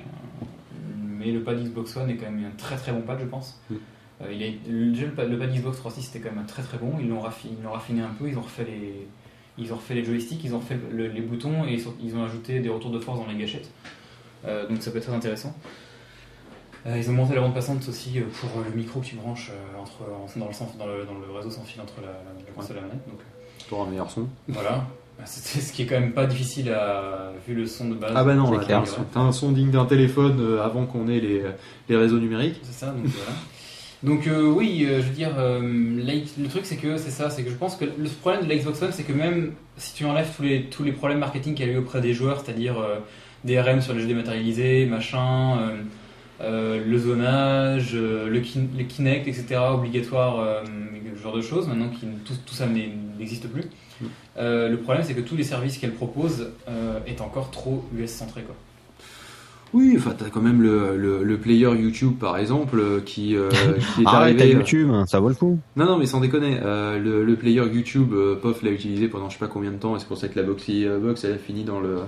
[1.18, 3.60] mais le pad Xbox One est quand même un très très bon pad, je pense.
[3.70, 3.78] Mhm.
[4.22, 6.76] Euh, il est, le, le pad, le pad Xbox 360 c'était quand même très très
[6.78, 6.92] bon.
[7.00, 9.08] Ils l'ont raffiné, ils l'ont raffiné un peu, ils ont refait les
[9.58, 12.14] ils ont refait les joysticks, ils ont refait le- les boutons et ils, sont- ils
[12.16, 13.70] ont ajouté des retours de force dans les gâchettes.
[14.44, 15.54] Euh, donc ça peut être très intéressant.
[16.86, 19.00] Euh, ils ont monté la bande passante aussi euh, pour le micro
[19.50, 22.52] euh, entre, en- dans, le dans, le, dans le réseau sans fil entre la, la
[22.54, 23.08] console et la manette.
[23.08, 23.20] Donc,
[23.68, 24.26] pour un meilleur son.
[24.48, 24.86] voilà.
[25.18, 28.12] Bah, c'est- Ce qui est quand même pas difficile à vu le son de base.
[28.16, 31.20] Ah bah non, t'as un son- t'as un son digne d'un téléphone avant qu'on ait
[31.20, 31.42] les,
[31.88, 32.58] les réseaux numériques.
[32.64, 33.30] C'est ça, donc voilà.
[34.02, 35.60] Donc euh, oui, euh, je veux dire, euh,
[36.04, 38.48] la- le truc c'est que c'est ça, c'est que je pense que le problème de
[38.48, 41.54] la Xbox One, c'est que même si tu enlèves tous les, tous les problèmes marketing
[41.54, 42.98] qu'il y a eu auprès des joueurs, c'est-à-dire euh,
[43.44, 45.58] des RM sur les jeux dématérialisés, machin,
[46.40, 50.62] le zonage, le, kin- le Kinect, etc., obligatoire,
[51.16, 53.62] ce genre de choses, maintenant qui, tout, tout ça n'existe plus.
[54.00, 54.06] Mm.
[54.36, 56.50] Le problème c'est que tous les services qu'elle propose
[57.06, 58.56] est encore trop US centré quoi.
[59.74, 63.48] Oui, enfin, t'as quand même le, le, le player YouTube, par exemple, euh, qui, euh,
[63.94, 64.50] qui est Arrête à arrivé.
[64.58, 65.58] YouTube, ça vaut le coup.
[65.76, 69.28] Non, non, mais sans déconner, euh, le, le player YouTube, euh, Pof l'a utilisé pendant
[69.30, 71.24] je sais pas combien de temps, et c'est pour ça que la Boxy euh, Box
[71.24, 72.00] elle a fini dans le,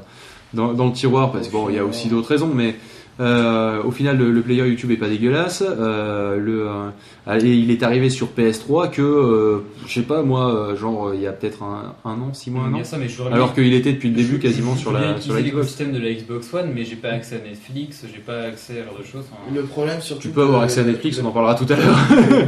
[0.52, 2.76] dans, dans le tiroir, parce que bon, il y a aussi d'autres raisons, mais
[3.20, 5.62] euh, au final, le, le player YouTube est pas dégueulasse.
[5.66, 10.74] Euh, le, euh, et il est arrivé sur PS3 que, euh, je sais pas moi,
[10.78, 12.84] genre il y a peut-être un, un an, six mois, un an.
[12.84, 15.32] ça, mais Alors qu'il était depuis le début Je- quasiment je sur bien la, sur
[15.32, 15.54] la Xbox.
[15.54, 18.82] l'écosystème de la Xbox One, mais j'ai pas accès à Netflix, j'ai pas accès à
[18.82, 19.24] ce genre de choses.
[19.54, 20.22] Le problème surtout.
[20.22, 21.96] Tu peux avoir accès à Netflix, le- on en parlera tout à l'heure.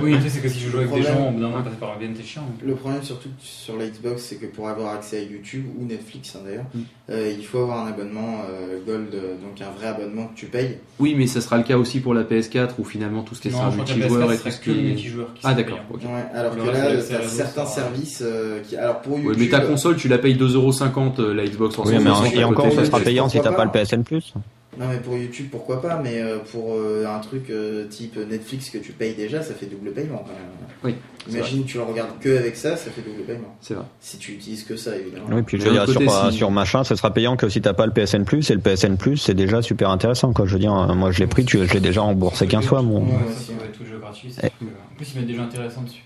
[0.02, 1.62] oui, tu sais, c'est que si je joue avec des gens, au bout d'un moment,
[1.62, 2.42] passer par un VN, t'es chiant.
[2.62, 6.36] Le problème surtout sur la Xbox, c'est que pour avoir accès à YouTube ou Netflix
[6.36, 6.80] hein, d'ailleurs, Mm.
[7.10, 10.55] euh, il faut avoir un abonnement euh, Gold, donc un vrai abonnement que tu payes.
[10.98, 13.48] Oui, mais ça sera le cas aussi pour la PS4 où finalement tout ce qui
[13.50, 14.94] que la multijoueur PS4 et tout ce que est.
[15.34, 15.78] qui Ah d'accord.
[15.90, 16.00] Ouais,
[16.34, 18.76] alors Le que là, t'as certains services euh, qui.
[18.76, 19.36] Alors pour Ouais, YouTube.
[19.40, 21.86] mais ta console, tu la payes 2,50€ euh, la Xbox 360.
[21.86, 24.32] Oui, mais en- et encore, ça sera payant si t'as pas le PSN Plus.
[24.79, 28.70] Non, mais pour YouTube, pourquoi pas, mais euh, pour euh, un truc euh, type Netflix
[28.70, 30.43] que tu payes déjà, ça fait double paiement quand même.
[30.85, 30.95] Oui,
[31.27, 33.57] c'est Imagine, tu le regardes que avec ça, ça fait double paiement.
[33.61, 33.85] C'est vrai.
[34.01, 35.27] Si tu utilises que ça, évidemment.
[35.33, 37.49] Oui, puis je Mais veux dire, sur, côté, si- sur machin, ça sera payant que
[37.49, 40.45] si t'as pas le PSN Plus, et le PSN Plus, c'est déjà super intéressant, quoi.
[40.47, 43.01] Je veux dire, moi je l'ai pris, tu, je l'ai déjà remboursé 15 fois, mon.
[43.01, 43.70] Ouais, Ouais, va ouais.
[43.77, 44.31] tout jeu gratuit.
[44.31, 44.49] c'est Eh.
[44.49, 46.03] sûr que- En plus, ils mettent des jeux intéressants dessus.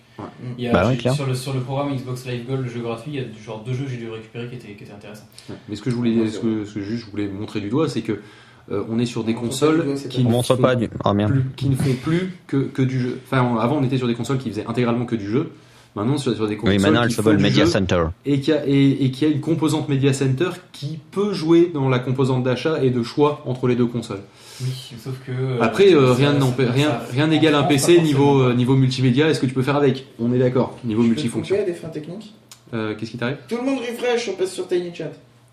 [0.59, 2.81] Il y a, Bah ouais, sur, le, sur le programme Xbox Live Gold, le jeu
[2.81, 4.93] gratuit, il y a genre deux jeux que j'ai dû récupérer qui étaient, qui étaient
[4.93, 5.25] intéressants.
[5.68, 8.03] Mais ce que je voulais, ce que, ce que je voulais montrer du doigt, c'est
[8.03, 8.21] que
[8.70, 10.88] euh, on est sur des On consoles qui ne, font pas du.
[11.04, 11.32] Ah merde.
[11.32, 13.18] plus, qui ne font plus que, que du jeu.
[13.24, 15.50] Enfin, on- avant, on était sur des consoles qui faisaient intégralement que du jeu.
[15.96, 18.04] Maintenant, sur, sur des consoles Oui, maintenant, elle qui font s'appelle du Media jeu Center.
[18.24, 21.88] et qui a et, et qui a une composante Media Center qui peut jouer dans
[21.88, 24.20] la composante d'achat et de choix entre les deux consoles.
[24.62, 24.68] Oui,
[25.02, 25.32] sauf que.
[25.32, 29.28] euh, Après, euh, rien ça- rien n'égale un PC niveau euh, niveau multimédia.
[29.28, 30.06] Est-ce que tu peux faire avec?
[30.20, 30.78] On est d'accord.
[30.84, 31.56] Niveau Tu peux multifonction.
[31.56, 32.34] couper à des fins techniques?
[32.72, 33.38] Euh, Qu'est-ce qui t'arrive?
[33.48, 35.06] Tout le monde refresh, on passe sur Tiny Chat.
[35.06, 35.08] Euh,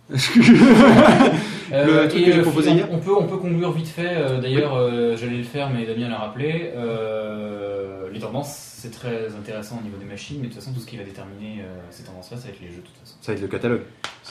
[0.09, 4.15] Le truc et, que j'ai proposé on, hier on peut, on peut conclure vite fait.
[4.15, 6.71] euh, D'ailleurs, euh, j'allais le faire, mais Damien l'a rappelé.
[6.75, 10.79] euh, les tendances, c'est très intéressant au niveau des machines, mais de toute façon, tout
[10.79, 13.15] ce qui va déterminer ces tendances-là, ça va être les jeux, de toute façon.
[13.21, 13.81] Ça va être le catalogue.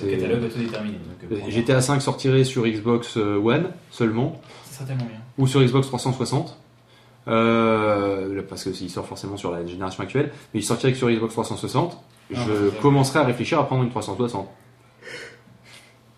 [0.02, 0.96] Le catalogue va tout déterminer.
[1.30, 5.18] Donc, GTA 5 sortirait sur Xbox One seulement Ça tellement bien.
[5.38, 6.58] ou sur Xbox 360.
[7.28, 11.10] Euh, parce que s'il sort forcément sur la génération actuelle, mais il sortirait que sur
[11.10, 11.98] Xbox 360.
[12.34, 14.48] Ah, je commencerai à réfléchir à prendre une 360.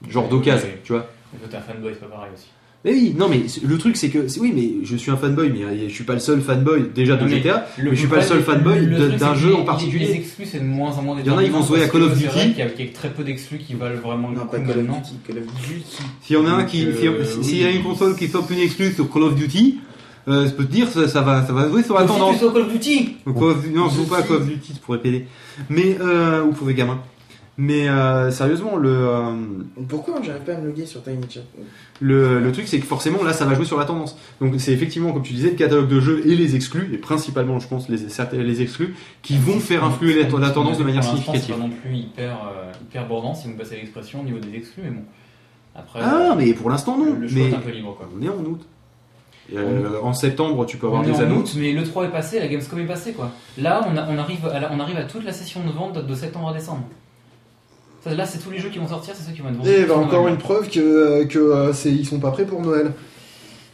[0.09, 1.07] Genre d'occasion, tu vois.
[1.33, 2.47] Mais toi, t'es un fanboy, c'est pas pareil aussi.
[2.85, 5.17] Mais oui, non, mais c'est- le truc c'est que c'est- oui, mais je suis un
[5.17, 7.67] fanboy, mais euh, je suis pas le seul fanboy déjà de mais GTA.
[7.83, 10.07] Mais je suis pas le seul fanboy d'un c'est jeu en particulier.
[10.07, 11.83] Les exclus, c'est de moins en moins Il y en a, ils vont se jouer
[11.83, 12.31] à Call of Duty.
[12.33, 14.71] c'est qu'il y a- très peu d'exclus qui valent vraiment le Non, coup pas Call
[14.71, 15.03] of maintenant.
[15.05, 15.85] Duty, Call of Duty.
[16.23, 18.47] S'il y en a un qui, euh, si- s'il y a une console qui sort
[18.49, 19.81] une exclue sur Call of Duty,
[20.29, 22.39] euh, je peux te dire ça, ça va, ça va jouer sur la tendance.
[22.39, 24.23] Call of Duty Ou Call of Duty- non, je joue pas.
[24.23, 25.27] Call of Duty, tu pourrais péder.
[25.69, 27.01] Mais euh, ou pour les gamins.
[27.61, 29.33] Mais euh, sérieusement, le, euh,
[29.89, 31.41] Pourquoi j'arrive pas à me loguer sur Tiny Chat
[32.01, 34.17] le, le truc c'est que forcément là ça va jouer sur la tendance.
[34.41, 37.59] Donc c'est effectivement comme tu disais le catalogue de jeux et les exclus, et principalement
[37.59, 41.01] je pense les, certains- les exclus, qui vont faire influer la, la tendance de manière
[41.03, 41.55] Pour l'instant, significative.
[41.57, 44.39] C'est pas non plus hyper, euh, hyper bordant si vous me passez l'expression au niveau
[44.39, 45.03] des exclus, mais bon.
[45.75, 47.15] Après, Ah euh, mais pour l'instant non.
[47.19, 48.09] le, choix mais est un peu libre quoi.
[48.17, 48.61] on est en août.
[49.57, 51.55] Euh, en septembre tu peux avoir On est des en annonces.
[51.55, 53.33] août, mais le 3 est passé, la Gamescom est passée quoi.
[53.57, 55.99] Là, on, a- on arrive à la- on arrive à toute la session de vente
[56.07, 56.85] de septembre à décembre.
[58.05, 59.71] Ça, là, c'est tous les jeux qui vont sortir, c'est ceux qui vont être vendus.
[59.71, 62.31] Et bah, Tout encore en une preuve que, euh, que euh, c'est- ils sont pas
[62.31, 62.93] prêts pour Noël.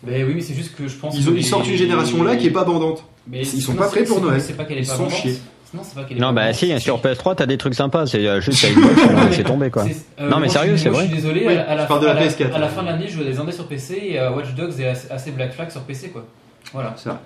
[0.03, 1.16] Ben oui, mais c'est juste que je pense.
[1.16, 3.05] Ils, ont- ils sortent une génération là qui est pas bandante.
[3.27, 4.41] Mais ils sont non, pas prêts pour Noël.
[4.41, 5.18] C'est pas qu'elle est Ils pas sont vendante.
[5.18, 5.39] chiés.
[5.72, 7.75] Non, c'est pas qu'elle est Non, pas bah si, c'est- sur PS3, t'as des trucs
[7.75, 8.64] sympas, c'est euh, juste
[9.33, 9.85] c'est tombé quoi.
[10.20, 11.05] Non, mais sérieux, c'est vrai.
[11.05, 12.53] Je suis désolé, à, la fin, de la à PS4.
[12.53, 14.87] à la fin de l'année, je jouais des Andes sur PC et Watch Dogs et
[14.87, 16.25] assez, Black Flag sur PC, quoi.
[16.72, 16.95] Voilà.
[16.97, 17.18] C'est vrai.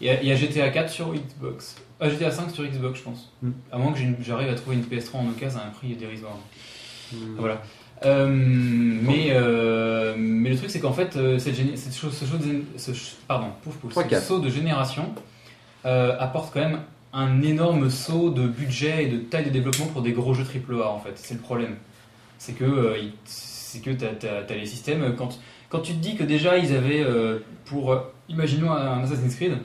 [0.00, 1.76] Il y, a, il y a GTA 4 sur Xbox.
[2.00, 3.32] Ah, GTA 5 sur Xbox, je pense.
[3.42, 3.52] Hmm.
[3.70, 6.36] À moins que j'arrive à trouver une PS3 en occasion à un prix dérisoire.
[7.12, 7.16] Hmm.
[7.38, 7.62] Voilà.
[8.04, 12.24] Euh, mais, euh, mais le truc, c'est qu'en fait, euh, cette, géné- cette chose, ce,
[12.36, 14.24] de- ce ch- pardon, pouf, pouf, Trois, ce quatre.
[14.24, 15.14] saut de génération
[15.86, 16.80] euh, apporte quand même
[17.12, 20.88] un énorme saut de budget et de taille de développement pour des gros jeux AAA
[20.90, 21.12] en fait.
[21.14, 21.76] C'est le problème.
[22.38, 25.14] C'est que, c'est que tu as, les systèmes.
[25.16, 25.38] Quand,
[25.68, 27.06] quand tu te dis que déjà ils avaient,
[27.64, 27.96] pour,
[28.28, 29.58] imaginons un Assassin's Creed,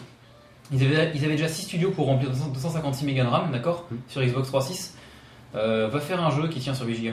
[0.72, 3.86] ils avaient, ils avaient déjà 6 studios pour remplir 200 256 mégas de RAM, d'accord
[3.92, 3.96] Mm.
[4.08, 4.92] Sur Xbox 3.6.
[5.56, 7.10] euh, va faire un jeu qui tient sur 8 Go.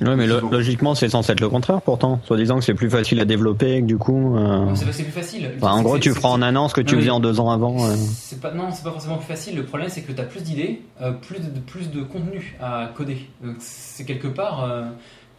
[0.00, 0.48] Ouais, mais lo- Bon.
[0.50, 2.18] logiquement, c'est censé être le contraire pourtant.
[2.24, 4.36] Soit disant que c'est plus facile à développer, et que du coup.
[4.38, 5.50] euh, C'est pas que c'est plus facile.
[5.58, 7.50] enfin, en gros, tu feras en un an ce que tu faisais en deux ans
[7.50, 7.84] avant.
[7.86, 7.94] euh.
[8.14, 9.54] C'est pas non, c'est pas forcément plus facile.
[9.56, 12.88] Le problème, c'est que tu as plus d'idées, euh, plus de plus de contenu à
[12.96, 13.28] coder.
[13.58, 14.84] C'est quelque part euh,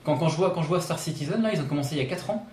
[0.03, 2.05] quand, quand je vois quand je vois Star Citizen là, ils ont commencé il y
[2.05, 2.45] a 4 ans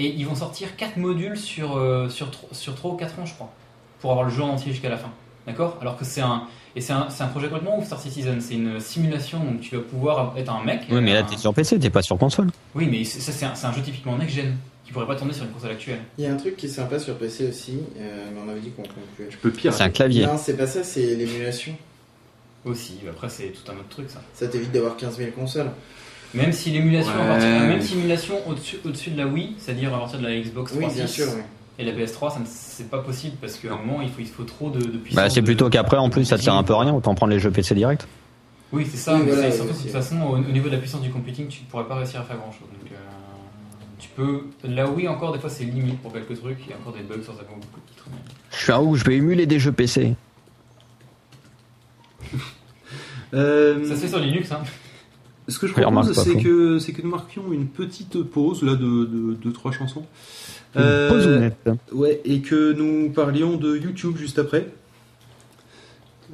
[0.00, 3.34] et ils vont sortir 4 modules sur euh, sur sur 3 ou 4 ans, je
[3.34, 3.52] crois,
[4.00, 5.10] pour avoir le jeu entier jusqu'à la fin.
[5.46, 5.78] D'accord?
[5.80, 6.44] Alors que c'est un
[6.76, 9.74] et c'est un, c'est un projet complètement ouf Star Citizen, c'est une simulation donc tu
[9.74, 10.82] vas pouvoir être un mec.
[10.90, 12.48] Oui, mais là, un- t'es sur PC, t'es pas sur console.
[12.74, 15.16] Oui, mais c'est- ça c'est un, c'est un jeu typiquement next gen qui pourrait pas
[15.16, 16.00] tourner sur une console actuelle.
[16.18, 18.60] Il y a un truc qui est sympa sur PC aussi, euh, mais on avait
[18.60, 19.28] dit qu'on concluait.
[19.30, 19.72] Tu peux pire.
[19.74, 20.24] C'est un clavier.
[20.26, 21.74] Non, c'est pas ça, c'est l'émulation.
[22.64, 24.20] Aussi, après c'est tout un autre truc ça.
[24.34, 25.70] Ça t'évite d'avoir 15 000 consoles.
[26.34, 27.66] Même si l'émulation, à partir- Ouais.
[27.68, 30.80] même si l'émulation au-dessus, au-dessus de la Wii, c'est-à-dire à partir de la Xbox Oui,
[30.80, 31.42] 360 bien sûr, oui.
[31.78, 34.26] et la PS3, ça ne- c'est pas possible parce qu'à un moment il faut, il
[34.26, 35.16] faut trop de, de puissance.
[35.24, 36.92] Bah, c'est de- plutôt qu'après, en plus, ça te sert un peu à rien.
[36.92, 38.06] Autant prendre les jeux PC direct.
[38.72, 39.14] Oui, c'est ça.
[39.14, 41.08] Oui, mais voilà, c'est surtout de toute façon, au, au niveau de la puissance du
[41.10, 42.68] computing, tu pourrais pas réussir à faire grand-chose.
[42.78, 42.96] Donc, euh,
[43.98, 44.42] tu peux.
[44.64, 46.58] La Wii encore des fois c'est limite pour quelques trucs.
[46.66, 48.04] Il y a encore des bugs sur certains beaucoup de titres.
[48.50, 50.14] Je suis un où je vais émuler des jeux PC.
[53.34, 54.60] Euh, Ça se fait sur Linux, hein.
[55.48, 58.84] Ce que je propose, c'est que, c'est que nous marquions une petite pause là de,
[59.06, 60.04] de, de trois chansons.
[60.76, 61.56] Une Euh, pausounette.
[61.92, 64.68] ouais, et que nous parlions de YouTube juste après.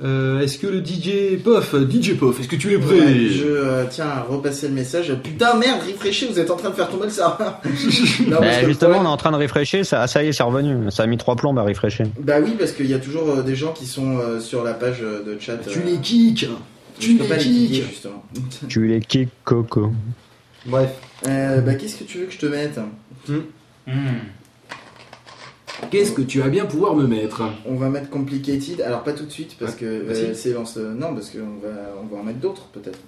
[0.03, 3.47] Euh, est-ce que le DJ Pof, DJ Pof, est-ce que tu es prêt Ouais, je
[3.47, 5.15] euh, tiens à repasser le message.
[5.23, 7.61] Putain, merde, réfléchis, vous êtes en train de faire tomber le serveur.
[8.27, 9.85] Non, Bah, justement, on est en train de refresher.
[9.85, 10.91] Ça, ah, ça y est, c'est revenu.
[10.91, 12.05] Ça a mis trois plombes à refresher.
[12.19, 14.75] Bah oui, parce qu'il y a toujours euh, des gens qui sont euh, sur la
[14.75, 15.59] page euh, de chat.
[15.59, 16.49] Tu euh, les kicks
[16.99, 18.25] je Tu peux pas les kicks justement.
[18.69, 19.93] Tu les kicks, Coco.
[20.67, 20.91] Bref.
[21.27, 22.79] Euh, bah qu'est-ce que tu veux que je te mette
[23.29, 23.41] Hmm.
[25.91, 28.81] Qu'est-ce que tu vas bien pouvoir me mettre On va mettre complicated.
[28.81, 30.25] Alors pas tout de suite parce que vas-y.
[30.27, 32.99] euh, c'est lance- non parce qu'on va on va en mettre d'autres peut-être.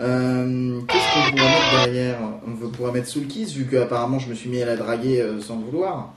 [0.00, 2.18] Euh, Qu'est-ce qu'on pourrait mettre derrière?
[2.46, 4.76] On va pouvoir mettre Soul Kiss vu que apparemment je me suis mis à la
[4.76, 6.14] draguer euh, sans vouloir.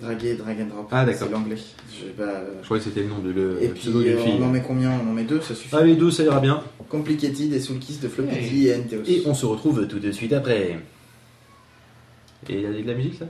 [0.00, 0.88] Draguer, drag and drop.
[0.90, 1.28] Ah, d'accord.
[1.28, 1.56] C'est l'anglais.
[1.90, 4.42] Je euh, Je croyais que c'était le nom de le, Et le puis euh, on
[4.44, 4.92] en met combien?
[4.92, 5.74] On en met deux, ça suffit.
[5.74, 6.62] Allez, deux, ça ira bien.
[6.90, 8.84] Complicated et Soul Kiss de Floppy et.
[9.06, 10.78] Et on se retrouve tout de suite après.
[12.48, 13.26] Et il y a de la musique là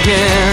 [0.00, 0.49] again.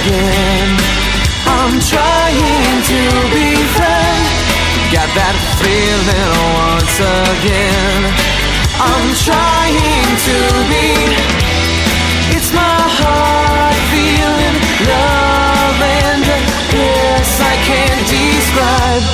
[0.00, 0.68] Again?
[1.46, 3.00] I'm trying to
[3.34, 4.24] be friend.
[4.94, 8.02] Got that feeling once again.
[8.78, 10.38] I'm trying to
[10.70, 10.88] be.
[12.36, 16.26] It's my heart feeling love and
[16.70, 19.04] bliss I can't describe.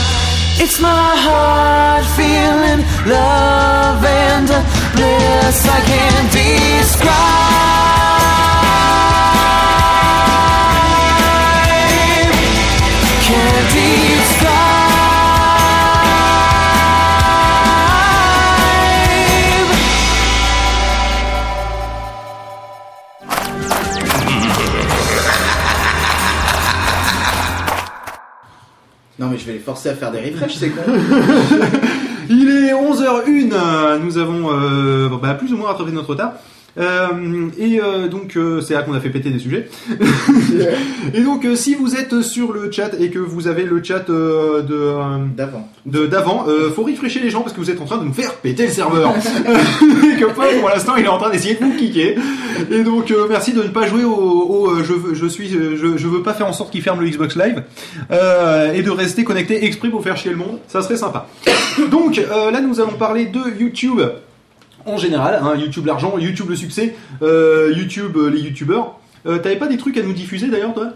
[0.60, 4.48] It's my heart feeling love and
[4.96, 7.44] bliss I can't describe.
[29.16, 30.82] Non, mais je vais les forcer à faire des refreshs, c'est con.
[32.28, 36.32] Il est 11h01, euh, nous avons euh, bah, plus ou moins rattrapé notre retard.
[36.76, 39.68] Euh, et euh, donc euh, c'est là qu'on a fait péter des sujets.
[41.14, 44.64] et donc si vous êtes sur le chat et que vous avez le chat de
[45.36, 45.68] D'avant.
[45.86, 48.34] de d'avant, faut refresher les gens parce que vous êtes en train de nous faire
[48.34, 49.12] péter le serveur.
[49.14, 52.16] et que Paul, pour l'instant, il est en train d'essayer de vous kicker.
[52.70, 56.08] Et donc, merci de ne pas jouer au, au, je, veux- je suis, je, je
[56.08, 57.62] veux pas faire en sorte qu'il ferme le Xbox Live
[58.10, 60.58] et de rester connecté exprès pour faire chier le monde.
[60.68, 61.28] Ça serait sympa.
[61.90, 64.00] Donc là, nous allons parler de YouTube.
[64.86, 68.98] En général, hein, YouTube l'argent, YouTube le succès, euh, YouTube euh, les YouTubeurs.
[69.26, 70.92] Euh, T'avais pas des trucs à nous diffuser d'ailleurs, toi?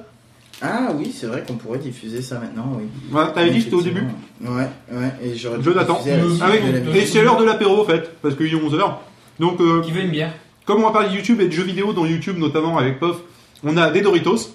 [0.61, 2.85] Ah oui, c'est vrai qu'on pourrait diffuser ça maintenant, oui.
[3.13, 4.03] Ouais, T'avais dit que c'était au début?
[4.43, 8.21] Ouais, ouais, et j'aurais la suite Ah oui, et c'est l'heure de l'apéro en fait,
[8.21, 8.95] parce qu'il est 11h.
[9.39, 10.33] Donc, euh, Qui veut une bière?
[10.65, 13.19] comme on va parler de YouTube et de jeux vidéo dans YouTube, notamment avec POF,
[13.65, 14.53] on a des Doritos.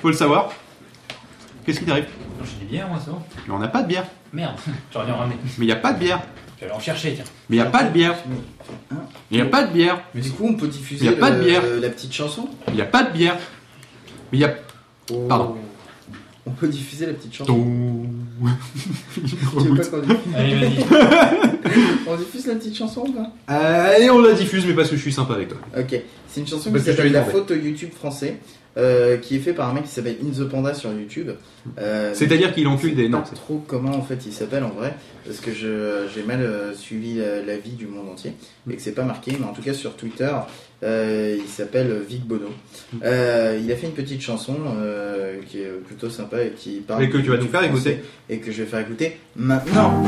[0.00, 0.48] Faut le savoir.
[1.66, 2.06] Qu'est-ce qui t'arrive?
[2.42, 3.18] J'ai des bières, moi, c'est bon.
[3.46, 4.06] Mais on n'a pas de bière.
[4.32, 4.54] Merde,
[4.92, 5.36] j'aurais dû en ramener.
[5.58, 6.22] Mais il n'y a pas de bière.
[6.60, 7.24] J'allais en chercher, tiens.
[7.48, 8.16] Mais il n'y a pas de bière.
[9.30, 10.02] Il n'y a pas de bière.
[10.14, 11.62] Mais du coup, on peut diffuser Y a pas de le- bière.
[11.80, 13.36] la petite chanson Il n'y a pas de bière.
[14.32, 14.54] Mais il y a.
[15.28, 15.56] Pardon.
[16.46, 17.54] On peut diffuser la petite chanson.
[17.54, 18.06] Ton-
[19.14, 19.36] Tu
[19.68, 20.84] veux pas qu'on diffuse Allez, vas-y.
[22.06, 25.02] On diffuse la petite chanson ou pas Allez, on la diffuse, mais parce que je
[25.02, 25.58] suis sympa avec toi.
[25.78, 27.38] Ok, c'est une chanson Parce qui que je s'appelle La demandé.
[27.38, 28.38] faute au YouTube français.
[28.76, 31.30] Euh, qui est fait par un mec qui s'appelle In the Panda sur YouTube.
[31.78, 33.02] Euh, C'est-à-dire qu'il encule des.
[33.02, 34.94] je sais Non, pas trop comment en fait il s'appelle en vrai
[35.26, 38.32] parce que j'ai mal euh, suivi la, la vie du monde entier
[38.70, 40.30] et que c'est pas marqué mais en tout cas sur Twitter
[40.82, 42.46] il s'appelle Vic Bono
[43.04, 44.56] Euh, il a fait une petite chanson
[45.48, 47.98] qui est plutôt sympa et qui parle Et que tu vas nous faire écouter.
[48.30, 50.02] et que je vais faire écouter maintenant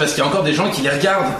[0.00, 1.34] parce qu'il y a encore des gens qui les regardent.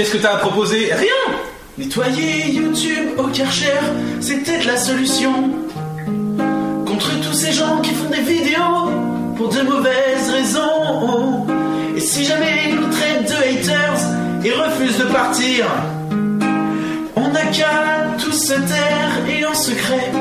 [0.00, 0.94] Qu'est-ce que t'as à proposer?
[0.94, 1.36] Rien
[1.76, 3.80] Nettoyer YouTube au Karcher,
[4.22, 5.30] c'est peut-être la solution.
[6.86, 8.88] Contre tous ces gens qui font des vidéos
[9.36, 11.46] pour de mauvaises raisons.
[11.94, 14.00] Et si jamais ils nous traitent de haters
[14.42, 15.66] et refusent de partir,
[17.14, 20.12] on n'a qu'à tous se taire et en secret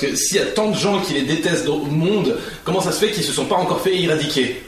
[0.00, 3.04] que s'il y a tant de gens qui les détestent au monde, comment ça se
[3.04, 4.62] fait qu'ils se sont pas encore fait éradiquer?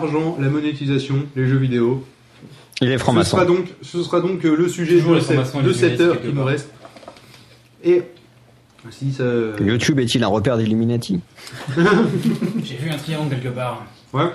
[0.00, 2.04] L'argent, la monétisation, les jeux vidéo.
[2.80, 3.36] Et les Ce francs-maçons.
[3.36, 6.28] sera donc, ce sera donc euh, le sujet Toujours de, cette- de cette heure Illuminati,
[6.28, 6.70] qui nous reste.
[7.84, 8.02] Et
[8.90, 9.24] si ça.
[9.60, 11.20] YouTube est-il un repère d'Illuminati
[12.64, 13.84] J'ai vu un triangle quelque part.
[14.12, 14.30] Ouais.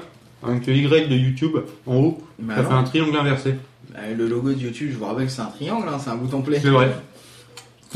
[0.45, 1.57] avec le Y de YouTube
[1.88, 2.70] en haut, Bah ça non.
[2.70, 3.55] fait un triangle inversé.
[3.93, 6.16] Bah, le logo de YouTube, je vous rappelle que c'est un triangle, hein, c'est un
[6.16, 6.59] bouton play.
[6.61, 6.91] C'est vrai.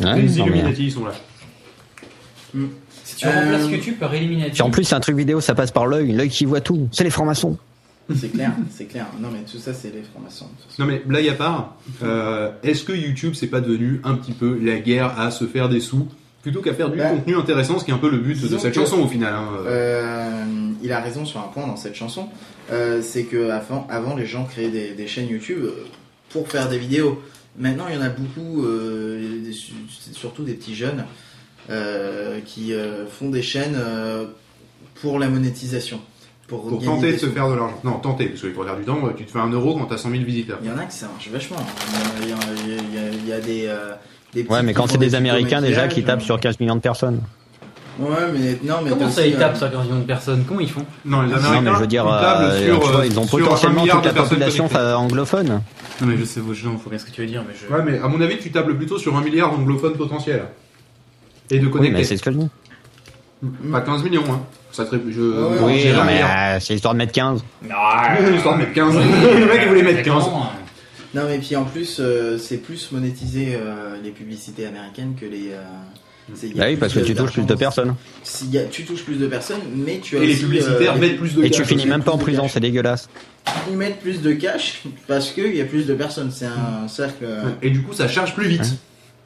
[0.02, 1.14] Ouais, les Illuminati, ils sont là.
[2.54, 2.58] Si
[3.18, 4.52] tu Euh, remplaces YouTube par Illuminati.
[4.52, 6.88] Puis en plus, c'est un truc vidéo, ça passe par l'œil, l'œil qui voit tout.
[6.92, 7.58] C'est les francs-maçons.
[8.16, 9.06] C'est clair, c'est clair.
[9.20, 10.48] Non mais tout ça c'est les francs-maçons.
[10.80, 14.58] Non mais blague à part, euh, est-ce que YouTube c'est pas devenu un petit peu
[14.64, 16.08] la guerre à se faire des sous
[16.42, 18.58] plutôt qu'à faire du Bah, contenu intéressant, ce qui est un peu le but de
[18.58, 19.34] cette que- chanson au final.
[19.34, 19.50] hein.
[19.66, 20.44] Euh,
[20.82, 22.30] il a raison sur un point dans cette chanson,
[22.72, 25.86] euh, c'est que avant, avant les gens créaient des, des chaînes YouTube euh,
[26.30, 27.22] pour faire des vidéos.
[27.60, 29.56] Maintenant il y en a beaucoup, euh, des-
[30.14, 31.04] surtout des petits jeunes, euh,
[32.46, 34.26] qui euh, font des chaînes euh,
[35.02, 36.00] pour la monétisation.
[36.48, 37.78] Pour, Pour tenter de se faire de l'argent.
[37.84, 39.98] Non, tenter, parce qu'il faut faire du temps, tu te fais un euro quand t'as
[39.98, 40.60] 100 000 visiteurs.
[40.64, 41.58] Il y en a que ça marche vachement.
[42.22, 43.94] Il y a, il y a- il y a- il y a des, euh,
[44.50, 46.82] Ouais, mais qui quand c'est des Américains déjà qui tapent euh, sur 15 millions de
[46.82, 47.22] personnes.
[48.00, 50.46] Ouais, mais non, mais Comment ça, aussi, ils euh, tapent sur 15 millions de personnes?
[50.48, 50.86] Comment ils font?
[51.04, 53.26] Non, les Non, Américains, mais je veux dire, ils euh, sur, vois, euh, ils ont
[53.26, 55.62] potentiellement toute la population anglophone.
[56.00, 57.74] Non, mais je sais vos gens, faut bien ce que tu veux dire, mais je.
[57.74, 60.46] Ouais, mais à mon avis, tu tables plutôt sur un milliard d'anglophones potentiels.
[61.52, 61.98] Et de Oui, connectés.
[61.98, 62.50] mais c'est ce que je dis.
[63.72, 64.42] Pas 15 millions, hein.
[64.72, 65.22] Ça te ré- je...
[65.22, 67.44] Ouais, Oui, non, mais euh, c'est histoire de mettre 15.
[68.36, 68.96] Histoire de mettre 15.
[69.40, 70.24] le mec, il voulait mettre 15.
[71.14, 75.52] Non, mais puis en plus, euh, c'est plus monétisé euh, les publicités américaines que les.
[75.52, 75.64] euh,
[76.36, 77.96] c'est- il y a Bah oui, parce que tu touches plus de personnes.
[78.52, 81.18] Y a- tu touches plus de personnes, mais tu as Et les publicitaires euh, mettent
[81.18, 83.08] plus de Et tu finis même pas en prison, c'est dégueulasse.
[83.72, 86.30] Ils mettent plus de cash parce qu'il y a plus de personnes.
[86.32, 87.26] C'est un cercle.
[87.62, 88.76] Et du coup, ça charge plus vite.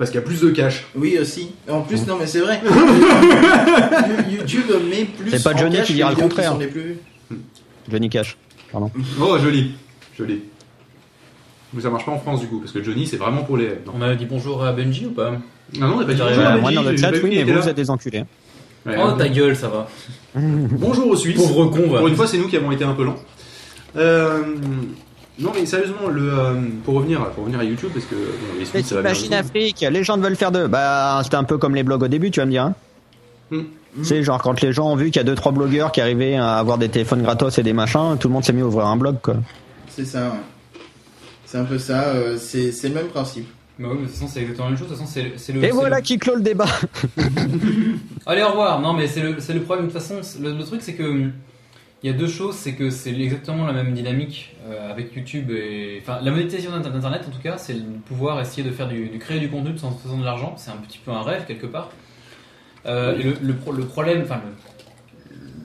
[0.01, 0.87] Parce qu'il y a plus de cash.
[0.95, 1.51] Oui, aussi.
[1.69, 2.59] En plus, non, mais c'est vrai.
[4.31, 5.29] YouTube met plus.
[5.29, 6.51] C'est pas en Johnny cash qui les dira le vidéos qui contraire.
[6.53, 6.97] sont les plus vues.
[7.87, 8.35] Johnny Cash.
[8.73, 9.73] Oh, joli.
[10.17, 10.41] Joli.
[11.75, 13.67] Mais ça marche pas en France du coup, parce que Johnny c'est vraiment pour les.
[13.85, 15.29] Non, On a dit bonjour à Benji ou pas
[15.77, 16.97] non, non, on a pas dit Euh, bonjour à Euh, Benji, moi dans le j'ai
[16.97, 17.61] chat, pas vu oui, mais était vous, là.
[17.61, 18.23] vous êtes des enculés.
[18.87, 19.87] Ouais, Oh ta gueule, ça va.
[20.35, 21.35] Bonjour aux Suisses.
[21.37, 21.99] Pauvre con, va.
[21.99, 23.19] Pour une fois, c'est nous qui avons été un peu lents.
[23.97, 24.41] Euh,
[25.39, 26.53] non, mais sérieusement, le, euh,
[26.85, 29.09] pour, revenir, pour revenir à YouTube, parce que bon, les Suisses, ça va bien.
[29.11, 30.67] Machine Afrique, les gens veulent faire de.
[30.67, 32.63] Bah, c'était un peu comme les blogs au début, tu vas me dire.
[32.65, 32.75] Hein.
[33.51, 35.99] Tu sais, genre quand les gens ont vu qu'il y a deux trois blogueurs qui
[35.99, 38.65] arrivaient à avoir des téléphones gratos et des machins, tout le monde s'est mis à
[38.65, 39.35] ouvrir un blog quoi.
[39.89, 40.79] C'est ça, ouais.
[41.45, 42.03] C'est un peu ça.
[42.09, 43.47] euh, c'est c'est le même principe.
[43.79, 44.87] Bah oui, mais de toute façon, c'est exactement la même chose.
[44.89, 45.59] De toute façon, c'est c'est le.
[45.63, 46.67] Et c'est voilà le- qui clôt le débat.
[48.25, 48.79] Allez, au revoir.
[48.79, 49.87] Non, mais c'est le, c'est le problème.
[49.87, 51.29] De toute façon, c'est- le, le truc, c'est que
[52.03, 52.55] il y a deux choses.
[52.55, 56.89] C'est que c'est exactement la même dynamique euh, avec YouTube et enfin la monétisation d'Inter-
[56.91, 59.77] d'Internet en tout cas, c'est de pouvoir essayer de faire du, de créer du contenu
[59.77, 60.55] sans faisant de l'argent.
[60.57, 61.89] C'est un petit peu un rêve quelque part.
[62.85, 64.41] Euh, et le, le, pro- le problème, enfin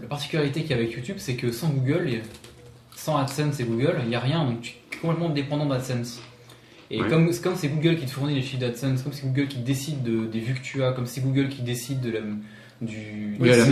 [0.02, 2.20] la particularité qu'il y a avec YouTube, c'est que sans Google,
[2.94, 4.44] sans AdSense et Google, il n'y a rien.
[4.44, 6.20] Donc tu es complètement dépendant d'AdSense.
[6.90, 7.08] Et Ouais.
[7.08, 9.58] comme, c'est comme c'est Google qui te fournit les chiffres d'AdSense, comme c'est Google qui
[9.58, 12.20] décide de- des vues que tu as, comme c'est Google qui décide de la,
[12.80, 13.36] du.
[13.40, 13.64] Oui, à la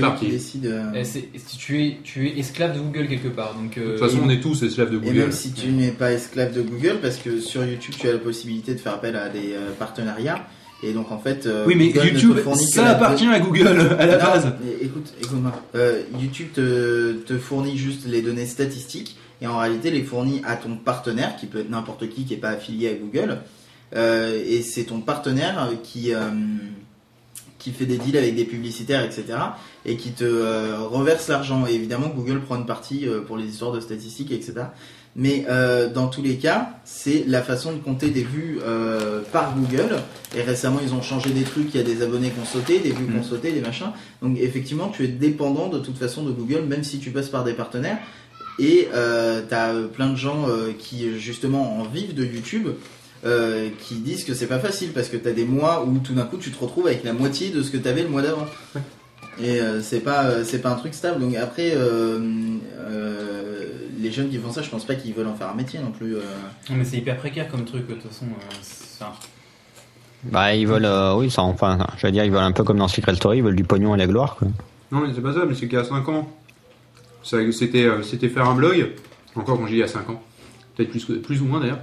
[0.00, 0.26] parti.
[0.26, 3.54] qui décide, euh, eh, tu es, tu es esclave de Google quelque part.
[3.54, 5.18] Donc, euh, De toute façon, on est tous esclaves de Et Google.
[5.18, 8.18] même si tu n'es pas esclave de Google, parce que sur YouTube, tu as la
[8.18, 10.46] possibilité de faire appel à des euh, partenariats.
[10.82, 12.36] Et donc, en fait, euh, Oui, mais Google YouTube,
[12.72, 13.66] ça appartient à Google
[13.98, 14.52] à la Non, base.
[14.80, 15.52] écoute, écoute-moi.
[15.74, 20.56] Euh, YouTube te, te fournit juste les données statistiques et en réalité les fournit à
[20.56, 23.38] ton partenaire, qui peut être n'importe qui qui n'est pas affilié à Google.
[23.94, 26.20] Euh, et c'est ton partenaire qui, euh,
[27.60, 29.38] qui fait des deals avec des publicitaires, etc.
[29.84, 31.66] et qui te euh, reverse l'argent.
[31.68, 34.54] Et évidemment, Google prend une partie euh, pour les histoires de statistiques, etc.
[35.14, 38.58] Mais euh, dans tous les cas, c'est la façon de compter des vues
[39.32, 39.96] par Google.
[40.36, 41.74] Et récemment, ils ont changé des trucs.
[41.74, 43.90] Il y a des abonnés qui ont sauté, des vues qui ont sauté, des machins.
[44.22, 47.44] Donc effectivement, tu es dépendant de toute façon de Google, même si tu passes par
[47.44, 47.98] des partenaires.
[48.60, 50.46] Et tu as plein de gens
[50.78, 52.68] qui justement en vivent de YouTube.
[53.26, 56.14] Euh, qui disent que c'est pas facile parce que tu as des mois où tout
[56.14, 58.22] d'un coup tu te retrouves avec la moitié de ce que tu avais le mois
[58.22, 58.46] d'avant.
[59.42, 61.20] Et euh, c'est pas euh, c'est pas un truc stable.
[61.20, 62.18] Donc après euh,
[62.78, 63.68] euh,
[63.98, 65.90] les jeunes qui font ça, je pense pas qu'ils veulent en faire un métier non
[65.92, 66.16] plus.
[66.16, 66.20] euh.
[66.70, 68.26] Non, mais c'est hyper précaire comme truc, de toute façon.
[68.26, 69.04] euh,
[70.24, 72.78] Bah ils veulent, euh, oui, ça, enfin, je veux dire, ils veulent un peu comme
[72.78, 74.48] dans Secret Story, ils veulent du pognon et la gloire quoi.
[74.92, 76.28] Non, mais c'est pas ça, mais c'est qu'il y a 5 ans,
[77.22, 78.92] c'était c'était faire un blog,
[79.36, 80.20] encore quand j'ai dit il y a 5 ans,
[80.76, 81.78] peut-être plus, plus ou moins d'ailleurs.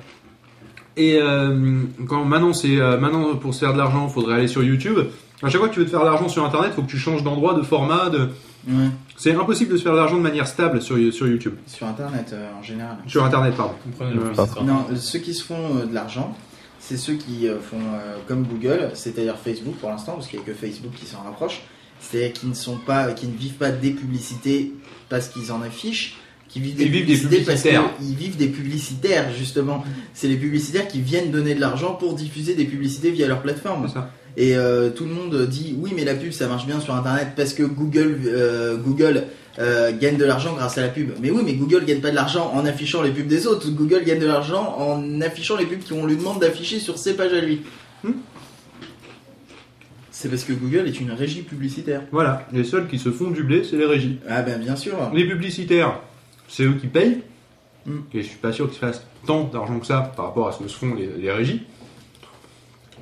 [0.97, 4.47] Et euh, quand maintenant, c'est euh, maintenant pour se faire de l'argent, il faudrait aller
[4.47, 4.99] sur YouTube.
[5.43, 6.89] À chaque fois que tu veux te faire de l'argent sur Internet, il faut que
[6.89, 8.09] tu changes d'endroit, de format.
[8.09, 8.29] De...
[8.67, 11.53] Ouais, C'est impossible de se faire de l'argent de manière stable sur, sur YouTube.
[11.67, 12.97] sur internet euh, en général.
[13.07, 13.75] Sur Internet, pardon.
[14.01, 16.35] Euh, Non, ceux qui se font euh, de l'argent,
[16.79, 20.45] c'est ceux qui euh, font euh, comme Google, c'est-à-dire Facebook pour l'instant, parce qu'il n'y
[20.45, 21.61] a que Facebook qui s'en rapproche.
[21.99, 24.73] C'est-à-dire qui ne sont pas, qui ne vivent pas des publicités
[25.09, 26.17] parce qu'ils en affichent,
[26.47, 27.97] qui vivent des, Ils vivent des publicités parce publicitaires.
[27.97, 29.83] qu'ils vivent des publicitaires justement.
[30.13, 33.87] C'est les publicitaires qui viennent donner de l'argent pour diffuser des publicités via leur plateforme.
[33.89, 34.11] Ça.
[34.37, 37.29] Et euh, tout le monde dit oui, mais la pub ça marche bien sur internet
[37.35, 39.23] parce que Google, euh, Google
[39.59, 41.09] euh, gagne de l'argent grâce à la pub.
[41.19, 43.69] Mais oui, mais Google gagne pas de l'argent en affichant les pubs des autres.
[43.71, 47.33] Google gagne de l'argent en affichant les pubs qu'on lui demande d'afficher sur ses pages
[47.33, 47.61] à lui.
[48.03, 48.11] Hmm.
[50.11, 52.01] C'est parce que Google est une régie publicitaire.
[52.11, 54.17] Voilà, les seuls qui se font du blé, c'est les régies.
[54.27, 55.11] Ah ben bien sûr.
[55.13, 55.99] Les publicitaires,
[56.47, 57.21] c'est eux qui payent.
[57.85, 57.97] Mm.
[58.13, 60.51] Et je suis pas sûr qu'ils se fassent tant d'argent que ça par rapport à
[60.51, 61.63] ce que se font les, les régies.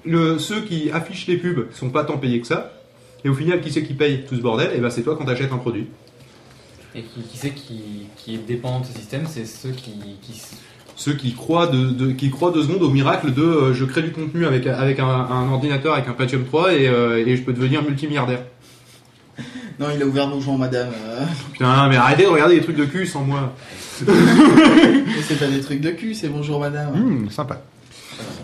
[0.05, 2.71] Le, ceux qui affichent les pubs sont pas tant payés que ça.
[3.23, 4.71] Et au final, qui c'est qui paye tout ce bordel?
[4.75, 5.87] Et ben c'est toi quand t'achètes un produit.
[6.93, 7.81] Et qui, qui c'est qui,
[8.15, 9.91] qui est dépendant de ce système C'est ceux qui,
[10.95, 14.03] Ceux qui croient de, de- qui croient deux secondes au miracle de euh, je crée
[14.03, 17.41] du contenu avec, avec un, un ordinateur avec un Pentium 3 et, euh, et je
[17.43, 18.43] peux devenir multimilliardaire.
[19.79, 20.89] Non, il a ouvert Bonjour Madame.
[21.07, 21.25] euh.
[21.51, 23.53] Putain, mais arrêtez de regarder des trucs de cul sans moi.
[24.07, 24.13] Mais
[25.27, 26.93] c'est pas des trucs de cul, c'est Bonjour Madame.
[26.93, 27.61] Hum, sympa.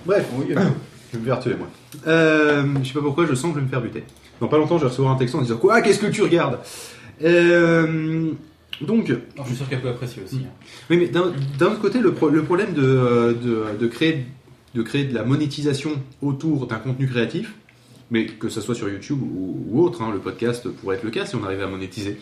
[0.06, 1.68] Bref, Oui, je vais me faire tuer moi.
[2.08, 4.04] Euh, je sais pas pourquoi, je sens que je vais me faire buter.
[4.42, 6.60] Dans pas longtemps, je vais recevoir un texto en disant Quoi Qu'est-ce que tu regardes
[7.24, 8.32] Euh,
[8.82, 10.42] Donc, Alors, je suis sûr qu'elle peut apprécier aussi.
[10.44, 10.50] hein.
[10.90, 14.26] oui, mais d'un d'un autre côté, le, pro- le problème de, euh, de, de créer,
[14.76, 17.54] de créer de la monétisation autour d'un contenu créatif,
[18.12, 21.10] mais que ce soit sur YouTube ou, ou autre, hein, le podcast pourrait être le
[21.10, 22.18] cas si on arrivait à monétiser.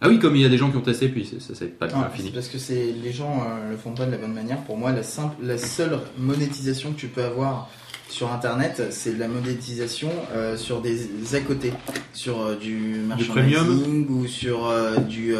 [0.00, 1.88] Ah oui, comme il y a des gens qui ont testé, puis ça, c'est pas
[1.88, 2.28] Non, fini.
[2.28, 4.58] c'est parce que c'est les gens euh, le font pas de la bonne manière.
[4.58, 7.70] Pour moi, la simple, la seule monétisation que tu peux avoir
[8.08, 11.72] sur Internet, c'est la monétisation euh, sur des à côté,
[12.12, 15.34] sur euh, du merchandising ou sur euh, du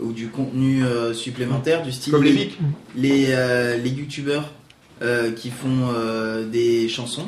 [0.00, 0.82] ou du contenu
[1.14, 2.50] supplémentaire du style Comme les
[2.96, 3.26] les
[3.82, 4.50] les youtubeurs
[5.36, 5.92] qui font
[6.50, 7.26] des chansons,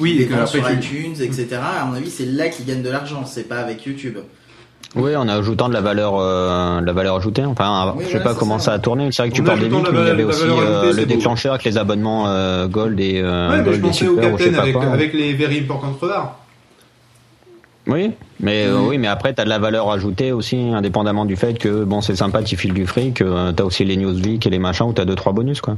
[0.00, 1.48] Oui, des et que sur tu- iTunes, etc.
[1.80, 3.24] À mon avis, c'est là qu'ils gagnent de l'argent.
[3.26, 4.18] C'est pas avec YouTube.
[4.96, 7.44] Oui, en ajoutant de la valeur, euh, de la valeur ajoutée.
[7.44, 8.76] Enfin, Oui, je sais voilà, pas comment ça, ça, ouais.
[8.76, 9.08] a tourné.
[9.10, 11.04] C'est vrai que tu parles des la mais il y avait aussi euh, le beau.
[11.06, 14.54] déclencheur avec les abonnements euh, Gold et euh, Ouais, mais Gold je pensais au Captain
[14.54, 14.84] avec, quoi.
[14.92, 16.38] avec les very important crevards.
[17.86, 21.58] Oui, mais euh, oui, mais après t'as de la valeur ajoutée aussi, indépendamment du fait
[21.58, 23.20] que bon c'est sympa, tu files du fric.
[23.20, 25.76] Euh, t'as aussi les newsleaks et les machins où t'as deux trois bonus quoi.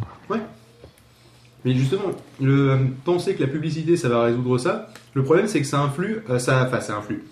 [1.67, 5.61] Mais justement, le, euh, penser que la publicité ça va résoudre ça, le problème c'est
[5.61, 7.25] que ça influe, euh, ça, enfin ça influe,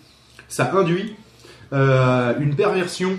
[0.49, 1.15] ça induit
[1.73, 3.13] euh, une perversion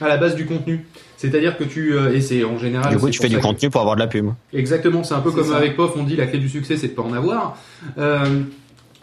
[0.00, 0.84] à la base du contenu.
[1.18, 2.90] C'est-à-dire que tu, euh, et c'est en général.
[2.92, 4.30] du coup tu fais du que- contenu pour avoir de la pub.
[4.52, 5.56] Exactement, c'est un peu comme ça.
[5.58, 7.56] avec POF, on dit la clé du succès c'est de pas en avoir.
[7.98, 8.40] Euh,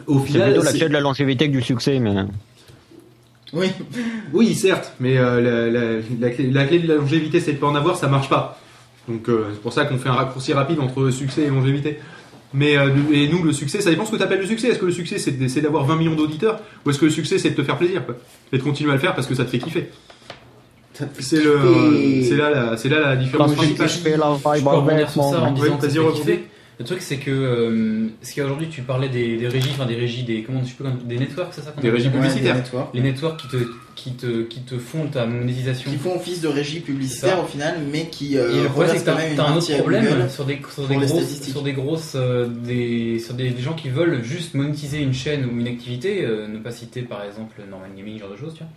[0.06, 2.14] au C'est final, plutôt la clé de la longévité que du succès, mais
[3.52, 3.68] Oui.
[4.32, 7.58] Oui, certes, mais euh, la, la- la clé, la clé de la longévité, c'est de
[7.58, 8.58] pas en avoir, ça marche pas.
[9.08, 11.98] Donc euh, c'est pour ça qu'on fait un raccourci rapide entre succès et longévité.
[12.52, 14.68] Mais euh, et nous, le succès, ça dépend ce que tu appelles le succès.
[14.68, 17.50] Est-ce que le succès, c'est d'avoir 20 millions d'auditeurs Ou est-ce que le succès, c'est
[17.50, 18.16] de te faire plaisir quoi
[18.52, 19.90] Et de continuer à le faire parce que ça te fait kiffer?
[21.18, 23.88] C'est le, c'est là, c'est là la différence principale.
[23.88, 26.40] Je peux rebondir sur ça en Oui, disant que vas-y,
[26.80, 30.22] Le truc c'est que euh, ce qu'aujourd'hui tu parlais des, des régies, enfin des régies,
[30.22, 32.54] des comment je sais comment- des networks, c'est ça Des régies publicitaires.
[32.56, 32.94] Ouais, des networks.
[32.94, 33.56] Les networks qui te
[33.96, 35.90] qui te qui te font ta monétisation.
[35.90, 39.04] qui font office de régie publicitaire au final, mais qui euh, Et le problème, c'est
[39.04, 42.46] que quand t'as un autre problème sur des, sur des grosses, sur des grosses, euh,
[42.48, 46.48] des, sur des, des gens qui veulent juste monétiser une chaîne ou une activité, euh,
[46.48, 48.72] ne pas citer par exemple Norman Gaming, genre de choses, tu vois,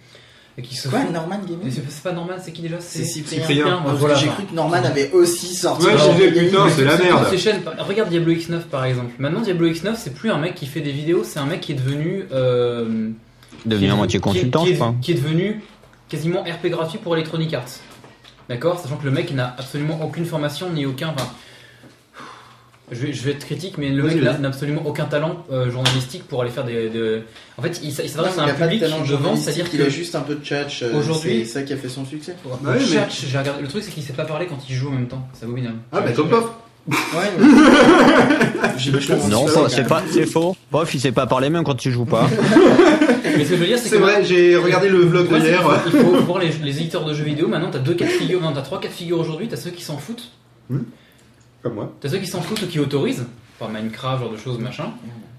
[0.62, 1.00] qui se Quoi.
[1.12, 3.40] Norman Gaming C'est pas Norman, c'est qui déjà C'est Cyprien.
[3.40, 3.84] Cyprien.
[3.96, 5.86] voilà, j'ai cru que Norman avait aussi sorti.
[5.88, 7.26] Ouais, j'ai putain, c'est la merde.
[7.32, 9.12] ces chaînes, par- regarde Diablo X9 par exemple.
[9.18, 11.72] Maintenant Diablo X9 c'est plus un mec qui fait des vidéos, c'est un mec qui
[11.72, 13.10] est devenu euh,
[13.68, 14.94] qui est- moitié qui est- consultant, qui est, quoi.
[15.02, 15.62] qui est devenu
[16.10, 17.64] quasiment RP gratuit pour Electronic Arts.
[18.50, 18.80] D'accord?
[18.80, 21.08] Sachant que le mec n'a absolument aucune formation ni aucun.
[21.18, 21.28] Enfin,
[22.92, 26.24] je, vais, je vais être critique, mais le mec n'a absolument aucun talent euh, journalistique
[26.28, 26.90] pour aller faire des.
[26.90, 27.22] de-
[27.58, 29.84] En fait, il, s'adresse à a un public talent de vente, journalistique, c'est-à-dire il que.
[29.86, 30.84] a juste un peu de tchatch.
[30.84, 32.36] euh, Aujourd'hui- c'est ça qui a fait son succès.
[32.46, 34.76] Bah oui, mais- Chatch, j'ai regardé- Le truc, c'est qu'il sait pas parler quand il
[34.76, 35.28] joue en même temps.
[35.34, 35.78] C'est abominable.
[35.92, 36.46] Ah, bah comme POF.
[36.86, 36.96] Ouais.
[37.40, 40.56] mais- Non, c'est pas, c'est faux.
[40.72, 42.28] Bof, il sait pas parler même quand tu joues pas.
[43.38, 44.02] Mais ce que je veux dire, c'est C'est que.
[44.02, 45.64] vrai, j'ai regardé le vlog Ouais, c'est- d'hier.
[45.88, 47.48] Il faut voir les, les éditeurs de jeux vidéo.
[47.48, 48.42] Maintenant, t'as deux cas de figure.
[48.42, 49.48] Non, t'as trois cas de figure aujourd'hui.
[49.48, 50.30] T'as ceux qui s'en foutent.
[51.64, 51.94] Comme moi.
[52.02, 53.26] T'as ceux qui s'en foutent ou qui autorisent.
[53.58, 54.92] Par Minecraft, genre de choses, machin.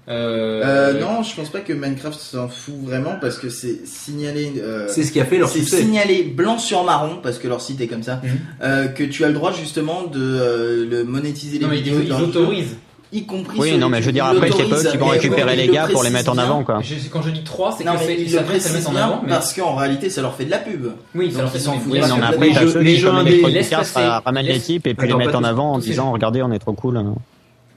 [0.07, 0.61] Euh,
[0.93, 4.53] Euh, non, je pense pas que Minecraft s'en fout vraiment parce que c'est signalé.
[4.57, 5.81] euh, C'est ce qui a fait leur c'est succès.
[5.81, 8.29] signalé blanc sur marron parce que leur site est comme ça Mhm.
[8.61, 11.83] euh, que tu as le droit justement de euh, le monétiser les Non, mais ils,
[11.83, 12.75] vidéos ils autorisent.
[13.13, 15.55] Y compris Oui, non, mais je veux dire, après, c'est pas eux qui vont récupérer
[15.55, 16.81] les le gars pour les mettre en avant, quoi.
[17.11, 18.95] Quand je dis 3, c'est que c'est- ils ça le met- ça met précisent en
[18.95, 19.21] avant.
[19.23, 19.29] Mais...
[19.29, 20.87] parce qu'en réalité ça leur fait de la pub.
[21.13, 23.73] Oui, ça leur fait non, mais les après, les qui, jeux comme indés, Electronic laisse
[23.73, 23.93] Arts, passer.
[23.93, 26.51] ça ramène Laisse- l'équipe et puis les mettent pas en avant en disant regardez, on
[26.51, 27.03] est trop cool.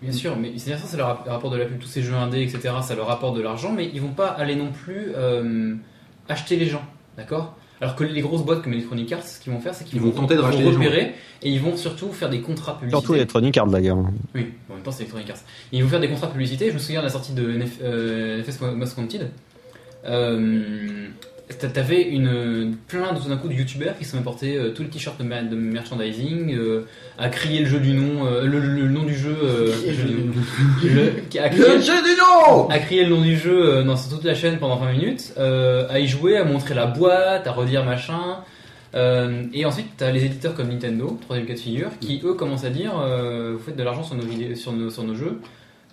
[0.00, 2.14] Bien sûr, mais c'est ça, c'est le rap- rapport de la pub, tous ces jeux
[2.14, 2.74] indés, etc.
[2.82, 5.74] Ça leur rapporte de l'argent, mais ils vont pas aller non plus euh,
[6.28, 6.82] acheter les gens,
[7.16, 7.54] d'accord?
[7.80, 10.02] Alors que les grosses boîtes comme Electronic Arts, ce qu'ils vont faire, c'est qu'ils Ils
[10.02, 10.80] vont tenter de racheter gens.
[10.82, 13.00] et ils vont surtout faire des contrats publicitaires.
[13.00, 13.98] Surtout Electronic Arts d'ailleurs.
[14.34, 15.38] Oui, en même temps c'est Electronic Arts.
[15.72, 16.68] Ils vont faire des contrats publicité.
[16.68, 19.30] Je me souviens de la sortie de NF, euh, NFS Most Wanted.
[20.06, 21.08] Euh,
[21.56, 24.88] t'avais une plein de tout d'un coup de youtubeurs qui sont portés euh, tous les
[24.90, 26.82] t-shirts de, ma- de merchandising, euh,
[27.18, 29.92] à crier le jeu du nom, euh, le, le- le nom du jeu, euh, le
[29.92, 30.32] jeu du nom.
[30.82, 33.82] Le- qui- à Le crier- jeu du nom à crier le nom du jeu euh,
[33.82, 36.86] dans sur toute la chaîne pendant 20 minutes, euh, à y jouer, à montrer la
[36.86, 38.38] boîte, à redire machin.
[38.94, 42.64] Euh, et ensuite, t'as les éditeurs comme Nintendo, troisième cas de figure, qui eux commencent
[42.64, 45.40] à dire euh, vous faites de l'argent sur nos vidéos, sur nos, sur nos jeux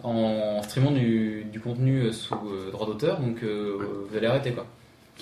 [0.03, 3.77] en streamant du, du contenu euh, sous euh, droit d'auteur, donc euh,
[4.09, 4.65] vous allez arrêter quoi.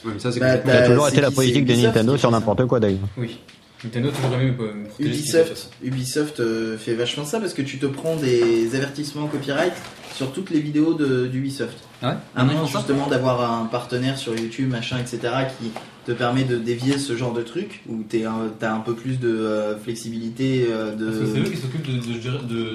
[0.06, 2.18] Ouais, mais ça, c'est Bah, complètement- Ça a Euh, toujours été la politique de Nintendo
[2.18, 3.00] sur n'importe quoi d'ailleurs.
[3.18, 3.38] Oui.
[3.84, 4.54] Nintendo toujours aimé
[4.96, 5.12] qu'il fait.
[5.12, 9.74] Ubisoft, Ubisoft euh, fait vachement ça parce que tu te prends des avertissements copyright
[10.16, 11.78] sur toutes les vidéos de- d'Ubisoft.
[12.02, 12.16] Ah ouais?
[12.36, 12.78] À moins Ils font ça?
[12.80, 15.20] justement d'avoir un partenaire sur YouTube, machin, etc.,
[15.60, 15.72] qui
[16.06, 19.28] te permet de dévier ce genre de truc où tu as un peu plus de
[19.30, 21.98] euh, flexibilité euh, Parce que c'est eux de, qui s'occupent de,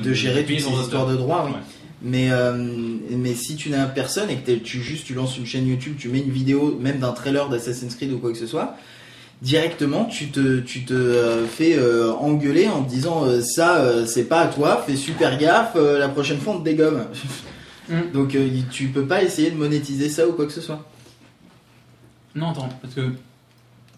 [0.02, 1.44] de gérer, de, de toutes ces histoires de droit.
[1.46, 1.52] Oui.
[2.00, 2.52] Mais, euh,
[3.10, 6.08] mais si tu n'as personne et que tu juste tu lances une chaîne YouTube, tu
[6.08, 8.76] mets une vidéo, même d'un trailer d'Assassin's Creed ou quoi que ce soit,
[9.42, 14.42] directement tu te, tu te euh, fais euh, engueuler en te disant ça c'est pas
[14.42, 17.06] à toi, fais super gaffe, la prochaine fois on te dégomme.
[17.88, 18.12] Mm.
[18.12, 18.36] Donc
[18.70, 20.86] tu peux pas essayer de monétiser ça ou quoi que ce soit.
[22.34, 23.12] Non, attends, parce que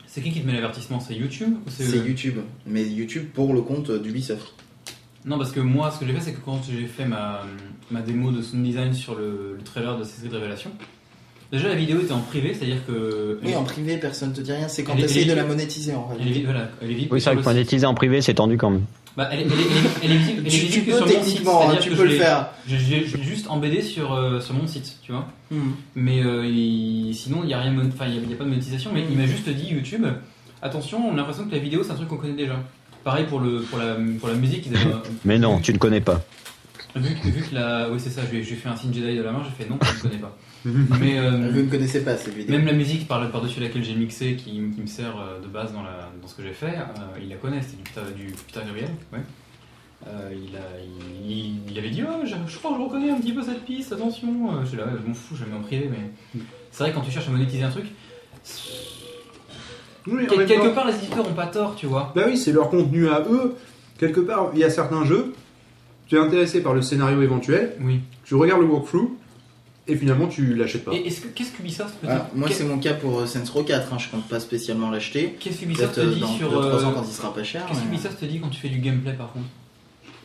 [0.07, 1.01] c'est qui qui te met l'avertissement?
[1.01, 4.60] C'est YouTube ou C'est YouTube, mais YouTube pour le compte d'Ubisoft.
[5.27, 7.43] Non, parce que moi, ce que j'ai fait, c'est que quand j'ai fait ma,
[7.91, 10.71] ma démo de sound design sur le, le trailer de Assassin's Creed Révélation,
[11.53, 13.39] déjà la vidéo était en privé, c'est-à-dire que.
[13.45, 16.09] Oui, en privé personne te dit rien, c'est quand tu essayes de la monétiser en
[16.18, 18.57] elle est, voilà, elle est visible Oui, c'est vrai que monétiser en privé, c'est tendu
[18.57, 18.85] quand même.
[19.16, 20.91] Bah, elle, est, elle, est, elle est- elle est visible, elle est Tu, visible tu
[20.93, 21.25] peux sur mon site.
[21.25, 22.51] techniquement, hein, c'est-à-dire tu que peux je le l'ai- faire.
[22.68, 25.27] L'ai juste embêté sur, euh, sur mon site, tu vois.
[25.51, 25.73] Hmm.
[25.97, 28.49] Mais euh, il- sinon, il n'y a, rien y a, il y a pas de
[28.49, 30.07] monétisation, mais il m'a juste dit YouTube
[30.62, 32.57] attention, on a l'impression que la vidéo c'est un truc qu'on connaît déjà.
[33.05, 34.94] Pareil pour, le, pour, la, pour la musique, ils avaient.
[35.24, 36.22] Mais non, tu ne connais pas.
[36.96, 37.88] Vu, que- vu que la.
[37.90, 39.94] Oui, c'est ça, j'ai fait un signe Jedi de la main, j'ai fait non, je
[39.96, 40.36] ne connais pas.
[41.01, 41.18] Mais.
[41.18, 42.57] euh, Vous ne connaissez pas cette vidéo.
[42.57, 45.72] même la musique par- par-dessus laquelle j'ai mixé, qui, qui me sert euh, de base
[45.72, 48.32] dans, la, dans ce que j'ai fait, euh, il la connaît, c'était du, Peter- du
[48.46, 48.90] Peter Gabriel.
[49.12, 49.20] Ouais.
[50.09, 50.61] Euh, il, a,
[51.28, 53.64] il, il avait dit oh, je, je crois que je reconnais un petit peu cette
[53.64, 54.64] piste, attention.
[54.64, 56.42] J'étais là, ouais, je m'en fous, je la mets en privé, mais
[56.72, 57.84] c'est vrai que quand tu cherches à monétiser un truc,
[60.07, 62.12] Oui, quel- quelque temps- part les éditeurs ont pas tort, tu vois.
[62.14, 63.55] Bah oui, c'est leur contenu à eux.
[63.98, 65.34] Quelque part, il y a certains jeux,
[66.07, 68.01] tu es intéressé par le scénario éventuel, Oui.
[68.24, 69.11] tu regardes le walkthrough,
[69.88, 70.92] et finalement tu l'achètes pas.
[70.94, 73.44] Et est-ce que qu'est-ce qu'Ubisoft peut Ah, moi, qu'est- c'est mon cas pour euh, Saints
[73.53, 73.92] Row 4.
[73.92, 75.36] hein, je compte pas spécialement l'acheter.
[75.38, 77.42] Qu'est-ce qu'Ubisoft Peut-être te euh, dit dans sur 2-3 ans euh, quand il sera pas
[77.44, 77.66] cher.
[77.66, 79.46] Qu'est-ce mais- qu'Ubisoft te dit quand tu fais du gameplay par contre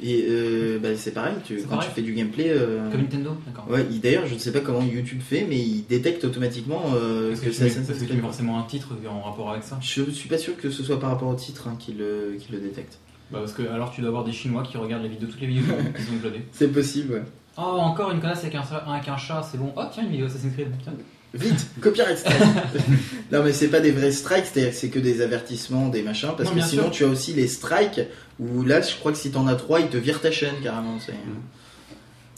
[0.03, 2.49] Et euh, bah, c'est pareil, tu, quand pareil tu fais du gameplay.
[2.49, 3.65] euh, Comme Nintendo D'accord.
[3.69, 7.29] Ouais, il- d'ailleurs, je ne sais pas comment YouTube fait, mais il détecte automatiquement euh,
[7.29, 8.19] Parce que, c'est Assassin's Creed.
[8.21, 9.79] forcément un titre en rapport avec ça.
[9.81, 12.55] Je suis pas sûr que ce soit par rapport au titre hein, qu'il le, qu'il
[12.55, 12.97] le détecte.
[13.31, 15.47] Bah parce que alors tu dois avoir des Chinois qui regardent les vidéos, toutes les
[15.47, 15.63] vidéos
[15.95, 16.43] qui sont uploadées.
[16.51, 17.23] C'est possible, ouais.
[17.57, 19.71] Oh encore une connasse avec un, avec un chat, c'est bon.
[19.77, 20.67] Oh tiens une vidéo Assassin's Creed.
[20.83, 20.93] Tiens.
[21.33, 22.37] Vite, copyright strike.
[23.31, 26.29] non, mais c'est pas des vrais strikes, c'est-à-dire que c'est que des avertissements, des machins,
[26.37, 26.91] parce Non, que sinon sûr.
[26.91, 27.99] tu as aussi les strikes
[28.39, 30.97] où là, je crois que si t'en as trois, ils te virent ta chaîne carrément.
[30.99, 31.13] c'est-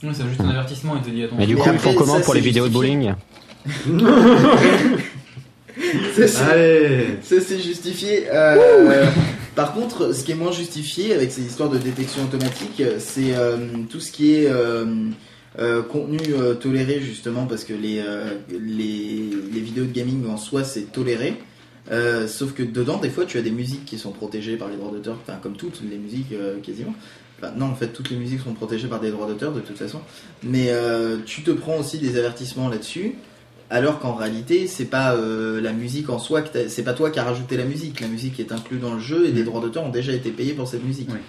[0.03, 1.35] Oui, c'est juste un avertissement, il te dit attends.
[1.37, 3.13] Mais du coup, ils font comment ça, pour les vidéos de bowling
[6.15, 8.25] Ça, c'est- Allez Ça c'est justifié.
[8.33, 9.05] Euh,
[9.55, 13.57] par contre, ce qui est moins justifié avec ces histoires de détection automatique, c'est euh,
[13.89, 14.85] tout ce qui est euh,
[15.59, 20.37] euh, contenu euh, toléré justement parce que les, euh, les, les vidéos de gaming en
[20.37, 21.35] soi c'est toléré.
[21.91, 24.75] Euh, sauf que dedans, des fois, tu as des musiques qui sont protégées par les
[24.75, 26.93] droits d'auteur, enfin comme toutes les musiques euh, quasiment.
[27.41, 29.77] Enfin, non, en fait, toutes les musiques sont protégées par des droits d'auteur de toute
[29.77, 30.01] façon.
[30.43, 33.13] Mais euh, tu te prends aussi des avertissements là-dessus.
[33.69, 37.25] Alors qu'en réalité, c'est pas la musique en soi, que c'est pas toi qui as
[37.25, 37.99] rajouté la musique.
[37.99, 40.53] La musique est inclue dans le jeu et les droits d'auteur ont déjà été payés
[40.53, 41.09] pour cette musique.
[41.11, 41.19] Oui.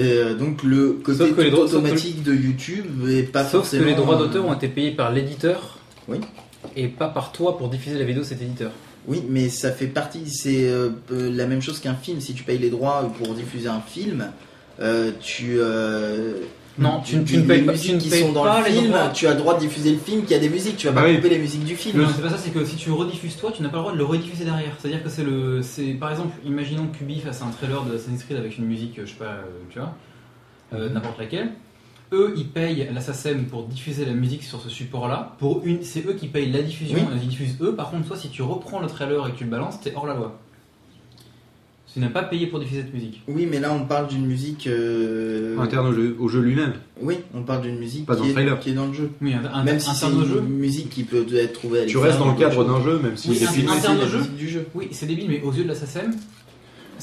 [0.00, 3.58] Et, donc le côté que tout droits- que- automatique de YouTube est pas Sauf que
[3.58, 3.84] forcément.
[3.86, 5.78] les droits d'auteur ont été payés par l'éditeur.
[6.08, 6.18] Oui.
[6.74, 8.72] Et pas par toi pour diffuser la vidéo de cet éditeur.
[9.06, 10.28] Oui, mais ça fait partie.
[10.30, 12.20] C'est euh, la même chose qu'un film.
[12.20, 14.26] Si tu payes les droits pour diffuser un film,
[14.80, 15.56] euh, tu.
[15.58, 16.38] euh,
[16.78, 19.08] Non, tu, ne payes pas, musiques tu ne qui payes sont dans le film, droits.
[19.14, 20.76] tu as le droit de diffuser le film qui a des musiques.
[20.78, 21.16] Tu vas Bah pas oui.
[21.16, 22.00] couper les musiques du film.
[22.00, 23.92] Non, c'est pas ça, c'est que si tu rediffuses toi, tu n'as pas le droit
[23.92, 24.74] de le rediffuser derrière.
[24.78, 25.60] C'est-à-dire que c'est le.
[25.62, 28.98] c'est Par exemple, imaginons que Ubi fasse un trailer de Assassin's Creed avec une musique,
[29.00, 29.94] je sais pas, euh, tu vois,
[30.72, 31.50] euh, n'importe laquelle.
[32.14, 35.34] Eux, ils payent la SACEM pour diffuser la musique sur ce support-là.
[35.40, 37.18] Pour une, c'est eux qui payent la diffusion, Oui.
[37.22, 37.74] ils diffusent eux.
[37.74, 40.06] Par contre, toi, si tu reprends le trailer et que tu le balances, t'es hors
[40.06, 40.38] la loi.
[41.92, 43.22] Tu n'as pas payé pour diffuser cette musique.
[43.28, 44.66] Oui, mais là on parle d'une musique.
[44.66, 46.72] euh, Interne au jeu, au jeu lui-même.
[47.00, 48.58] Oui, on parle d'une musique Pas dans qui, le est, trailer.
[48.58, 49.10] qui est dans le jeu.
[49.22, 50.40] Oui, un, un, Même si c'est interne au une jeu.
[50.40, 53.16] musique qui peut être trouvée à Tu restes dans le l'extérieur, cadre d'un jeu, même
[53.16, 53.70] si Oui, c'est un- filmé.
[53.70, 54.22] interne au jeu.
[54.36, 54.66] du jeu.
[54.74, 56.16] Oui, c'est débile, mais aux yeux de la SACEM,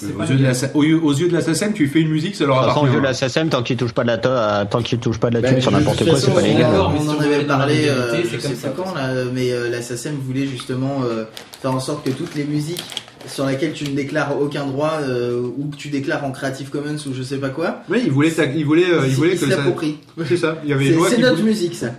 [0.02, 2.56] Aux yeux, de la, aux, yeux, aux yeux de tu fais une musique, ça leur
[2.58, 2.94] De toute façon, au appartient.
[2.96, 5.30] jeu de la SSM, tant qu'il touche pas de la, euh, tant qu'il touche pas
[5.30, 6.72] de la Bah, thune sur de n'importe quoi, c'est pas légal.
[6.72, 9.10] D'accord, mais On en avait parlé, euh, c'est je comme sais ça, pas quand là,
[9.34, 11.26] mais euh, la SACEM voulait justement euh,
[11.62, 12.84] faire en sorte que toutes les musiques
[13.28, 16.96] sur lesquelles tu ne déclares aucun droit euh, ou que tu déclares en Creative Commons
[17.08, 19.58] ou je sais pas quoi, Oui, ils voulaient, ils voulaient, euh, ils voulaient que ça.
[19.58, 19.98] l'approprient.
[20.28, 20.58] C'est ça.
[20.64, 21.90] Il y avait une C'est notre voulait- musique ça.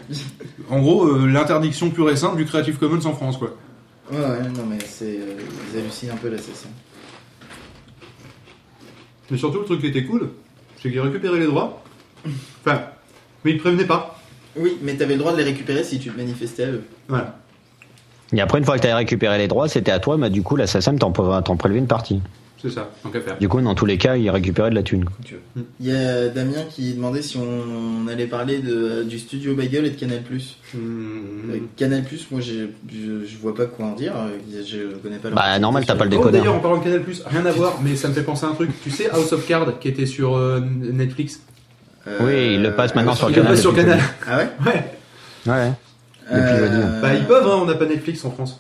[0.68, 3.54] En gros, euh, l'interdiction pure et simple du Creative Commons en France, quoi.
[4.10, 4.24] Ouais, ouais,
[4.56, 5.04] non mais c'est.
[5.04, 5.34] euh,
[5.72, 6.70] ils hallucinent un peu la SACEM.
[9.32, 10.28] Mais surtout, le truc qui était cool,
[10.80, 11.82] c'est qu'ils récupéraient les droits.
[12.64, 12.82] Enfin,
[13.44, 14.20] mais ils te prévenaient pas.
[14.54, 16.84] Oui, mais t'avais le droit de les récupérer si tu te manifestais à eux.
[17.08, 17.38] Voilà.
[18.34, 20.42] Et après, une fois que tu as récupéré les droits, c'était à toi, mais du
[20.42, 22.20] coup, la SSM t'en pre- t'en prélevait une partie.
[22.62, 23.36] C'est ça, tant qu'à faire.
[23.38, 25.04] Du coup, dans tous les cas, il récupérait de la thune.
[25.80, 29.90] Il y a Damien qui demandait si on allait parler de, du studio Bagel et
[29.90, 30.20] de Canal+.
[30.72, 30.78] Hmm.
[31.50, 34.28] Euh, Canal+, moi je, je vois pas quoi en dire, euh,
[34.64, 36.40] je connais pas leur Bah, normal, t'as pas le Oh, décodeur.
[36.40, 38.54] d'ailleurs, en parlant de Canal+, rien à voir, mais ça me fait penser à un
[38.54, 38.70] truc.
[38.84, 41.40] Tu sais, House of Cards, qui était sur euh, Netflix?
[42.06, 43.52] Euh, Oui, il le passe maintenant sur Il le Canal.
[43.52, 43.98] passe sur Canal.
[44.26, 44.48] Ah ouais?
[44.66, 44.84] Ouais.
[45.46, 45.72] Ouais.
[46.30, 46.86] Euh, jeudi.
[47.02, 48.58] Bah, ils peuvent, hein, on n'a pas Netflix en France.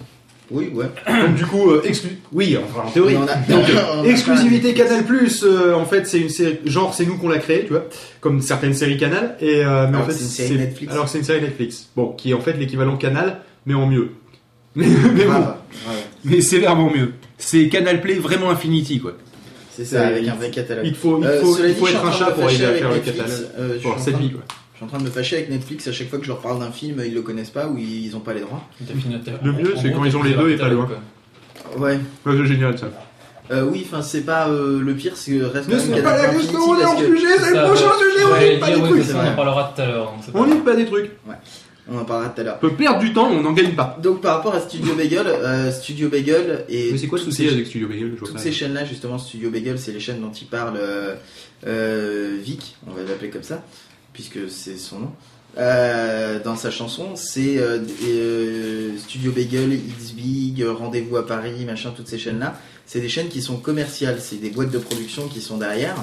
[0.52, 0.86] Oui, ouais.
[1.06, 2.10] Donc, du coup, euh, exclu...
[2.32, 3.16] Oui, enfin, en théorie.
[3.16, 5.04] A- Donc, euh, exclusivité Canal+,
[5.44, 6.58] euh, en fait, c'est une série...
[6.66, 7.86] Genre, c'est nous qu'on l'a créé, tu vois,
[8.20, 9.56] comme certaines séries Canal, et...
[9.58, 10.92] mais Alors en fait, c'est une série Netflix.
[10.92, 11.88] Alors, c'est une série Netflix.
[11.96, 14.10] Bon, qui est en fait l'équivalent Canal, mais en mieux.
[14.74, 15.34] Mais, mais bon,
[16.24, 17.12] mais sévèrement mieux.
[17.36, 19.12] C'est Canal Play vraiment Infinity, quoi.
[19.70, 20.86] C'est ça, avec un vrai catalogue.
[20.86, 23.18] Il faut, il faut, il faut être un chat pour arriver à faire le Netflix.
[23.18, 23.46] catalogue.
[23.74, 24.40] Je, suis Pour cette vie, quoi.
[24.82, 26.40] Je suis en train de me fâcher avec Netflix à chaque fois que je leur
[26.40, 28.62] parle d'un film, ils le connaissent pas ou ils ont pas les droits.
[29.42, 30.86] Le mieux, c'est quand ils ont les deux et pas loin.
[30.86, 30.98] catalogue,
[31.74, 31.80] quoi.
[31.88, 32.00] Ouais.
[32.26, 32.88] Ouais, c'est génial, ça.
[33.50, 36.28] Euh, oui, enfin c'est pas euh, le pire, c'est que reste même c'est pas la
[36.32, 39.04] question, on est en sujet, c'est le prochain sujet, on n'est pas des trucs.
[39.14, 40.12] on en parlera tout à l'heure.
[40.12, 41.10] pas On n'est pas des trucs.
[41.88, 42.58] on en parlera tout à l'heure.
[42.62, 43.98] On peut perdre du temps, on n'en gagne pas.
[44.02, 47.48] Donc par rapport à Studio Bagel, euh, Studio Bagel et Mais c'est quoi le souci
[47.48, 48.42] avec Studio Bagel je vois Toutes pas.
[48.42, 51.16] ces chaînes-là, justement, Studio Bagel, c'est les chaînes dont il parle euh,
[51.66, 53.62] euh, Vic, on va l'appeler comme ça,
[54.12, 55.10] puisque c'est son nom.
[55.58, 61.92] Euh, dans sa chanson, c'est euh, euh, Studio Bagel, It's Big, Rendez-vous à Paris, machin,
[61.94, 62.58] toutes ces chaînes-là.
[62.86, 65.94] C'est des chaînes qui sont commerciales, c'est des boîtes de production qui sont derrière.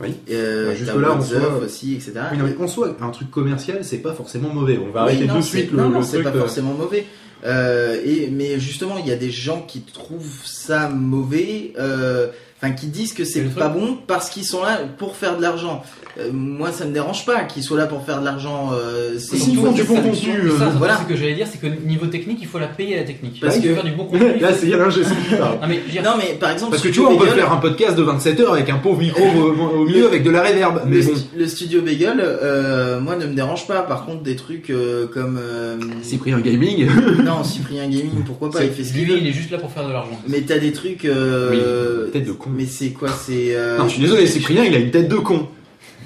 [0.00, 0.14] Oui.
[0.30, 2.12] Euh, Bah, juste t'as là, en What's soi- Up aussi, etc.
[2.32, 4.78] Oui, non, mais en soi, un truc commercial, c'est pas forcément mauvais.
[4.78, 6.24] On va Oui, arrêter non, de c'est- suite le, non, non, le c'est truc.
[6.24, 7.06] pas forcément mauvais.
[7.44, 12.28] Euh, et, mais justement, il y a des gens qui trouvent ça mauvais, euh,
[12.62, 15.42] enfin qui disent que c'est pas truc- bon parce qu'ils sont là pour faire de
[15.42, 15.82] l'argent.
[16.20, 18.72] Euh, moi, ça me dérange pas qu'ils soient là pour faire de l'argent.
[18.74, 20.98] Euh, c'est du bon contenu, euh, ça, voilà.
[20.98, 23.40] ce que j'allais dire, c'est que niveau technique, il faut la payer la technique.
[23.40, 24.38] Parce que- faire du bon contenu.
[24.38, 25.58] Là, c'est l'ingé son qui parle.
[25.62, 27.56] Non mais dire, Non, mais par exemple, Parce que tu vois, on peut faire un
[27.56, 30.82] podcast de 27 heures avec un pauvre micro au, milieu avec de la réverb.
[30.86, 31.12] Mais le, bon.
[31.14, 33.80] stu- le studio Bagel, euh, moi, ne me dérange pas.
[33.80, 36.86] Par contre, des trucs euh, comme euh, Cyprien Gaming.
[37.24, 39.16] non, Cyprien Gaming, pourquoi pas Il fait ce qu'il veut.
[39.16, 40.20] il est juste là pour faire de l'argent.
[40.28, 41.00] Mais t'as des trucs.
[41.00, 42.50] tête de con.
[42.54, 43.54] Mais c'est quoi C'est.
[43.56, 45.48] euh, Non, je suis désolé, Cyprien, il a une tête de con.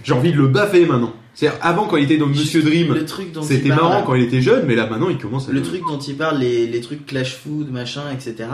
[0.04, 1.12] J'ai envie de le baffer maintenant.
[1.34, 4.14] C'est-à-dire, avant, quand il était dans Monsieur Dream, Le truc dont c'était parle, marrant quand
[4.14, 5.52] il était jeune, mais là, maintenant, il commence à.
[5.52, 8.48] Le truc dont il parle, les, les trucs Clash Food, machin, etc.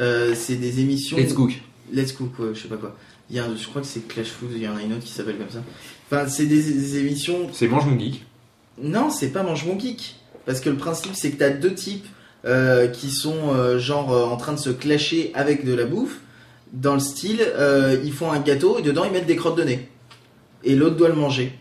[0.00, 1.16] euh, c'est des émissions.
[1.16, 1.60] Let's Cook.
[1.92, 2.94] Let's Cook, ouais, je sais pas quoi.
[3.30, 4.92] Il y a, un- je crois que c'est Clash Food, il y en a une
[4.92, 5.62] autre qui s'appelle comme ça.
[6.10, 7.48] Enfin, c'est des, des émissions.
[7.52, 8.24] C'est Mange mon geek.
[8.82, 10.16] Non, c'est pas Mange mon geek.
[10.46, 12.06] Parce que le principe, c'est que t'as deux types
[12.44, 16.18] euh, qui sont euh, genre euh, en train de se clasher avec de la bouffe.
[16.72, 19.64] Dans le style, euh, ils font un gâteau et dedans ils mettent des crottes de
[19.64, 19.88] nez.
[20.64, 21.52] Et l'autre doit le manger.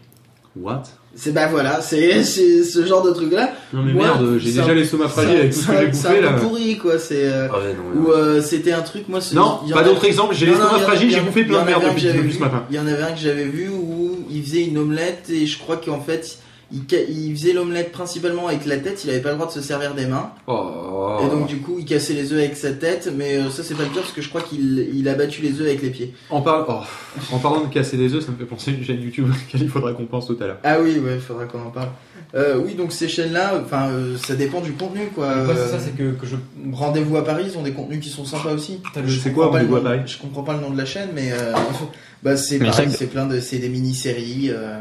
[0.55, 0.83] What?
[1.15, 3.51] C'est bah voilà, c'est c'est ce genre de truc là.
[3.73, 5.79] Non, mais Moi, merde, j'ai c'est déjà un- les fragiles avec tout ce que j'ai
[5.93, 6.33] C'est bouffé un là.
[6.33, 7.23] peu pourri quoi, c'est.
[7.25, 9.19] euh, Ah ouais, Ou euh, c'était un truc, moi.
[9.19, 10.87] c'est- Non, il y pas d'autres exemples, j'ai Non, les non, stomacs il y en
[10.87, 12.29] a- fragiles, il y j'ai bouffé plein de merde avait un depuis que j'avais depuis
[12.31, 12.65] vu- ce matin.
[12.69, 15.57] Il y en avait un que j'avais vu où il faisait une omelette et je
[15.57, 16.37] crois qu'en fait
[16.71, 19.95] il, faisait l'omelette principalement avec la tête, il avait pas le droit de se servir
[19.95, 20.31] des mains.
[20.47, 21.17] Oh.
[21.23, 23.75] Et donc du coup il cassait les œufs avec sa tête, mais euh, ça c'est
[23.75, 25.89] pas le pire parce que je crois qu'il il a battu les œufs avec les
[25.89, 26.13] pieds.
[26.29, 28.83] En, par- oh, en parlant de casser des œufs, ça me fait penser à une
[28.83, 30.57] chaîne YouTube qu'il faudra qu'on pense tout à l'heure.
[30.63, 31.89] Ah oui, ouais, il faudra qu'on en parle.
[32.35, 35.33] Euh, oui, donc ces chaînes-là, enfin, euh, ça dépend du contenu quoi.
[35.47, 36.35] C'est ça, c'est que, que je.
[36.71, 38.79] Rendez-vous à Paris, ils ont des contenus qui sont sympas aussi.
[38.95, 40.01] Le- Je C'est quoi, Rendez-vous à nom- Paris?
[40.05, 41.53] Je comprends pas le nom de la chaîne, mais euh,
[42.23, 42.59] bah c'est
[42.91, 44.77] c'est plein de, c'est des mini-séries euh,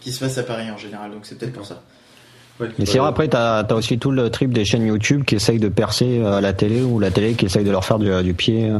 [0.00, 1.82] qui se passent à Paris en général, donc c'est peut-être pour ça.
[2.60, 5.36] Ouais, Mais c'est vrai, après, t'as as aussi tout le trip des chaînes YouTube qui
[5.36, 7.98] essayent de percer euh, à la télé ou la télé qui essaye de leur faire
[8.00, 8.68] du, du pied.
[8.68, 8.78] euh.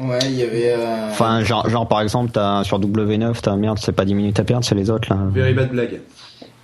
[0.00, 0.72] Ouais, il y avait.
[0.72, 4.38] euh, Enfin, genre, genre, par exemple, t'as sur W9, t'as merde, c'est pas 10 minutes
[4.40, 5.18] à perdre, c'est les autres là.
[5.32, 6.00] Very bad blague.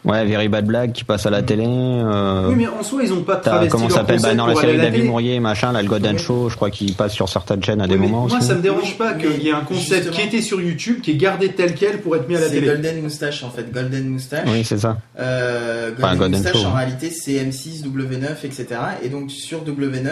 [0.04, 1.64] Ouais, Very Bad Blague qui passe à la télé.
[1.66, 4.76] euh, Oui, mais en soi, ils ont pas travesti comment s'appelle bah, dans la série
[4.78, 5.04] David.
[5.04, 6.18] Mourier machin là le Golden Ouais.
[6.22, 8.54] Show je crois qu'il passe sur certaines chaînes à des Oui, moments moi, aussi ça
[8.54, 11.16] me dérange pas qu'il y ait un concept justement- qui était sur YouTube qui est
[11.16, 12.68] gardé tel quel pour être mis à la c'est télé.
[12.68, 14.48] Golden Moustache en fait, Golden Moustache.
[14.48, 16.76] oui c'est ça Euh, Golden Enfin, Golden Moustache Show, en ouais.
[16.84, 18.66] réalité c'est M6, W9, etc.
[19.02, 20.10] Et donc sur W9,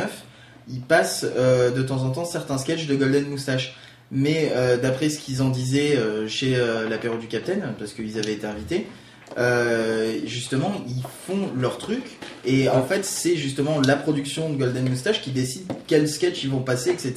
[0.68, 3.76] ils passent euh, de temps en temps certains sketchs de Golden Moustache.
[4.10, 8.18] mais euh, d'après ce qu'ils en disaient euh, chez euh, l'apéro du Capitaine, parce qu'ils
[8.18, 8.86] avaient été invités,
[9.38, 12.02] euh, justement, ils font leur truc,
[12.44, 16.50] et en fait, c'est justement la production de Golden Moustache qui décide quel sketch ils
[16.50, 17.14] vont passer, etc.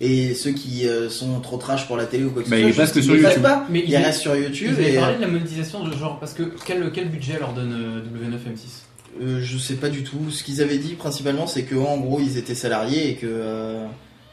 [0.00, 2.72] Et ceux qui euh, sont trop trash pour la télé ou quoi que ce ils
[2.74, 3.42] soit, passent juste, que sur ils YouTube.
[3.42, 3.66] passent pas.
[3.70, 4.74] Mais Ils ils- restent sur YouTube.
[4.80, 7.72] Ils et, parlé de la monétisation, de genre, parce que quel, quel budget leur donne
[7.72, 10.30] euh, W9M6 Euh, je sais pas du tout.
[10.30, 13.86] Ce qu'ils avaient dit principalement, c'est que en gros, ils étaient salariés et que euh,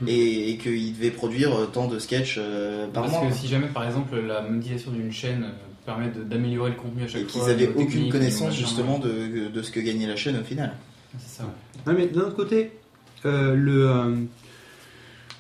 [0.08, 3.30] et, et qu'ils devaient produire euh, tant de sketchs euh, par Parce mois.
[3.30, 5.46] que si jamais, par exemple, la monétisation d'une chaîne
[5.82, 9.00] euh, permet d'améliorer le contenu à chaque Et fois, qu'ils avaient niveau aucune connaissance justement
[9.00, 10.74] de, de ce que gagnait la chaîne au final.
[11.18, 11.44] C'est ça.
[11.44, 11.94] ouais.
[11.94, 12.72] Ouais, mais d'un autre côté,
[13.26, 14.16] euh, le, euh,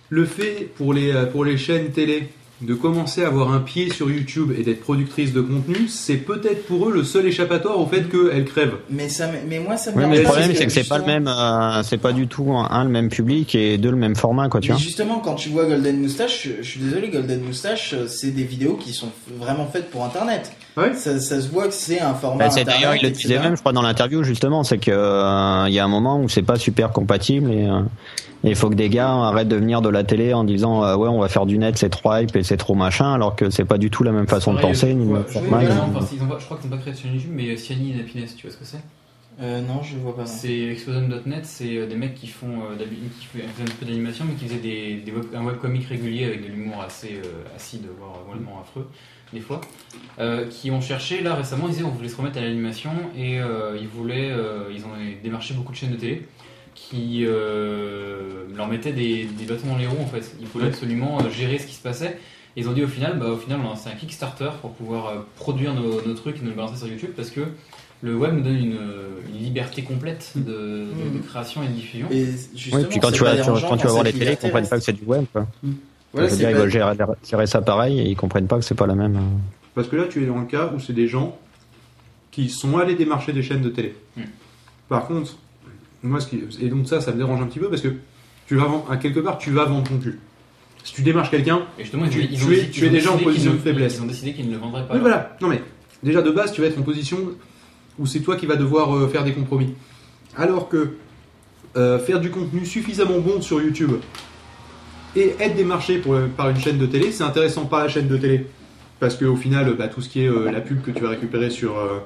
[0.09, 2.29] le fait pour les, euh, pour les chaînes télé
[2.61, 6.65] de commencer à avoir un pied sur YouTube et d'être productrice de contenu, c'est peut-être
[6.65, 8.77] pour eux le seul échappatoire au fait qu'elles crèvent.
[8.89, 11.05] Mais ça, mais moi ça me Oui, mais le problème, c'est que c'est pas le
[11.05, 14.49] même, euh, c'est pas du tout un le même public et deux le même format,
[14.49, 14.83] quoi, tu Mais vois.
[14.83, 18.43] justement, quand tu vois Golden Moustache, je, je suis désolé, Golden Moustache, euh, c'est des
[18.43, 20.51] vidéos qui sont vraiment faites pour Internet.
[20.79, 20.93] Ouais.
[20.95, 22.81] Ça, ça se voit que c'est un format c'est Internet.
[22.81, 23.27] d'ailleurs, il le etc.
[23.27, 26.29] disait même, je crois, dans l'interview, justement, c'est que euh, y a un moment où
[26.29, 27.81] c'est pas super compatible et euh,
[28.43, 31.09] il faut que des gars arrêtent de venir de la télé en disant euh, ouais,
[31.09, 33.65] on va faire du net, c'est trop hype et c'est trop machin, alors que c'est
[33.65, 35.61] pas du tout la même façon de penser je ni vois- même format.
[35.61, 38.53] Je crois qu'ils n'ont pas créé de chaîne YouTube, mais Cyanide et Happiness, tu vois
[38.55, 38.81] ce que c'est?
[39.41, 40.25] Euh, non, je vois pas.
[40.25, 44.45] C'est Explosion.net, c'est euh, des mecs qui font euh, qui un peu d'animation, mais qui
[44.45, 48.59] faisaient des, des web, un webcomic régulier avec de l'humour assez euh, acide, voire vraiment
[48.61, 48.89] affreux,
[49.33, 49.61] des fois.
[50.19, 53.39] euh, qui ont cherché, là récemment, ils disaient on voulait se remettre à l'animation et
[53.39, 54.89] euh, ils voulaient, euh, ils ont
[55.23, 56.27] démarché beaucoup de chaînes de télé
[56.75, 60.35] qui euh, leur mettaient des, des bâtons dans les roues en fait.
[60.39, 60.69] Ils voulaient Ouais.
[60.71, 62.17] absolument euh, gérer ce qui se passait.
[62.57, 64.71] Et ils ont dit au final, bah, au final, on a lancé un Kickstarter pour
[64.71, 67.41] pouvoir euh, produire nos, nos trucs et nous le balancer sur YouTube parce que
[68.01, 68.77] le web nous donne une,
[69.33, 72.07] une liberté complète de, de- de création et de diffusion.
[72.11, 72.25] Et
[72.73, 74.67] Oui, puis quand tu vas, tu- dérangeant quand tu vas voir les télés, ils comprennent
[74.67, 75.45] pas que c'est du web, quoi.
[76.13, 78.63] Voilà, je veux dire, ils veulent gérer, tirer ça pareil et ils comprennent pas que
[78.63, 79.15] c'est pas la même.
[79.15, 79.19] euh.
[79.75, 81.37] Parce que là, tu es dans le cas où c'est des gens
[82.31, 83.95] qui sont allés démarcher des chaînes de télé.
[84.17, 84.21] Mm.
[84.87, 85.35] Par contre,
[86.03, 86.41] moi, ce qui...
[86.61, 87.89] et donc ça, ça me dérange un petit peu parce que
[88.47, 90.19] tu vas vendre, à quelque part, tu vas vendre ton cul.
[90.83, 93.17] Si tu démarches quelqu'un, Et justement, ils, Tu- ils tu ont, es- tu déjà en
[93.17, 93.97] position de faiblesse.
[93.97, 94.93] Ils ont décidé qu'ils ne le vendraient pas.
[94.95, 95.35] Oui, voilà.
[95.41, 95.61] Non, mais
[96.01, 97.17] déjà de base, tu vas être en position
[97.99, 99.75] où c'est toi qui vas devoir euh, faire des compromis.
[100.37, 100.95] Alors que
[101.77, 103.91] euh, faire du contenu suffisamment bon sur YouTube
[105.15, 106.01] et être démarché
[106.37, 108.45] par une chaîne de télé, c'est intéressant par la chaîne de télé.
[108.99, 111.49] Parce qu'au final, bah, tout ce qui est euh, la pub que tu vas récupérer
[111.49, 111.99] sur, euh,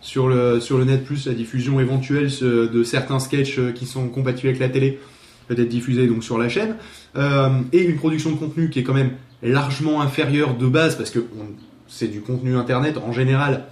[0.00, 4.08] sur, le, sur le net, plus la diffusion éventuelle de certains sketchs euh, qui sont
[4.08, 4.98] compatibles avec la télé,
[5.46, 6.76] peut-être diffusés donc sur la chaîne,
[7.72, 9.12] et une production de contenu qui est quand même
[9.42, 11.18] largement inférieure de base, parce que
[11.88, 12.98] c'est du contenu internet.
[13.04, 13.64] En général,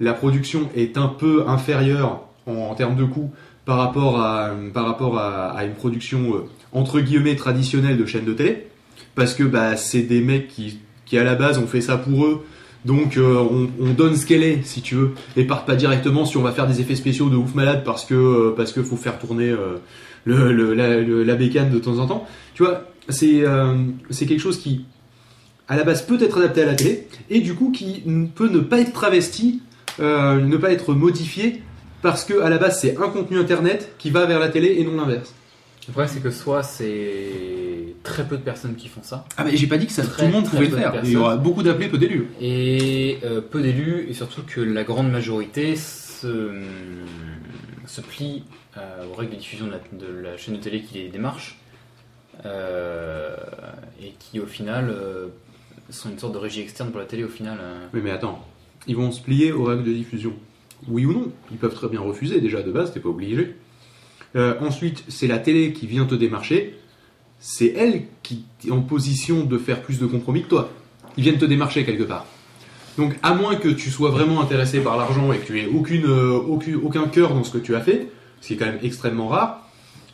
[0.00, 3.30] la production est un peu inférieure en, termes de coût
[3.66, 8.66] par rapport à, par rapport à, une production entre guillemets traditionnelle de chaîne de télé,
[9.14, 12.24] parce que bah, c'est des mecs qui, qui à la base ont fait ça pour
[12.24, 12.44] eux,
[12.84, 16.24] donc euh, on, on donne ce qu'elle est, si tu veux, et partent pas directement
[16.24, 18.82] sur on va faire des effets spéciaux de ouf malade parce que euh, parce que
[18.82, 19.76] faut faire tourner euh,
[20.24, 20.74] le,
[21.24, 22.26] la, bécane de temps en temps.
[22.54, 23.44] Tu vois, c'est
[24.10, 24.86] c'est quelque chose qui
[25.68, 28.02] à la base peut être adapté à la télé et du coup qui
[28.34, 29.60] peut ne pas être travesti,
[29.98, 31.62] ne pas être modifié
[32.02, 34.84] parce que à la base c'est un contenu internet qui va vers la télé et
[34.84, 35.34] non l'inverse.
[35.88, 39.56] Le problème, c'est que soit c'est très peu de personnes qui font ça, Ah mais
[39.56, 40.94] j'ai pas dit que ça, Très, tout le monde pouvait le faire.
[41.04, 42.26] Il y aura beaucoup d'appelés, peu d'élus.
[42.40, 46.52] et euh, peu d'élus, et surtout que la grande majorité se,
[47.86, 48.44] se plie
[48.76, 51.58] euh, aux règles de diffusion de la, de la chaîne de télé qui les démarche,
[52.44, 53.34] euh,
[54.02, 54.94] et qui au final
[55.90, 57.58] sont une sorte de régie externe pour la télé au final.
[57.60, 57.86] euh.
[57.94, 58.46] Oui mais attends,
[58.86, 60.34] ils vont se plier aux règles de diffusion.
[60.88, 63.56] Oui ou non Ils peuvent très bien refuser, déjà de base, t'es pas obligé.
[64.36, 66.76] Euh, ensuite, c'est la télé qui vient te démarcher.
[67.38, 70.70] C'est elle qui est en position de faire plus de compromis que toi.
[71.16, 72.26] Ils viennent te démarcher quelque part.
[72.98, 76.78] Donc, à moins que tu sois vraiment intéressé par l'argent et que tu aies euh,
[76.82, 78.08] aucun cœur dans ce que tu as fait,
[78.40, 79.59] ce qui est quand même extrêmement rare,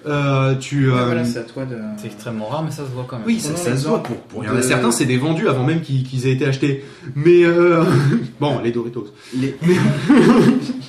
[0.07, 0.91] euh, tu.
[0.91, 1.77] Euh, voilà, c'est à toi de.
[1.99, 3.27] C'est extrêmement rare, mais ça se voit quand même.
[3.27, 4.03] oui, ça, se voit.
[4.03, 6.47] Pour, pour- il y en a certains, c'est des vendus avant même qu'ils aient été
[6.47, 6.85] achetés.
[7.15, 7.83] Mais euh,
[8.41, 9.07] bon, les Doritos.
[9.37, 9.57] Les-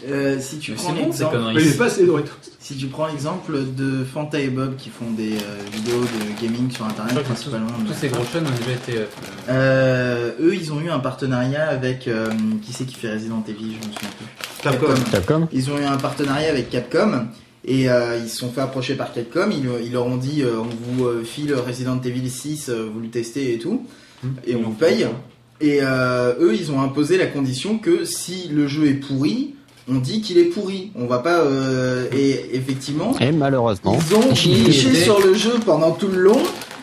[0.10, 1.53] Euh, si tu Mais prends c'est bon, ces l'exemple.
[1.53, 1.61] Mais
[2.61, 6.72] si tu prends l'exemple de Fanta et Bob qui font des euh, vidéos de gaming
[6.72, 7.68] sur internet principalement.
[7.85, 9.06] tous ces gros chaînes ont déjà été.
[10.41, 12.27] eux, ils ont eu un partenariat avec euh,
[12.61, 14.64] qui c'est qui fait Resident Evil, je me souviens plus.
[14.64, 14.94] Capcom.
[15.11, 17.26] Capcom Ils ont eu un partenariat avec Capcom
[17.68, 19.49] et euh, ils se sont fait approcher par Capcom.
[19.52, 23.02] Ils, ils leur ont dit euh, on vous euh, file Resident Evil 6, euh, vous
[23.02, 23.84] le testez et tout,
[24.45, 25.06] et on vous paye.
[25.60, 29.56] Et euh, eux, ils ont imposé la condition que si le jeu est pourri,
[29.89, 30.91] on dit qu'il est pourri.
[30.95, 31.39] On va pas.
[31.41, 36.39] euh, et effectivement, Et malheureusement, ils ont niché sur le jeu pendant tout le long.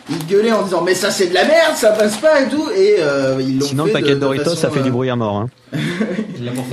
[0.09, 2.69] Ils gueulaient en disant mais ça c'est de la merde, ça passe pas et tout,
[2.75, 4.81] et euh, ils l'ont Sinon, fait le paquet de, de de Doritos, façon, ça fait
[4.81, 5.35] du euh, bruit à mort.
[5.37, 5.49] Hein.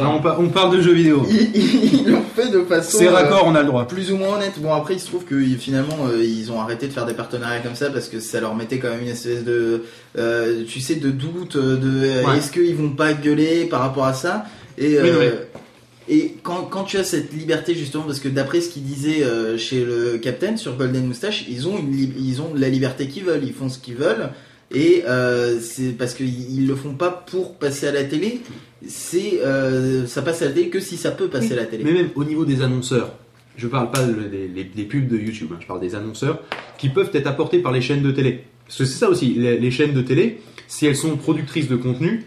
[0.05, 1.25] On, par- on parle de jeux vidéo.
[1.31, 1.51] Ils
[2.05, 3.87] ils l'ont fait de façon C'est euh, raccord, on a le droit.
[3.87, 4.53] plus ou moins honnête.
[4.59, 7.61] Bon après il se trouve que finalement euh, ils ont arrêté de faire des partenariats
[7.61, 9.85] comme ça parce que ça leur mettait quand même une espèce de
[10.19, 12.39] euh, tu sais de doute euh, de euh, Ouais.
[12.39, 14.45] est-ce qu'ils vont pas gueuler par rapport à ça?
[14.77, 15.61] Et Oui, euh, oui.
[16.09, 19.57] Et quand, quand tu as cette liberté justement parce que d'après ce qu'ils disaient euh,
[19.57, 23.53] chez le Captain sur Golden Moustache ils ont ils ont la liberté qu'ils veulent ils
[23.53, 24.31] font ce qu'ils veulent.
[24.75, 28.41] Et euh, c'est parce qu'ils ils le font pas pour passer à la télé.
[28.87, 31.85] C'est euh, ça passe à la télé que si ça peut passer à la télé.
[31.85, 33.13] Mais même au niveau des annonceurs,
[33.57, 36.41] je parle pas des, pubs de YouTube, hein, je parle des annonceurs
[36.79, 38.45] qui peuvent être apportés par les chaînes de télé.
[38.67, 42.25] Parce que c'est ça aussi, les chaînes de télé, si elles sont productrices de contenu,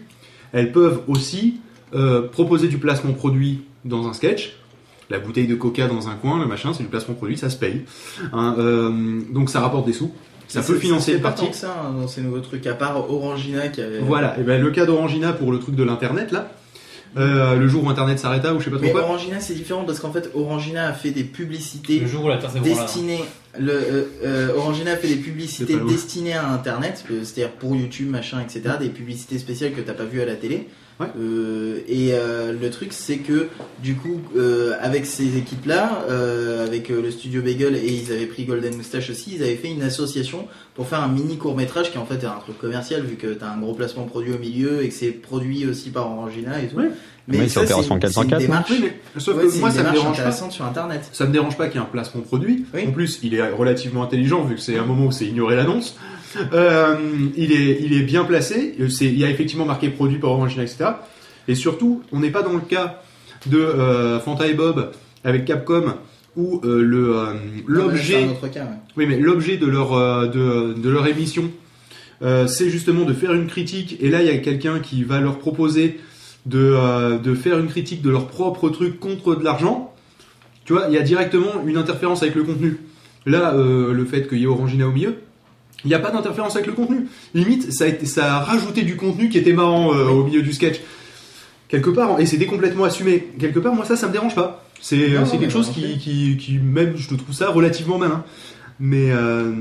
[0.52, 1.56] elles peuvent aussi
[1.96, 4.56] euh, proposer du placement produit dans un sketch.
[5.08, 7.56] La bouteille de coca dans un coin, le machin, c'est du placement produit, ça se
[7.56, 7.82] paye.
[8.32, 10.12] Hein, euh, donc ça rapporte des sous.
[10.48, 11.44] Ça peut financer c'est une pas partie.
[11.44, 14.42] tant que ça hein, dans ces nouveaux trucs à part Orangina qui avait Voilà, et
[14.42, 16.52] ben le cas d'Orangina pour le truc de l'internet là,
[17.16, 19.02] euh, le jour où internet s'arrêta ou je sais pas trop mais quoi.
[19.02, 22.36] Orangina c'est différent parce qu'en fait Orangina a fait des publicités Le jour où la
[22.36, 22.82] Terre s'ébranla.
[22.82, 23.24] destinées
[23.58, 28.10] le euh, euh, Orangina a fait des publicités pas destinées à internet c'est-à-dire pour YouTube
[28.10, 30.68] machin etc des publicités spéciales que t'as pas vu à la télé
[30.98, 31.08] Ouais.
[31.20, 33.48] Euh, et euh, le truc c'est que
[33.82, 35.90] du coup euh, avec ces équipes là
[36.64, 39.68] avec euh, le studio Bagel et ils avaient pris Golden Moustache aussi ils avaient fait
[39.70, 43.02] une association pour faire un mini court métrage qui en fait est un truc commercial
[43.02, 46.10] vu que t'as un gros placement produit au milieu et que c'est produit aussi par
[46.10, 46.88] Orangina et tout Ouais.
[47.28, 48.78] mais Oui, c'est ça, Opération une- c'est une 404, non démarche Oui,
[49.14, 50.32] mais sauf ouais, que moi une ça me dérange pas.
[50.50, 52.64] sur internet Ça me dérange pas qu'il y ait un placement produit.
[52.72, 52.84] Oui.
[52.88, 55.96] En plus, il est relativement intelligent vu que c'est un moment où c'est ignorer l'annonce.
[56.52, 56.96] Euh,
[57.36, 58.74] il, est, il est bien placé.
[58.80, 60.84] Euh, c'est- Il y a effectivement marqué produit par Orangina, etc.
[61.48, 63.02] Et surtout, on n'est pas dans le cas
[63.46, 64.90] de euh, Fanta et Bob
[65.24, 65.94] avec Capcom
[66.36, 68.70] où euh, le euh, c'est l'objet cas ouais.
[68.96, 69.92] oui, mais l'objet de leur,
[70.28, 71.50] de, de leur émission,
[72.20, 73.96] c'est justement de faire une critique.
[74.00, 75.98] Et là, il y a quelqu'un qui va leur proposer
[76.46, 79.94] de, de faire une critique de leur propre truc contre de l'argent.
[80.64, 82.78] Tu vois, il y a directement une interférence avec le contenu.
[83.26, 85.16] Là, le fait qu'il y ait Orangina au milieu,
[85.86, 87.06] il n'y a pas d'interférence avec le contenu.
[87.32, 90.42] Limite, ça a, été, ça a rajouté du contenu qui était marrant euh, au milieu
[90.42, 90.80] du sketch.
[91.68, 93.28] Quelque part, et c'était complètement assumé.
[93.38, 94.64] Quelque part, moi, ça, ça me dérange pas.
[94.80, 95.96] C'est quelque chose qui, plus.
[95.98, 98.24] qui, qui, même, je trouve ça relativement malin.
[98.78, 99.52] Mais, euh,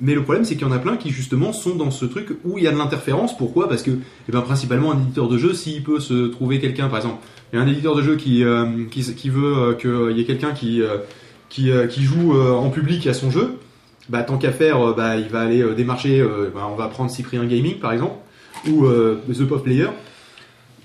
[0.00, 2.28] mais le problème, c'est qu'il y en a plein qui, justement, sont dans ce truc
[2.44, 3.36] où il y a de l'interférence.
[3.36, 3.68] Pourquoi?
[3.68, 6.98] Parce que, eh ben, principalement, un éditeur de jeu, s'il peut se trouver quelqu'un, par
[6.98, 7.22] exemple,
[7.52, 10.20] il y a un éditeur de jeu qui, euh, qui, qui veut euh, qu'il y
[10.20, 10.80] ait quelqu'un qui,
[11.48, 13.58] qui, qui joue en public à son jeu,
[14.08, 16.88] bah, tant qu'à faire, euh, bah, il va aller euh, démarcher, euh, bah, on va
[16.88, 18.14] prendre Cyprien Gaming, par exemple,
[18.68, 19.88] ou The Pop Player.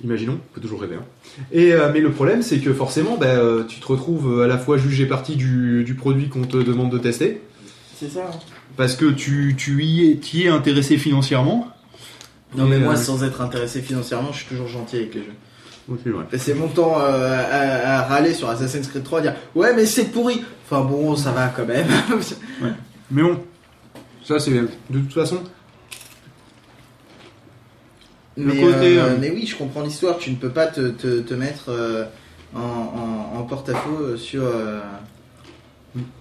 [0.03, 0.95] Imaginons, on peut toujours rêver.
[0.95, 1.43] hein.
[1.51, 3.35] Et, mais le problème, c'est que forcément, bah,
[3.67, 6.97] tu te retrouves à la fois jugé partie du, du produit qu'on te demande de
[6.97, 7.41] tester,
[7.95, 8.37] c'est ça hein.
[8.75, 11.67] Parce que tu, tu y es, t'y es intéressé financièrement.
[12.55, 15.97] Non mais moi euh, sans être intéressé financièrement, je suis toujours gentil avec les jeux.
[16.37, 19.85] C'est mon temps euh, à, à râler sur Assassin's Creed 3, à dire ouais mais
[19.87, 20.43] c'est pourri.
[20.69, 21.87] Enfin bon ça va quand même.
[23.11, 23.39] Mais bon,
[24.23, 25.41] ça c'est de toute façon.
[28.35, 30.17] Le mais, côté, euh, euh, mais oui je comprends l'histoire.
[30.17, 32.05] Tu ne peux pas te, te, te mettre euh,
[32.55, 34.79] en, en, en porte-à-faux sur euh,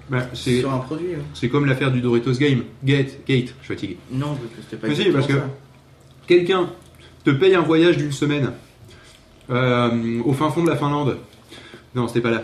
[0.08, 1.14] bah, c'est sur un produit.
[1.14, 1.22] hein.
[1.34, 2.62] c'est comme l'affaire du Doritos Game.
[2.84, 3.98] Gate, Gate, je suis fatigué.
[4.10, 5.34] Non parce que c'était pas Mais si, parce que-.
[6.26, 6.70] Quelqu'un
[7.24, 8.52] te paye un voyage d'une semaine
[9.48, 11.18] au fin fond de la Finlande.
[11.94, 12.42] Non, c'était pas là.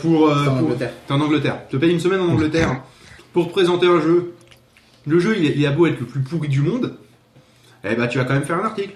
[0.00, 0.92] Pour, en pour- Angleterre.
[1.06, 1.68] T'es en Angleterre.
[1.68, 2.82] Te paye une semaine en Angleterre
[3.32, 4.32] pour te présenter un jeu.
[5.06, 6.94] Le jeu, il, a beau être le plus pourri du monde.
[7.84, 8.92] Eh bah, tu vas quand même faire un article.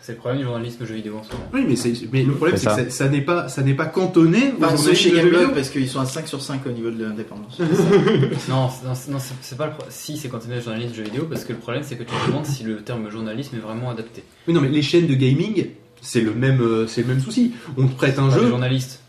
[0.00, 1.44] C'est le problème du journalisme jeu vidéo en ce moment.
[1.54, 3.08] Oui, mais, c'est- mais le problème, C'est que ça.
[3.08, 5.54] n'est pas, ça n'est pas cantonné au Enfin, journalisme chez de jeux Gameblog vidéo.
[5.54, 7.56] parce qu'ils sont à 5 sur 5 au niveau de l'indépendance.
[8.48, 11.52] Non, non, c'est- pas le Si, c'est quand on est journaliste jeu vidéo, parce que
[11.52, 14.24] le problème, c'est que tu te demandes si le terme journalisme est vraiment adapté.
[14.48, 15.66] Oui, non, mais les chaînes de gaming,
[16.00, 17.52] c'est le même, euh, c'est le même souci.
[17.76, 18.42] On te prête un Pas jeu.
[18.42, 19.01] les journalistes.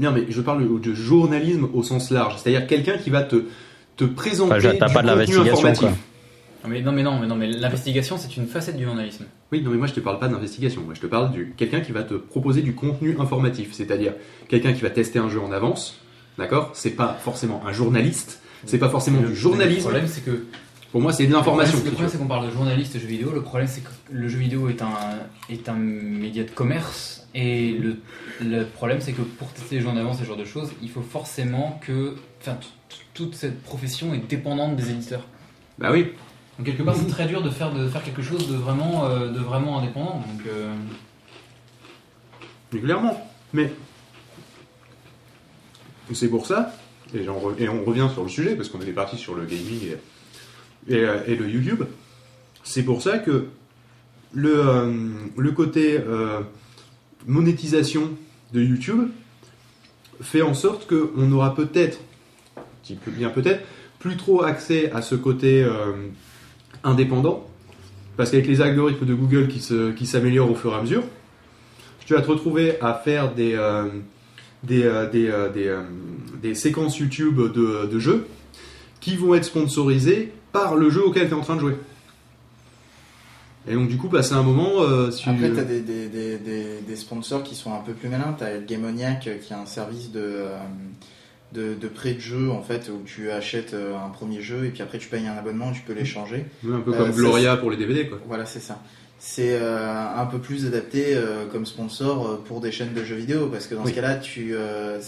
[0.00, 2.36] Non, mais je parle de journalisme au sens large.
[2.38, 3.44] C'est-à-dire quelqu'un qui va te,
[3.96, 4.54] te présenter.
[4.54, 5.80] Enfin, t'as du pas de contenu l'investigation, informatif.
[5.80, 5.90] quoi.
[6.64, 9.24] Non, mais non, mais non, mais non, mais l'investigation, c'est une facette du journalisme.
[9.52, 10.82] Oui, non, mais moi je te parle pas d'investigation.
[10.82, 13.70] Moi je te parle de quelqu'un qui va te proposer du contenu informatif.
[13.72, 14.12] C'est-à-dire
[14.48, 15.98] quelqu'un qui va tester un jeu en avance.
[16.38, 16.70] D'accord?
[16.74, 18.40] C'est pas forcément un journaliste.
[18.66, 19.80] C'est pas forcément Le- du Le journalisme.
[19.80, 20.44] problème, c'est que
[20.92, 21.78] Pour moi, c'est de l'information.
[21.84, 23.30] Le problème, c'est qu'on parle de journaliste jeu vidéo.
[23.32, 24.90] Le problème, c'est que le jeu vidéo est un,
[25.48, 27.28] est un média de commerce.
[27.32, 28.00] Et le,
[28.40, 30.90] le problème, c'est que pour tester les jeux en avance, ce genre de choses, il
[30.90, 32.16] faut forcément que.
[32.40, 32.56] Enfin,
[33.14, 35.26] toute cette profession est dépendante des éditeurs.
[35.78, 36.08] Bah oui.
[36.58, 39.28] Donc, quelque part, c'est très dur de faire, de faire quelque chose de vraiment, euh,
[39.28, 40.16] de vraiment indépendant.
[40.16, 40.74] Donc, euh,
[42.72, 43.30] Mais clairement.
[43.52, 43.72] Mais
[46.12, 46.74] c'est pour ça
[47.14, 49.96] et, on revient sur le sujet parce qu'on était parti sur le gaming et,
[50.88, 51.82] et, euh, et le YouTube.
[52.64, 53.46] C'est pour ça que
[54.32, 54.92] le, euh,
[55.36, 56.40] le côté euh,
[57.26, 58.10] monétisation
[58.52, 59.08] de YouTube
[60.20, 61.98] fait en sorte qu'on aura peut-être,
[63.06, 63.64] bien peut-être,
[63.98, 65.66] plus trop accès à ce côté
[66.84, 67.48] indépendant,
[68.16, 71.04] parce qu'avec les algorithmes de Google qui se- qui s'améliorent au fur et à mesure,
[72.06, 73.56] tu vas te retrouver à faire des,
[74.62, 75.76] des, des,
[76.42, 78.26] des séquences YouTube de, de jeux
[79.00, 81.76] qui vont être sponsorisées par le jeu auquel tu es en train de jouer.
[83.68, 86.38] Et donc du coup, passer un moment, euh, si- Après, tu as des, des, des,
[86.38, 88.34] des, des sponsors qui sont un peu plus malins.
[88.36, 90.56] Tu as Gamoniac euh, qui a un service de, euh,
[91.52, 94.70] de, de prêt de jeu en fait, où tu achètes euh, un premier jeu et
[94.70, 96.46] puis après tu payes un abonnement, tu peux l'échanger.
[96.66, 98.18] un peu Euh, comme ça, Gloria pour les DVD quoi.
[98.26, 98.80] Voilà, c'est ça.
[99.22, 99.86] C'est euh,
[100.16, 103.66] un peu plus adapté euh, comme sponsor euh, pour des chaînes de jeux vidéo parce
[103.66, 103.90] que dans Oui.
[103.90, 104.54] ce cas-là, tu,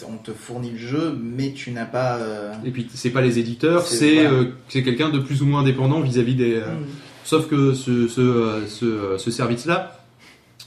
[0.06, 2.18] on te fournit le jeu, mais tu n'as pas.
[2.64, 4.48] Et puis c'est pas les éditeurs, C'est- voilà.
[4.68, 6.56] quelqu'un de plus ou moins indépendant vis-à-vis des.
[6.56, 6.84] Mm.
[7.24, 9.98] Sauf que ce, ce, ce, ce service-là,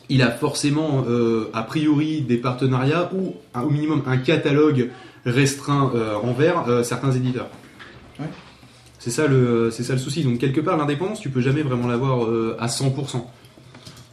[0.09, 1.05] il a forcément
[1.53, 4.89] a priori des partenariats ou un- au minimum un catalogue
[5.25, 5.91] restreint
[6.23, 7.49] envers certains éditeurs.
[8.19, 8.25] Ouais.
[9.05, 10.23] C'est ça le c'est ça le souci.
[10.23, 13.21] Donc quelque part l'indépendance, tu peux jamais vraiment l'avoir euh, à 100%.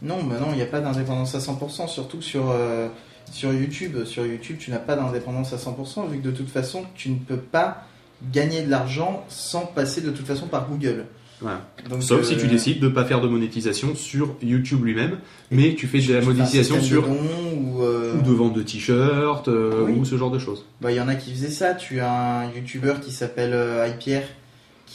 [0.03, 2.89] Non, bah non, il n'y a pas d'indépendance à 100%, surtout sur, euh,
[3.31, 4.03] sur YouTube.
[4.05, 7.15] Sur YouTube, tu n'as pas d'indépendance à 100%, vu que de toute façon, tu ne
[7.15, 7.87] peux pas
[8.31, 11.05] gagner de l'argent sans passer de toute façon par Google.
[11.41, 11.61] Voilà.
[11.89, 15.17] Donc, Sauf euh, si tu décides de pas faire de monétisation sur YouTube lui-même,
[15.49, 17.17] mais tu fais de la monétisation de sur dons
[17.57, 19.95] ou, euh, ou de vente de t-shirts euh, Oui.
[19.97, 20.65] ou ce genre de choses.
[20.81, 21.73] Bah, il y en a qui faisaient ça.
[21.73, 23.55] Tu as un YouTuber qui s'appelle
[23.89, 24.27] iPierre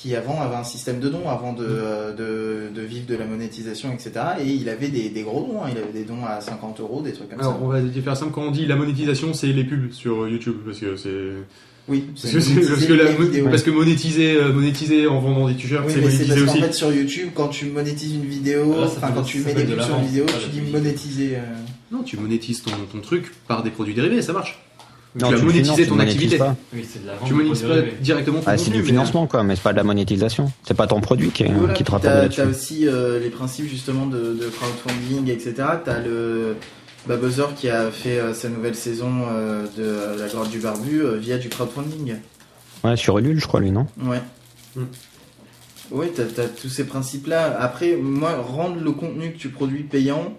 [0.00, 3.24] qui avant avait un système de dons avant de, euh, de, de vivre de la
[3.26, 4.12] monétisation, etc.
[4.40, 5.62] Et il avait des, des gros dons.
[5.64, 5.68] hein.
[5.72, 7.58] Il avait des dons à 50 euros, des trucs comme Alors ça.
[7.60, 10.78] on va faire simple quand on dit la monétisation, c'est les pubs sur YouTube parce
[10.78, 11.08] que c'est
[11.88, 15.54] Oui, Parce que, c'est- parce que, la- parce que monétiser, euh, monétiser en vendant des
[15.56, 16.60] t-shirts, Oui, c'est monétiser parce aussi.
[16.60, 19.74] fait sur YouTube, quand tu monétises une vidéo, Ah, enfin quand tu mets des de
[19.74, 21.36] pubs sur une vidéo, tu dis monétiser.
[21.36, 21.40] euh.
[21.90, 24.60] Non, tu monétises ton, ton truc par des produits dérivés, ça marche.
[25.20, 26.38] Non, tu as tu tu ton monétises activité.
[26.38, 26.56] pas.
[26.72, 27.28] Oui, c'est de la vente.
[27.28, 29.76] Tu monétises pas directement ton Ah, c'est du mais- financement, quoi, mais c'est pas de
[29.78, 30.52] la monétisation.
[30.66, 32.40] C'est pas ton produit qui, est- Voilà, qui te rapporte t'as, là-dessus.
[32.40, 35.54] t'as aussi euh, les principes justement de, de crowdfunding, etc.
[35.84, 36.56] T'as le
[37.06, 41.00] bah, Buzzer qui a fait euh, sa nouvelle saison euh, de La Grotte du Barbu
[41.02, 42.16] euh, via du crowdfunding.
[42.84, 43.86] Ouais, sur Ulule, je crois, lui, non?
[44.02, 44.20] Ouais.
[44.76, 44.82] Mm.
[45.90, 47.56] Oui, t'as, t'as tous ces principes-là.
[47.60, 50.34] Après, moi, rendre le contenu que tu produis payant,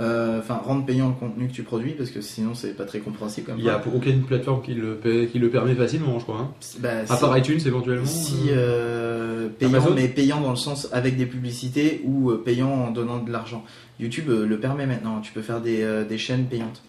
[0.00, 2.98] euh, enfin, rendre payant le contenu que tu produis, parce que sinon, c'est pas très
[2.98, 6.24] compréhensible comme Il n'y a aucune plateforme qui le, paie- qui le permet facilement, je
[6.24, 6.38] crois.
[6.40, 6.50] hein.
[6.80, 8.04] Bah, À si- part iTunes éventuellement.
[8.06, 12.70] Si euh, euh, payant, Amazon mais payant dans le sens avec des publicités ou payant
[12.70, 13.64] en donnant de l'argent.
[14.00, 15.20] YouTube le permet maintenant.
[15.20, 16.82] Tu peux faire des, des chaînes payantes.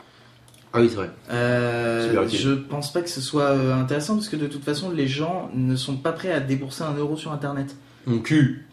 [0.73, 1.09] Ah oui, c'est vrai.
[1.31, 5.49] Euh, je pense pas que ce soit intéressant parce que de toute façon, les gens
[5.53, 7.75] ne sont pas prêts à débourser un euro sur Internet.
[8.07, 8.64] Mon cul.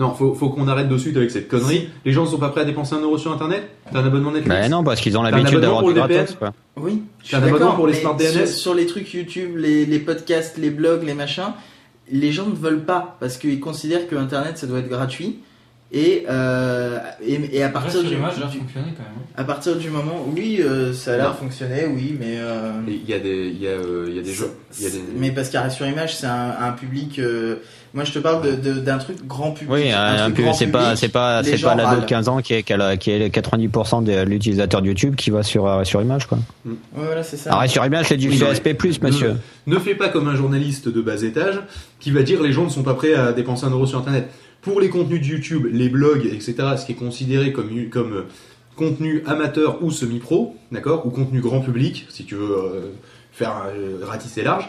[0.00, 1.90] Non, faut, faut qu'on arrête de suite avec cette connerie.
[2.06, 3.68] Les gens ne sont pas prêts à dépenser un euro sur internet?
[3.92, 4.48] T'as un abonnement Netflix?
[4.48, 6.54] Bah non, parce qu'ils ont l'habitude d'avoir du gratos, quoi.
[6.76, 9.58] Oui, je T'as suis un abonnement pour les smart DNS sur, sur les trucs YouTube,
[9.58, 11.52] les, les podcasts, les blogs, les machins,
[12.10, 15.40] les gens ne veulent pas parce qu'ils considèrent que Internet ça doit être gratuit.
[15.92, 19.12] Et, euh, et, et à partir du, l'image, ça a du- fonctionné quand même.
[19.18, 19.32] hein.
[19.36, 23.12] à partir du moment, oui, euh, ça a l'air fonctionner, oui, mais euh, Il y
[23.12, 24.52] a des, il y a, euh, il y a des jeux.
[24.78, 25.00] Il y a des...
[25.16, 27.18] mais parce qu'arrêt sur image, c'est un, un public.
[27.18, 27.56] euh,
[27.92, 29.72] moi, je te parle de- de- d'un truc grand public.
[29.74, 32.06] Oui, un, grand c'est pas, public, c'est pas, c'est pas l'ado de râlent.
[32.06, 35.42] 15 ans qui est, qui a- qui est 90% de l'utilisateur de YouTube qui va
[35.42, 36.38] sur, euh, sur image, quoi.
[36.64, 37.52] Ouais, voilà, c'est ça.
[37.52, 39.34] Arrête sur image, c'est du CSP+, monsieur.
[39.66, 41.58] Ne, ne fais pas comme un journaliste de bas étage
[41.98, 44.28] qui va dire les gens ne sont pas prêts à dépenser un euro sur internet.
[44.62, 48.22] Pour les contenus de YouTube, les blogs, etc., ce qui est considéré comme, comme euh,
[48.76, 52.90] contenu amateur ou semi-pro, d'accord, ou contenu grand public, si tu veux euh,
[53.32, 54.68] faire euh, ratisser large,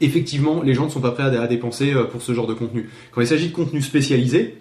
[0.00, 2.54] effectivement, les gens ne sont pas prêts à, à dépenser euh, pour ce genre de
[2.54, 2.88] contenu.
[3.12, 4.56] Quand il s'agit de contenu spécialisé,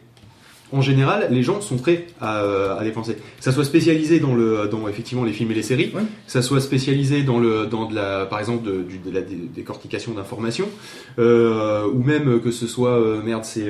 [0.71, 3.15] en général, les gens sont prêts à, à dépenser.
[3.15, 5.97] Que ça soit spécialisé dans, le, dans effectivement les films et les séries, que
[6.27, 10.13] ça soit spécialisé dans, le, dans de la, par exemple de, de la dé- décortication
[10.13, 10.69] d'informations,
[11.17, 13.67] ou même que ce soit, merde, c'est,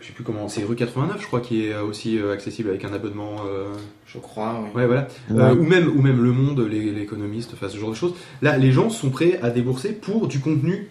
[0.00, 2.84] je sais plus comment, c'est rue 89, je crois, qui est aussi euh, accessible avec
[2.84, 3.36] un abonnement.
[3.46, 3.66] euh,
[4.06, 4.70] Je crois, oui.
[4.80, 5.08] Ouais, voilà.
[5.30, 5.40] Ouais.
[5.42, 8.14] Euh, ou même, ou même le monde, les- l'économiste, enfin ce genre de choses.
[8.42, 10.88] Là, les gens sont prêts à débourser pour du contenu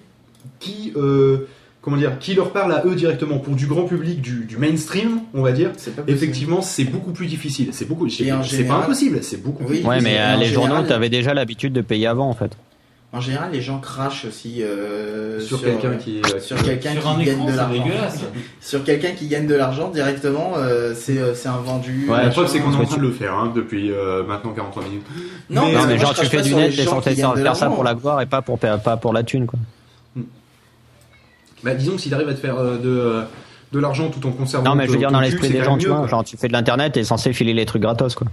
[0.60, 1.48] qui, euh,
[1.82, 5.22] comment dire, qui leur parle à eux directement, pour du grand public, du, du mainstream,
[5.34, 5.72] on va dire.
[6.08, 7.70] Effectivement, c'est beaucoup plus difficile.
[7.72, 8.10] C'est beaucoup.
[8.10, 8.26] C'est
[8.68, 9.20] pas impossible.
[9.24, 9.64] C'est beaucoup.
[9.68, 9.80] Oui.
[9.80, 10.18] plus Ouais, difficile.
[10.18, 12.52] mais euh, les général- journaux, t'avais déjà l'habitude de payer avant, en fait.
[13.18, 16.22] En général, les gens crachent aussi euh, Sur quelqu'un qui.
[16.22, 17.84] euh, sur quelqu'un Sur qui un gagne écran, de l'argent.
[18.62, 22.06] Sur quelqu'un qui gagne de l'argent directement, euh, c'est c'est un vendu.
[22.08, 22.30] La machin.
[22.30, 25.06] preuve, c'est qu'on est en train de le faire hein, depuis euh, maintenant 43 minutes.
[25.50, 28.22] Non, Mais- Non, genre, tu fais du net, t'es censé faire ça pour la gloire
[28.22, 29.58] et pas pour, pas pour la thune, quoi.
[31.64, 33.24] Bah, disons que s'il arrive à te faire euh, de,
[33.74, 34.70] de l'argent tout en conservant.
[34.70, 36.08] Non, mais je veux dire, dans l'esprit des gens, tu vois, quoi.
[36.08, 38.28] genre, tu fais de l'internet, t'es censé filer les trucs gratos, quoi.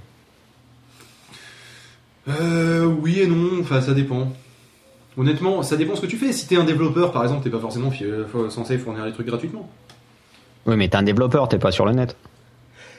[2.29, 4.33] Euh, oui et non, enfin ça dépend.
[5.17, 6.33] Honnêtement, ça dépend ce que tu fais.
[6.33, 9.69] Si t'es un développeur, par exemple, t'es pas forcément euh, censé fournir les trucs gratuitement.
[10.67, 12.17] Oui, mais t'es un développeur, t'es pas sur le net.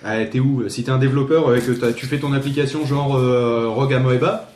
[0.04, 3.68] Ah, t'es où Si t'es un développeur et que tu fais ton application genre euh,
[3.68, 4.50] Rogue Amoeba,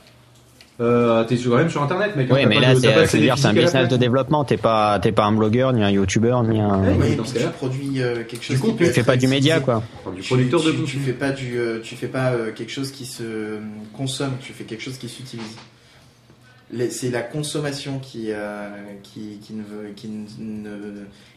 [0.80, 2.30] euh, t'es quand même sur internet, mec.
[2.32, 4.46] hein, Oui, mais là, de- c'est, un business de développement.
[4.46, 6.80] T'es pas, t'es pas un blogueur, ni un youtubeur, ni un.
[6.82, 7.52] Ouais, Oui, dans ce tu cas-là.
[7.52, 9.84] produis euh, quelque chose Du peut Tu fais pas du média, quoi.
[10.06, 10.86] Enfin, du Tu- producteur de tu, contenu.
[10.88, 13.60] tu fais pas du, euh, tu fais pas euh, quelque chose qui se euh,
[13.98, 15.58] consomme, tu fais quelque chose qui s'utilise.
[16.92, 18.70] C'est la consommation qui, euh,
[19.04, 20.70] qui, qui ne veut, qui ne,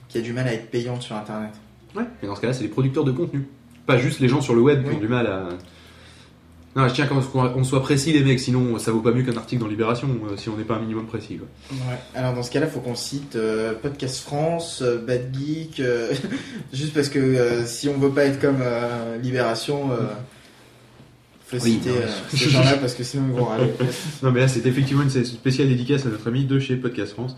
[0.09, 1.53] qui a du mal à être payante sur Internet.
[1.97, 3.47] Ouais, mais dans ce cas-là, c'est les producteurs de contenu.
[3.87, 4.97] Pas juste les gens sur le web qui Oui.
[4.97, 5.49] ont du mal à.
[6.75, 9.37] Non, je tiens qu'on qu'on soit précis, les mecs, sinon ça vaut pas mieux qu'un
[9.37, 11.37] article dans Libération euh, si on n'est pas un minimum précis.
[11.39, 11.77] Quoi.
[11.91, 11.99] Ouais.
[12.15, 16.13] Alors dans ce cas-là, faut qu'on cite euh, Podcast France, euh, Bad Geek, euh,
[16.73, 19.97] juste parce que euh, si on veut pas être comme euh, Libération, euh,
[21.59, 23.71] faut Oui, citer non, euh, mais- ces gens-là parce que sinon ils vont râler.
[24.23, 27.37] Non, mais là, c'est effectivement une spéciale dédicace à notre ami de chez Podcast France.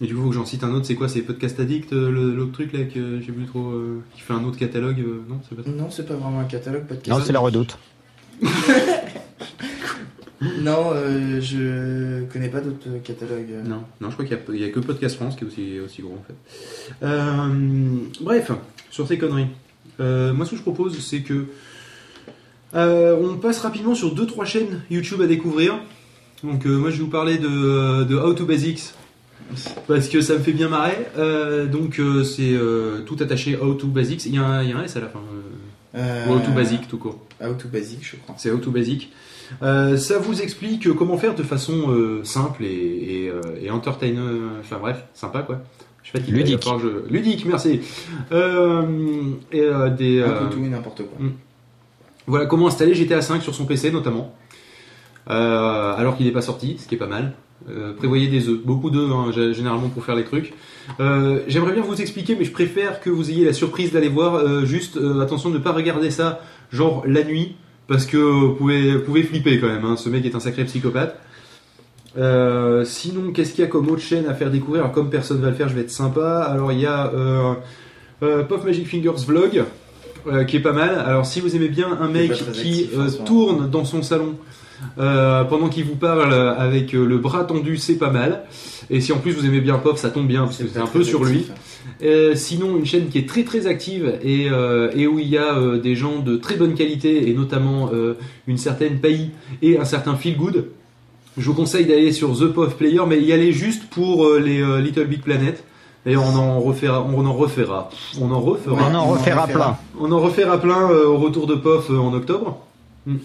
[0.00, 2.10] Et du coup, faut que j'en cite un autre, c'est quoi C'est Podcast Addict, euh,
[2.34, 3.70] l'autre truc là que j'ai plus trop.
[3.72, 5.68] euh, qui fait un autre catalogue euh, Non, c'est pas.
[5.68, 7.08] Non, c'est pas vraiment un catalogue podcast.
[7.18, 7.76] Non, c'est la redoute.
[10.60, 13.50] Non, euh, je connais pas d'autres catalogues.
[13.50, 13.62] euh.
[13.64, 16.00] Non, non, je crois qu'il y a- a que Podcast France qui est aussi, aussi
[16.02, 17.04] gros en fait.
[17.04, 17.48] Euh,
[18.20, 18.52] bref,
[18.88, 19.48] sur ces conneries.
[19.98, 21.46] Euh, moi, ce que je propose, c'est que.
[22.74, 25.78] Euh, on passe rapidement sur 2-3 chaînes YouTube à découvrir.
[26.44, 28.92] Donc, euh, moi, je vais vous parler de, de How to Basics.
[29.86, 30.98] Parce que ça me fait bien marrer.
[31.16, 34.26] Euh, donc, euh, c'est euh, tout attaché How to Basics.
[34.26, 35.18] Il y, a un, il y a un S à la fin.
[35.20, 35.40] euh,
[35.94, 37.18] Euh, ou How to Basic, tout court.
[37.42, 38.34] How to Basic, je crois.
[38.38, 39.10] C'est How to Basic.
[39.62, 44.20] Euh, ça vous explique comment faire de façon euh, simple et, et, euh, et entertainer,
[44.60, 45.62] enfin bref, sympa quoi.
[46.02, 46.62] Je suis fatigué, Ludique.
[46.82, 47.80] je- Ludique, merci.
[48.32, 48.82] Euh,
[49.50, 51.26] et euh, des, Un euh, peu tout et n'importe quoi.
[52.28, 54.34] Voilà comment installer GTA 5 sur son PC notamment.
[55.30, 57.32] Euh, alors qu'il n'est pas sorti, ce qui est pas mal.
[57.68, 60.54] Euh, prévoyez des œufs, beaucoup d'œufs hein, généralement pour faire les trucs.
[61.00, 64.64] Euh, J'aimerais bien vous expliquer, mais je préfère que vous ayez la surprise d'aller voir.
[64.64, 66.40] Juste attention de ne pas regarder ça
[66.70, 67.56] genre la nuit,
[67.88, 69.84] parce que vous pouvez, flipper quand même.
[69.84, 69.96] hein.
[69.96, 71.16] Ce mec est un sacré psychopathe.
[72.84, 74.84] Sinon, qu'est-ce qu'il y a comme autre chaîne à faire découvrir?
[74.84, 76.40] Alors, Comme personne va le faire, je vais être sympa.
[76.42, 77.12] Alors il y a
[78.20, 79.64] Puff Magic Fingers Vlog.
[80.28, 80.90] Euh, qui est pas mal.
[80.90, 84.36] Alors si vous aimez bien un mec qui actif euh, tourne dans son salon
[84.98, 88.44] euh, pendant qu'il vous parle avec le bras tendu, c'est pas mal.
[88.90, 90.86] Et si en plus vous aimez bien Pop, ça tombe bien parce que c'est un
[90.86, 91.46] peu sur lui.
[92.02, 95.38] Euh, sinon, une chaîne qui est très très active et, euh, et où il y
[95.38, 97.90] a des gens de très bonne qualité et notamment
[98.46, 99.30] une certaine Pailly
[99.62, 100.66] et un certain Feel Good.
[101.36, 105.06] Je vous conseille d'aller sur The Puff Player, mais y aller juste pour les Little
[105.06, 105.62] Big Planet.
[106.08, 108.74] D'ailleurs, on en refera, on en refera, on en refera.
[108.80, 109.76] On en on en refera plein.
[110.00, 112.64] On en refera plein euh, au retour de POF euh, en octobre.
[113.04, 113.16] Mm.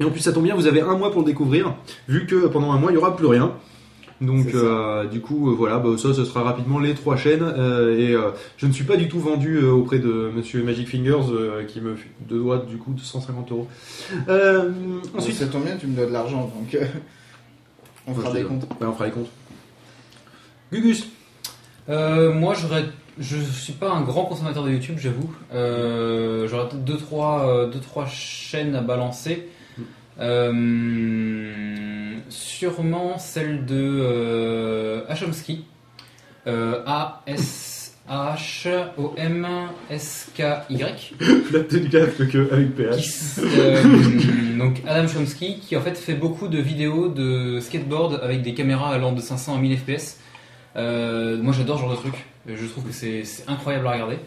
[0.00, 1.72] Et en plus, ça tombe bien, vous avez un mois pour le découvrir,
[2.08, 3.52] vu que pendant un mois, il n'y aura plus rien.
[4.20, 7.44] Donc, euh, du coup, euh, voilà, bah, ça, ce sera rapidement les trois chaînes.
[7.44, 10.88] euh, et euh, je ne suis pas du tout vendu euh, auprès de Monsieur Magic
[10.88, 13.68] Fingers, euh, qui me fait deux doigts, du coup, de 150 euros.
[15.16, 16.84] Ensuite, ça tombe bien, tu me dois de l'argent, donc euh,
[18.08, 18.64] on fera Ouais, des comptes.
[18.80, 19.30] Ouais, on fera les comptes.
[20.72, 21.06] Gugus
[21.88, 22.84] Euh, moi, j'aurais,
[23.18, 25.34] je suis pas un grand consommateur de YouTube, j'avoue.
[25.54, 29.48] Euh, j'aurais peut-être deux trois, euh, deux trois chaînes à balancer.
[30.20, 34.00] Euh, sûrement celle de.
[36.46, 39.46] Euh, A S H O M
[39.90, 41.14] S K Y.
[41.52, 43.38] La tenue que avec PH.
[44.58, 48.94] donc Adam Chomsky qui en fait fait beaucoup de vidéos de skateboard avec des caméras
[48.94, 50.16] allant de 500 à 1000 fps.
[50.78, 52.14] Euh, moi j'adore ce genre de truc.
[52.46, 54.18] Je trouve que c'est c'est incroyable à regarder.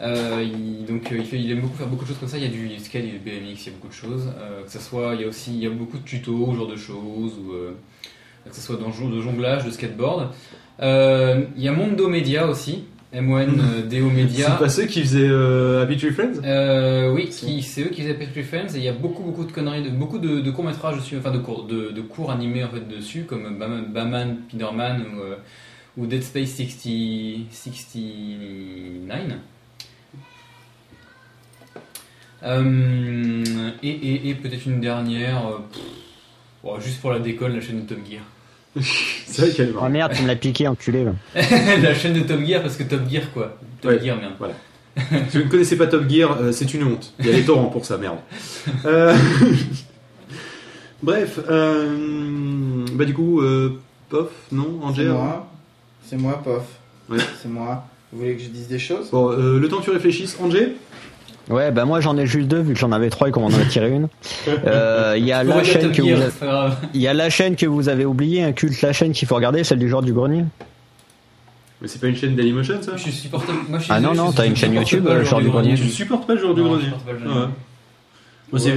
[0.00, 2.36] Euh, il, donc euh, il, fait, il aime beaucoup faire beaucoup de choses comme ça.
[2.38, 3.92] Il y a du skate, il y a du BMX, il y a beaucoup de
[3.92, 4.28] choses.
[4.38, 6.56] Euh, que ça soit, il y a aussi il y a beaucoup de tutos, ce
[6.56, 7.52] genre de choses, ou
[8.48, 10.30] que ce soit dans de jonglage, de skateboard.
[10.80, 14.50] Il y a Mondo Media aussi, M-O-N-D-O C'est Media.
[14.50, 15.30] pas ceux qui faisaient
[15.82, 16.40] Happy Friends?
[17.14, 19.84] Oui, c'est eux qui faisaient Petri Friends et il y a beaucoup beaucoup de conneries,
[19.84, 22.68] de, beaucoup de, de courts métrages dessus, enfin de cours, de, de cours animés en
[22.68, 25.20] fait dessus, comme Batman, Spider-Man ou,
[25.96, 29.32] ou Dead Space 60, 69.
[32.42, 33.42] Euh,
[33.82, 35.82] et et, et peut-être une dernière, euh, pff,
[36.62, 38.22] bon, juste pour la déconne, la chaîne de Top Gear.
[39.26, 41.04] C'est vrai qu'elle est Oh merde, tu me l'as piqué, enculé.
[41.04, 41.12] là.
[41.82, 43.56] la chaîne de Top Gear parce que Top Gear quoi.
[43.80, 44.00] Top Ouais.
[44.04, 44.54] Gear, merde.
[45.30, 47.14] Si vous ne connaissez pas Top Gear, euh, c'est une honte.
[47.18, 48.18] Il y a les torrents pour ça, merde.
[48.84, 49.16] Euh,
[51.02, 55.46] Bref, euh, bah du coup, euh, Pof, non, moi.
[56.06, 56.62] C'est moi, Pof.
[57.08, 57.18] Ouais.
[57.42, 57.84] C'est moi.
[58.12, 59.10] Vous voulez que je dise des choses?
[59.10, 60.76] Bon, euh, le temps que tu réfléchisses, Angers.
[61.50, 63.48] Ouais, bah moi j'en ai juste deux vu que j'en avais trois et qu'on m'en
[63.54, 64.08] a tiré une.
[64.66, 66.76] Euh, Il y a la chaîne que vous avez- c'est pas grave.
[66.94, 69.34] il y a la chaîne que vous avez oubliée, un culte la chaîne qu'il faut
[69.34, 70.44] regarder, celle du joueur du grenier.
[71.82, 72.96] Mais c'est pas une chaîne Dailymotion, ça?
[72.96, 73.46] Je supporte.
[73.68, 75.24] Moi, je suis Ah non, non, je- t'as je une chaîne YouTube, pas euh, le
[75.24, 75.76] genre du grenier.
[75.76, 76.86] Je supporte pas le joueur du grenier.
[78.50, 78.72] Moi, c'est-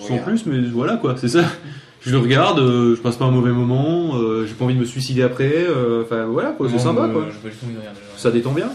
[0.00, 1.44] sans plus, mais voilà quoi, c'est ça.
[2.06, 4.80] Je le regarde, euh, je passe pas un mauvais moment, euh, j'ai pas envie de
[4.80, 7.26] me suicider après, euh, enfin voilà quoi, c'est sympa quoi.
[7.30, 7.98] Je vais le tout regarder.
[8.16, 8.68] Ça détend bien.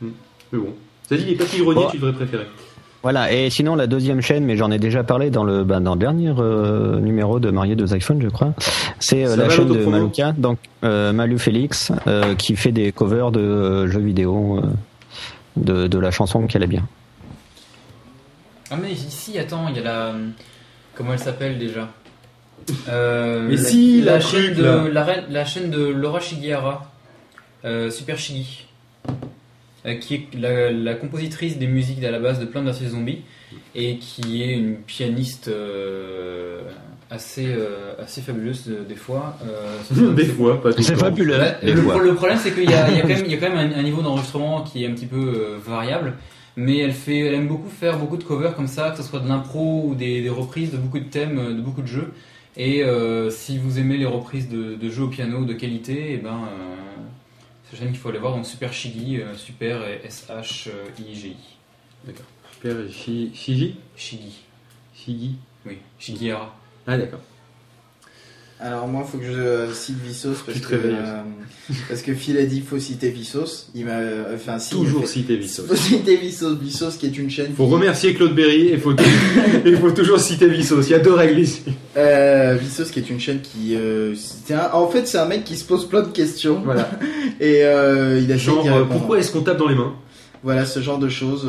[0.00, 0.08] Hmm.
[0.52, 0.74] Mais bon.
[1.08, 1.90] Ça dit les papilles greniers, Bon.
[1.90, 2.46] tu devrais préférer.
[3.02, 5.92] Voilà, et sinon la deuxième chaîne, mais j'en ai déjà parlé dans le, bah, dans
[5.92, 8.54] le dernier euh, numéro de Marié deux iPhones, je crois.
[8.98, 13.30] C'est euh, la chaîne de Maluka, donc euh, Malu Félix, euh, qui fait des covers
[13.30, 14.62] de euh, jeux vidéo euh,
[15.56, 16.86] de, de la chanson qu'elle aime bien.
[18.70, 20.12] Ah mais ici, attends, il y a la...
[20.98, 21.88] Comment elle s'appelle déjà
[22.88, 26.20] Euh, Mais la, si, la, la chaîne truc, de, la, reine- la chaîne de Laura
[26.20, 26.90] Shigihara,
[27.64, 28.66] euh, Super Shigi,
[29.86, 33.20] euh, qui est la, la compositrice des musiques à la base de Plants vs Zombies
[33.74, 36.60] et qui est une pianiste euh,
[37.10, 39.38] assez, euh, assez fabuleuse des fois.
[39.46, 41.38] Euh, Des fois, pas tout C'est fabuleux.
[41.62, 43.78] Le, problème, c'est qu'il y a, y quand même, il y a quand même un,
[43.78, 46.14] un niveau d'enregistrement qui est un petit peu euh, variable.
[46.58, 49.20] Mais elle, fait, elle aime beaucoup faire beaucoup de covers comme ça, que ce soit
[49.20, 52.12] de l'impro ou des, des reprises de beaucoup de thèmes, euh, de beaucoup de jeux.
[52.56, 56.16] Et euh, si vous aimez les reprises de, de jeux au piano de qualité, et
[56.18, 56.76] ben, euh,
[57.64, 58.34] c'est une chaîne qu'il faut aller voir.
[58.34, 61.36] Donc Super Shigi, euh, Super et S-H-I-G-I.
[62.52, 64.42] Super Shi- Shiji Shigi,
[64.94, 65.36] Shigi
[65.66, 66.54] oui, Shigihara.
[66.86, 67.20] Ah d'accord.
[68.60, 69.96] Alors moi, il faut que je euh, cite
[70.44, 73.68] parce que réveilles euh, parce que Phil a dit faut citer Vsauce.
[73.74, 74.78] Il m'a euh, fait un signe.
[74.84, 75.66] Toujours fait, citer Vsauce.
[75.66, 76.58] Faut citer Vsauce.
[76.60, 77.52] Vsauce qui est une chaîne.
[77.56, 78.92] Faut qui- remercier Claude Berry et faut,
[79.64, 80.88] il faut toujours citer Vsauce.
[80.88, 81.62] Il y a deux règles ici.
[81.96, 83.76] Euh, Vsauce qui est une chaîne qui.
[83.76, 86.60] un- en fait, c'est un mec qui se pose plein de questions.
[86.64, 86.90] Voilà.
[87.40, 89.94] Et il a Genre, pourquoi est-ce qu'on tape dans les mains?
[90.42, 91.46] Voilà ce genre de choses.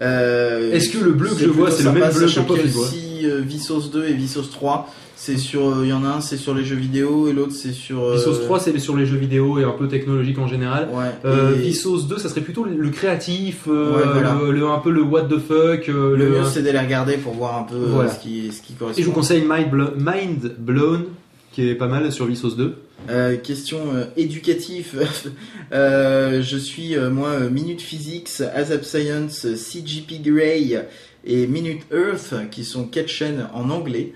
[0.00, 3.26] Est-ce que le bleu que je vois, c'est le même bleu que qu'il voit aussi
[3.26, 4.88] euh, Vsauce 2 et Vsauce 3.
[5.20, 7.52] C'est sur, euh, il y en a un, c'est sur les jeux vidéo et l'autre
[7.52, 8.04] c'est sur.
[8.04, 10.88] euh, Vsauce 3, c'est sur les jeux vidéo et un peu technologique en général.
[10.92, 11.06] Ouais.
[11.24, 14.38] Euh, et Vsauce 2, ça serait plutôt le, créatif, euh, Ouais, voilà.
[14.40, 15.88] le, le- un peu le what the fuck.
[15.88, 18.10] euh, le le- mieux c'est de les regarder pour voir un peu euh, Voilà.
[18.10, 19.00] ce qui, ce qui correspond.
[19.00, 21.04] Et je vous conseille Mind, Blo- Mind Blown,
[21.50, 22.74] qui est pas mal sur Vsauce 2.
[23.10, 25.04] Euh, question euh, éducative.
[25.70, 30.86] Euh, je suis euh, moi euh, Minute Physics, ASAP Science, euh, CGP Grey
[31.24, 34.12] et Minute Earth qui sont quatre chaînes en anglais.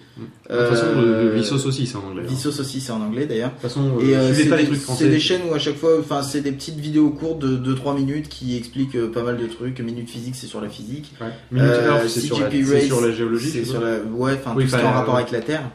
[0.49, 2.23] De toute façon, Euh, le aussi, c'est en anglais.
[2.27, 2.31] hein.
[2.31, 3.51] De Vsauce aussi c'est en anglais d'ailleurs.
[3.53, 5.09] toute façon, Et euh, c'est pas les des, trucs c'est français.
[5.09, 8.29] des chaînes où à chaque fois, enfin c'est des petites vidéos courtes de 2-3 minutes
[8.29, 9.81] qui expliquent euh, pas mal de trucs.
[9.81, 11.13] Minute Physics c'est sur la physique.
[11.21, 11.29] Ouais.
[11.51, 13.51] Minute Euh, Earth, c'est sur, la- c'est sur géologie.
[13.51, 15.41] C'est sur la, ouais, enfin Oui, tout ce qui est en rapport euh, avec la
[15.41, 15.71] Terre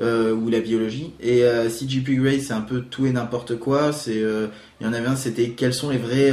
[0.00, 1.12] euh, ou la biologie.
[1.20, 3.92] Et euh, CGP Grey, c'est un peu tout et n'importe quoi.
[3.92, 4.46] C'est, euh,
[4.80, 6.32] il y en avait un, c'était quelles sont les vraies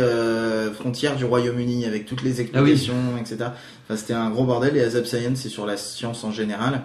[0.73, 3.49] frontières du Royaume-Uni avec toutes les explications, etc.
[3.89, 4.75] Enfin, c'était un gros bordel.
[4.77, 6.81] Et Azap Science, c'est sur la science en général.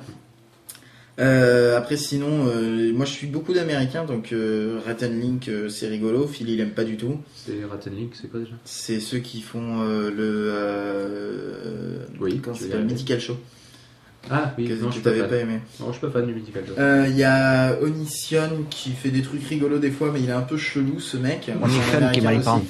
[1.20, 5.68] Euh, après, sinon, euh, moi je suis beaucoup d'américains, donc euh, Rat and Link, euh,
[5.68, 6.26] c'est rigolo.
[6.26, 7.18] Phil, il aime pas du tout.
[7.36, 8.52] C'est Ratten Link, c'est quoi déjà?
[8.64, 10.50] C'est ceux qui font euh, le.
[10.50, 12.70] Euh, Oui, veux s'appelle?
[12.70, 12.80] dire.
[12.86, 13.36] Mythical Show.
[14.30, 15.28] Ah oui, que non, je que suis t'avais fan.
[15.28, 15.58] pas aimé.
[15.80, 16.72] Non, je suis pas fan du Mythical Show.
[16.78, 20.32] Euh, Il y a Onision qui fait des trucs rigolos des fois, mais il est
[20.32, 21.50] un peu chelou ce mec.
[21.50, 22.44] C'est qui m'aille aussi.
[22.46, 22.60] pas.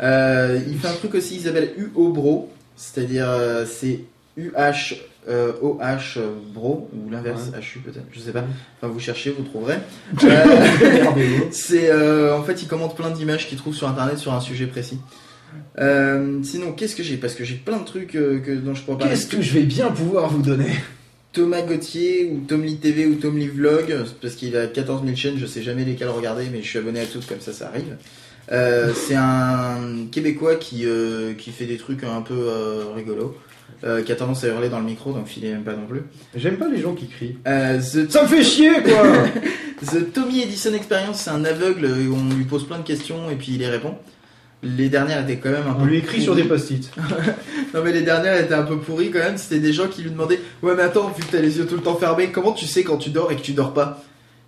[0.00, 4.00] Euh, il fait un truc aussi, il s'appelle UO Bro, c'est-à-dire euh, c'est
[4.36, 4.96] UH
[5.28, 8.44] euh, OH euh, Bro, ou l'inverse, HU peut-être, je sais pas.
[8.80, 9.78] Enfin, vous cherchez, vous trouverez.
[10.24, 14.40] Euh, c'est euh, en fait, il commente plein d'images qu'il trouve sur internet sur un
[14.40, 14.98] sujet précis.
[15.78, 17.16] Sinon, qu'est-ce que j'ai?
[17.16, 19.14] Parce que j'ai plein de trucs que, dont je pourrais parler.
[19.14, 20.70] Qu'est-ce que je vais bien pouvoir vous donner?
[21.32, 25.16] Thomas Gauthier ou Tom Lee TV ou Tom Lee Vlog, parce qu'il a 14 000
[25.16, 27.68] chaînes, je sais jamais lesquelles regarder, mais je suis abonné à toutes comme ça, ça
[27.68, 27.96] arrive.
[28.52, 33.36] Euh, c'est un Québécois qui, euh, qui fait des trucs un peu euh, rigolos,
[34.04, 36.02] qui a tendance à hurler dans le micro, donc filez même pas non plus.
[36.34, 37.36] J'aime pas les gens qui crient.
[37.44, 39.02] The, Ça me fait chier quoi
[39.92, 43.34] The Tommy Edison Experience, c'est un aveugle, où on lui pose plein de questions et
[43.36, 43.94] puis il y répond.
[44.62, 45.82] Les dernières étaient quand même un peu.
[45.82, 46.90] On lui écrit sur des post-it.
[47.74, 49.36] Non mais les dernières étaient un peu pourries quand même.
[49.36, 51.74] C'était des gens qui lui demandaient Ouais mais attends, vu que t'as les yeux tout
[51.74, 54.02] le temps fermés, comment tu sais quand tu dors et que tu dors pas?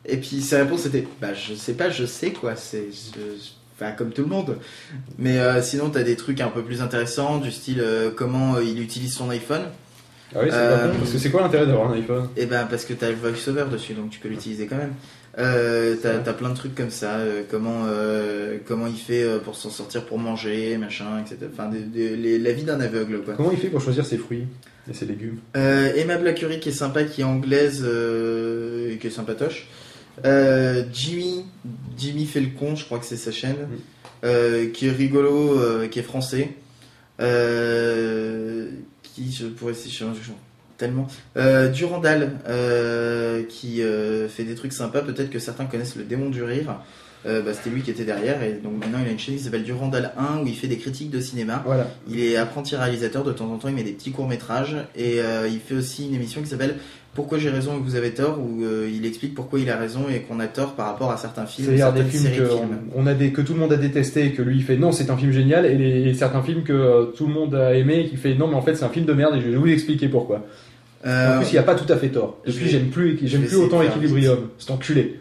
[0.07, 2.57] Et puis sa réponse c'était Bah je sais pas, je sais quoi.
[2.57, 4.57] C'est je- enfin comme tout le monde.
[5.19, 8.65] Mais euh, sinon t'as des trucs un peu plus intéressants du style euh, comment euh,
[8.65, 9.63] il utilise son iPhone.
[10.35, 12.29] Ah oui, c'est Euh, pas con, parce que c'est quoi l'intérêt d'avoir un iPhone?
[12.37, 14.93] Et ben parce que t'as le voiceover dessus, donc tu peux l'utiliser quand même.
[15.39, 19.39] Euh, t'as, t'as plein de trucs comme ça, euh, comment euh, comment il fait euh,
[19.39, 21.37] pour s'en sortir pour manger, machin, etc.
[21.53, 23.35] Enfin, les- la vie d'un aveugle quoi.
[23.37, 24.47] Comment il fait pour choisir ses fruits
[24.91, 25.39] et ses légumes?
[25.57, 29.69] Euh, Emma Blackery qui est sympa, qui est anglaise euh, et qui est sympatoche.
[30.25, 31.45] Euh, Jimmy,
[31.97, 33.57] Jimmy fait le con, je crois que c'est sa chaîne,
[34.25, 36.51] euh, qui est rigolo, euh, qui est français.
[39.03, 40.33] Qui je pourrais je-
[40.77, 41.09] tellement.
[41.75, 42.39] Durandal
[43.49, 43.83] qui
[44.29, 45.01] fait des trucs sympas.
[45.03, 46.81] Peut-être que certains connaissent le démon du rire.
[47.27, 49.43] Euh, bah, c'était lui qui était derrière et donc maintenant il a une chaîne qui
[49.43, 51.63] s'appelle Durandal 1 où il fait des critiques de cinéma.
[51.67, 51.89] Voilà.
[52.09, 55.21] Il est apprenti réalisateur, de temps en temps il met des petits courts métrages et
[55.21, 56.77] euh, il fait aussi une émission qui s'appelle
[57.15, 60.03] Pourquoi j'ai raison et vous avez tort où euh, il explique pourquoi il a raison
[60.09, 62.79] et qu'on a tort par rapport à certains films, C'est-à-dire des films, que, films.
[62.95, 64.93] On, a des, que tout le monde a détesté et que lui il fait non,
[64.93, 68.05] c'est un film génial, et, les, et certains films que tout le monde a aimé
[68.05, 69.57] et qui fait non, mais en fait c'est un film de merde et je vais
[69.57, 70.47] vous expliquer pourquoi.
[71.05, 72.39] En plus, il a pas tout à fait tort.
[72.47, 74.51] Depuis, j'aime plus, j'aime plus autant Equilibrium.
[74.59, 75.21] C'est enculé.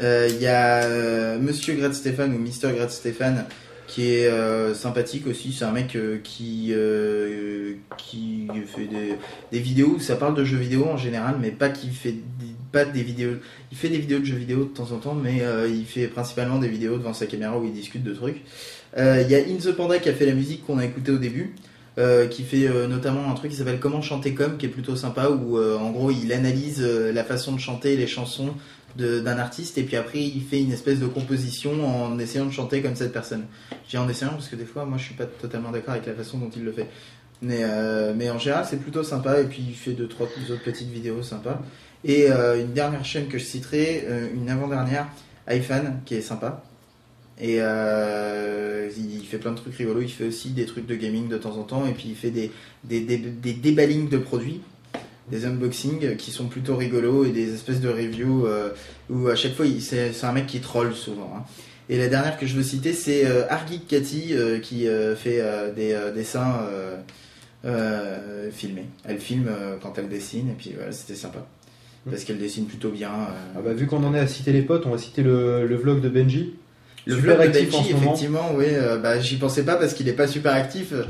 [0.00, 3.44] Euh, Il y a euh, Monsieur Grad Stéphane ou Mister Grad Stéphane
[3.86, 5.52] qui est euh, sympathique aussi.
[5.52, 8.88] C'est un mec euh, qui euh, qui fait
[9.50, 12.20] des, vidéos où ça parle de jeux vidéo en général, mais pas qui fait des-
[12.72, 13.34] pas des vidéos.
[13.70, 16.06] Il fait des vidéos de jeux vidéo de temps en temps, mais euh, il fait
[16.08, 18.42] principalement des vidéos devant sa caméra où il discute de trucs.
[18.96, 21.18] Euh, Il y a In Panda qui a fait la musique qu'on a écouté au
[21.18, 21.54] début.
[21.98, 24.96] euh, qui fait euh, notamment un truc qui s'appelle Comment chanter comme, qui est plutôt
[24.96, 28.54] sympa, où euh, en gros il analyse euh, la façon de chanter les chansons
[28.96, 32.82] d'un artiste et puis après il fait une espèce de composition en essayant de chanter
[32.82, 33.46] comme cette personne.
[33.88, 36.14] Dis en essayant parce que des fois moi je suis pas totalement d'accord avec la
[36.14, 36.88] façon dont il le fait.
[37.40, 40.62] Mais, euh, mais en général c'est plutôt sympa et puis il fait deux trois autres
[40.62, 41.60] petites vidéos sympas.
[42.04, 45.06] Et euh, une dernière chaîne que je citerai, euh, une avant-dernière,
[45.48, 46.62] iFan qui est sympa.
[47.40, 51.38] Et il fait plein de trucs rigolos, il fait aussi des trucs de gaming de
[51.38, 52.52] temps en temps et puis il fait des,
[52.84, 54.60] des, des, des déballings de produits
[55.30, 58.70] des unboxings qui sont plutôt rigolos et des espèces de reviews euh,
[59.08, 61.32] où à chaque fois c'est un mec qui troll souvent.
[61.36, 61.44] hein.
[61.88, 65.42] Et la dernière que je veux citer c'est euh, Argit Cathy euh, qui euh, fait
[65.76, 66.66] des dessins
[68.52, 68.86] filmés.
[69.04, 69.50] Elle filme
[69.80, 71.46] quand elle dessine et puis voilà c'était sympa
[72.10, 73.12] parce qu'elle dessine plutôt bien.
[73.56, 76.00] Ah bah, vu qu'on en est à citer les potes, on va citer le vlog
[76.00, 76.54] de Benji.
[77.06, 78.04] Le Super vlog de actif en Benji, moment.
[78.06, 81.02] effectivement, oui, euh, bah, j'y pensais pas parce qu'il est pas super actif, euh,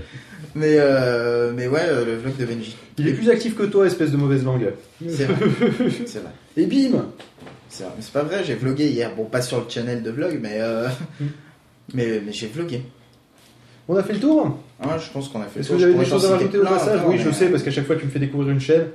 [0.55, 2.77] mais, euh, mais ouais, euh, le vlog de Benji.
[2.99, 4.73] Il est plus actif que toi, espèce de mauvaise langue.
[5.07, 5.37] C'est vrai,
[6.07, 6.31] c'est vrai.
[6.57, 7.05] Et bim
[7.69, 7.93] C'est vrai.
[7.97, 9.15] Mais c'est pas vrai, j'ai vlogué hier.
[9.15, 10.89] Bon, pas sur le channel de vlog, mais, euh,
[11.95, 12.83] mais, mais j'ai vlogué.
[13.89, 14.59] On a fait le tour?
[14.81, 15.93] Ah, je pense qu'on a fait Est-ce le que tour.
[15.93, 17.01] vous avez Je des choses à rajouter au passage?
[17.07, 18.87] Oui, je sais, parce qu'à chaque fois tu me fais découvrir une chaîne.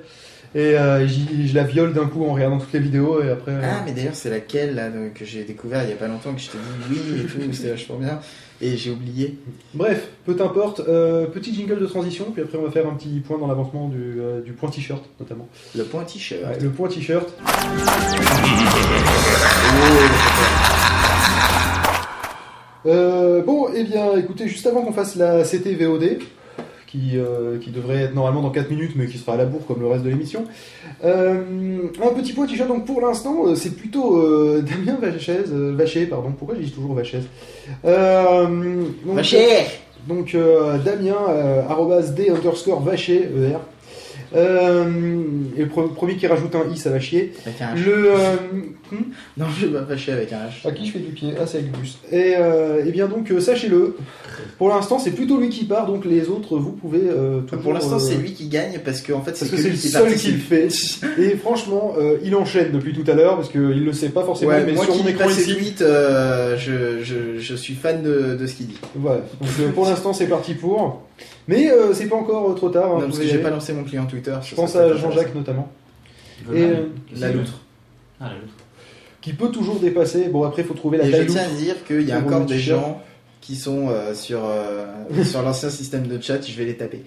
[0.55, 3.51] Et euh, je la viole d'un coup en regardant toutes les vidéos et après.
[3.51, 6.33] euh, Ah, mais d'ailleurs, c'est laquelle là, que j'ai découvert il y a pas longtemps,
[6.33, 8.19] que je t'ai dit oui et tout, c'était vachement bien.
[8.59, 9.37] Et j'ai oublié.
[9.75, 10.79] Bref, peu importe.
[10.87, 13.87] Euh, petit jingle de transition, puis après on va faire un petit point dans l'avancement
[13.87, 15.47] du, du point t-shirt notamment.
[15.75, 16.41] Le point t-shirt.
[16.43, 17.27] Ouais, le point t-shirt.
[22.85, 26.19] Euh, bon, eh bien, écoutez, juste avant qu'on fasse la CT VOD,
[26.87, 29.65] qui, euh, qui devrait être normalement dans 4 minutes, mais qui sera à la bourre
[29.67, 30.45] comme le reste de l'émission,
[31.03, 31.43] euh,
[32.01, 32.67] un petit point t-shirt.
[32.67, 36.31] Donc pour l'instant, euh, c'est plutôt euh, Damien Vachez, Vacher, pardon.
[36.31, 37.19] Pourquoi je dis toujours Vachez
[37.83, 39.65] donc, Vacher
[40.07, 40.35] donc
[40.85, 41.17] Damien,
[41.69, 43.57] arrobas D underscore Vacher, ER.
[44.35, 44.85] Euh,
[45.57, 47.33] et le pre- premier qui rajoute un i, ça va chier.
[47.45, 47.83] Avec un H.
[47.85, 48.35] Le, euh,
[48.91, 48.95] hmm
[49.37, 50.67] Non, je vais pas fâcher avec un H.
[50.67, 51.33] à qui je fais du pied?
[51.39, 51.97] Ah, c'est avec Gus.
[52.11, 53.95] Et, euh, eh bien donc, sachez-le,
[54.57, 57.01] pour l'instant, c'est plutôt lui qui part, donc les autres, vous pouvez
[57.47, 59.81] toujours, Pour l'instant, c'est lui qui gagne parce fait, c'est que que c'est lui le
[59.81, 60.67] qui seul qui le fait.
[61.21, 61.93] Et franchement,
[62.23, 64.83] il enchaîne depuis tout à l'heure, parce qu'il le sait pas forcément, Ouais, mais moi
[64.85, 65.51] sur qui mon écran ici.
[66.57, 68.77] je, je, je suis fan de, de ce qu'il dit.
[68.95, 69.21] Voilà.
[69.39, 71.06] Donc pour l'instant, c'est parti pour.
[71.47, 72.91] Mais euh, c'est pas encore euh, trop tard.
[72.95, 74.35] hein, Non, parce que j'ai pas lancé mon client Twitter.
[74.43, 75.71] Je pense à Jean-Jacques notamment.
[76.53, 76.75] Et, euh,
[77.19, 77.61] La loutre.
[78.19, 78.53] Ah, la loutre.
[79.21, 80.25] qui peut toujours dépasser.
[80.29, 81.55] Bon, après, il faut trouver la Et je taille tiens loutre.
[81.55, 83.01] à dire qu'il y a encore des gens
[83.41, 84.85] qui sont euh, sur, euh,
[85.23, 87.01] sur l'ancien système de chat, je vais les taper.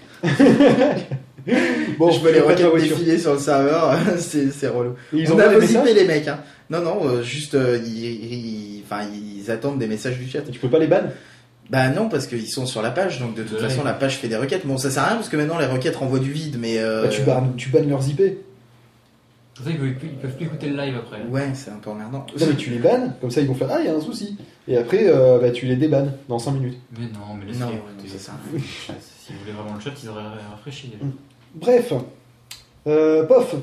[1.99, 4.93] Bon, je peux les requêtes défiler sur le serveur, c'est c'est relou.
[5.13, 6.29] Et ils On envoient a messages les mecs.
[6.29, 6.39] Hein.
[6.71, 10.41] Non, non, euh, juste euh, ils, ils- enfin, ils attendent des messages du chat.
[10.51, 11.03] Tu peux pas les ban
[11.71, 13.69] Bah non, parce qu'ils sont sur la page, donc de toute Ouais.
[13.69, 14.67] façon la page fait des requêtes.
[14.67, 16.79] Bon, ça sert à rien parce que maintenant les requêtes renvoient du vide, mais.
[16.79, 18.21] euh, Bah, tu, bannes, tu bannes leurs IP.
[19.57, 21.23] C'est vrai qu'ils peuvent, ils peuvent plus écouter le live après.
[21.31, 22.25] Ouais, c'est un peu emmerdant.
[22.41, 24.01] Non, mais tu les bannes, comme ça ils vont faire Ah, il y a un
[24.01, 24.37] souci.
[24.67, 26.79] Et après, euh, bah, tu les débannes dans 5 minutes.
[26.99, 27.93] Mais non, mais laissez Non, écouter.
[28.05, 28.63] non, ça sert à rien.
[28.99, 30.93] Si vous voulez vraiment le chat, ils auraient rafraîchi.
[31.55, 31.93] Bref,
[32.89, 33.55] euh, Pof,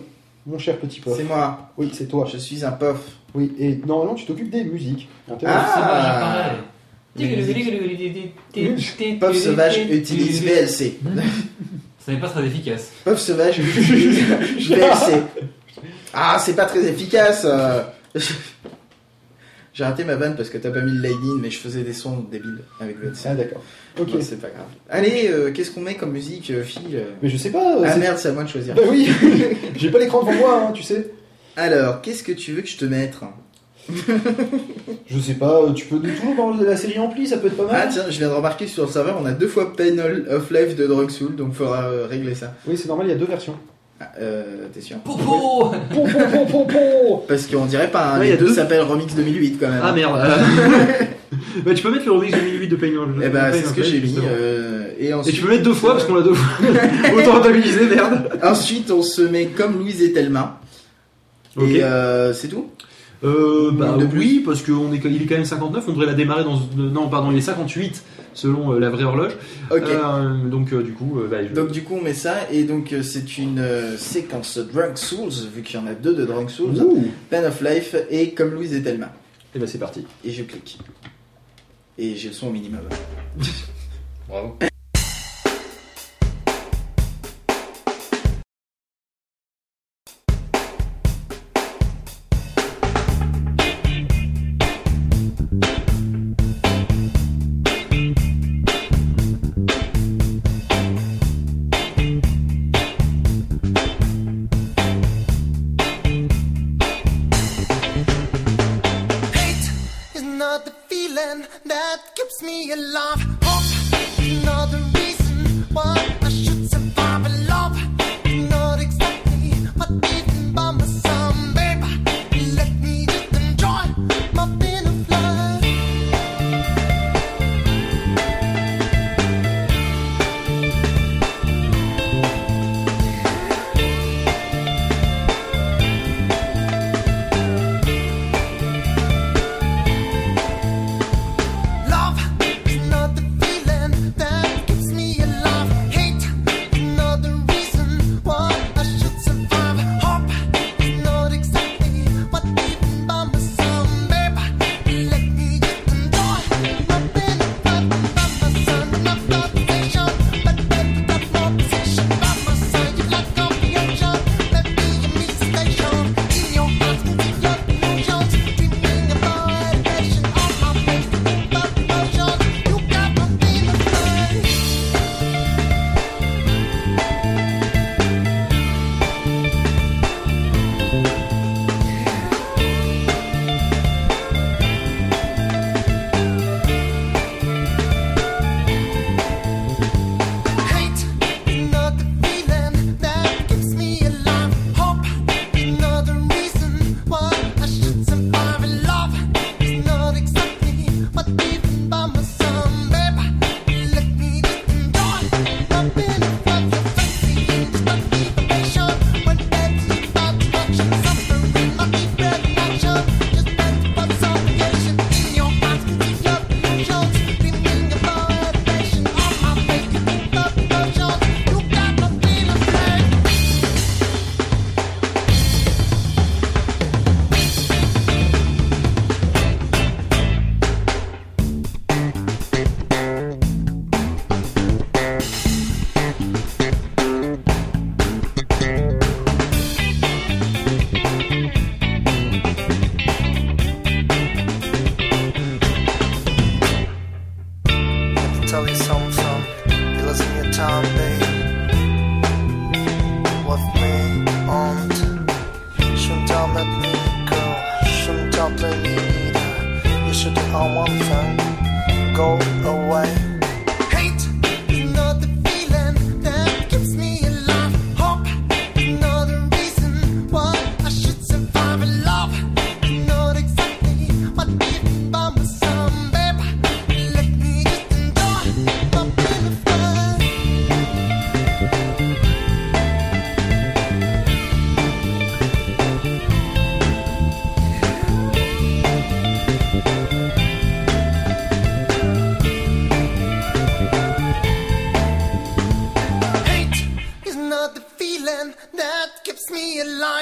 [0.46, 1.18] mon cher petit Pof.
[1.18, 2.26] C'est moi, Oui, c'est toi.
[2.32, 3.00] je suis un pof.
[3.34, 5.10] Oui, et normalement tu t'occupes des musiques.
[5.30, 5.34] Ah.
[5.40, 6.64] C'est moi,
[9.20, 11.00] Pof sauvage utilise VLC.
[12.06, 12.92] Ça n'est pas très efficace.
[13.04, 15.24] Peuple sauvage, VLC.
[16.14, 17.46] Ah, c'est pas très efficace.
[19.74, 21.94] J'ai raté ma vanne parce que t'as pas mis le lightning, mais je faisais des
[21.94, 23.26] sons débiles avec VLC.
[23.26, 23.62] Ah, d'accord.
[24.00, 24.10] Ok.
[24.22, 24.68] C'est pas grave.
[24.90, 27.78] Allez, qu'est-ce qu'on met comme musique, euh, Phil Mais je sais pas.
[27.86, 28.74] Ah merde, c'est à moi de choisir.
[28.76, 29.10] Bah oui,
[29.76, 31.12] j'ai pas l'écran devant moi, hein, tu sais.
[31.56, 33.16] Alors, qu'est-ce que tu veux que je te mette
[35.08, 37.68] Je sais pas, euh, tu peux toujours dans la série ampli, ça peut être pas
[37.70, 37.90] Ah mal.
[37.92, 39.98] tiens, je viens de remarquer sur le serveur, on a deux fois Pain
[40.30, 42.54] of Life de Drug Soul, donc faudra euh, régler ça.
[42.68, 43.56] Oui, c'est normal, il y a deux versions.
[44.00, 44.98] Ah, euh, t'es sûr?
[44.98, 47.20] Popo Pom, pom, pom, pom, pom.
[47.28, 48.54] Parce qu'on dirait pas, hein, Ouais, y a les deux deux.
[48.54, 49.82] s'appellent Remix 2008 quand même.
[49.84, 50.20] Ah merde.
[51.66, 52.88] bah, tu peux mettre le remix 2008 de Pain
[53.24, 54.16] Eh bah, c'est ce que j'ai mis.
[54.24, 56.68] euh, et, tu peux mettre deux fois parce qu'on l'a deux fois.
[57.16, 58.30] Autant rentabiliser, merde.
[58.44, 60.60] ensuite, on se met comme Louise et Thelma.
[61.60, 62.68] Et euh, c'est tout?
[63.24, 66.44] Euh, bah oui, parce qu'il est, il est quand même 59, on devrait la démarrer
[66.44, 66.60] dans...
[66.76, 68.04] Non, pardon, il est 58
[68.34, 69.32] selon euh, la vraie horloge.
[69.72, 72.94] Euh, donc euh, du coup, bah, je- Donc du coup on met ça et donc
[73.02, 73.66] c'est une
[73.98, 77.08] séquence Drunk Souls vu qu'il y en a deux de Drunk Souls, Ouh.
[77.32, 79.12] Pen of Life et comme Louise et Thelma.
[79.56, 80.06] Et bah c'est parti.
[80.24, 80.78] Et je clique.
[81.98, 82.82] Et j'ai le son au minimum.
[84.30, 84.58] Bravo.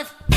[0.03, 0.34] Me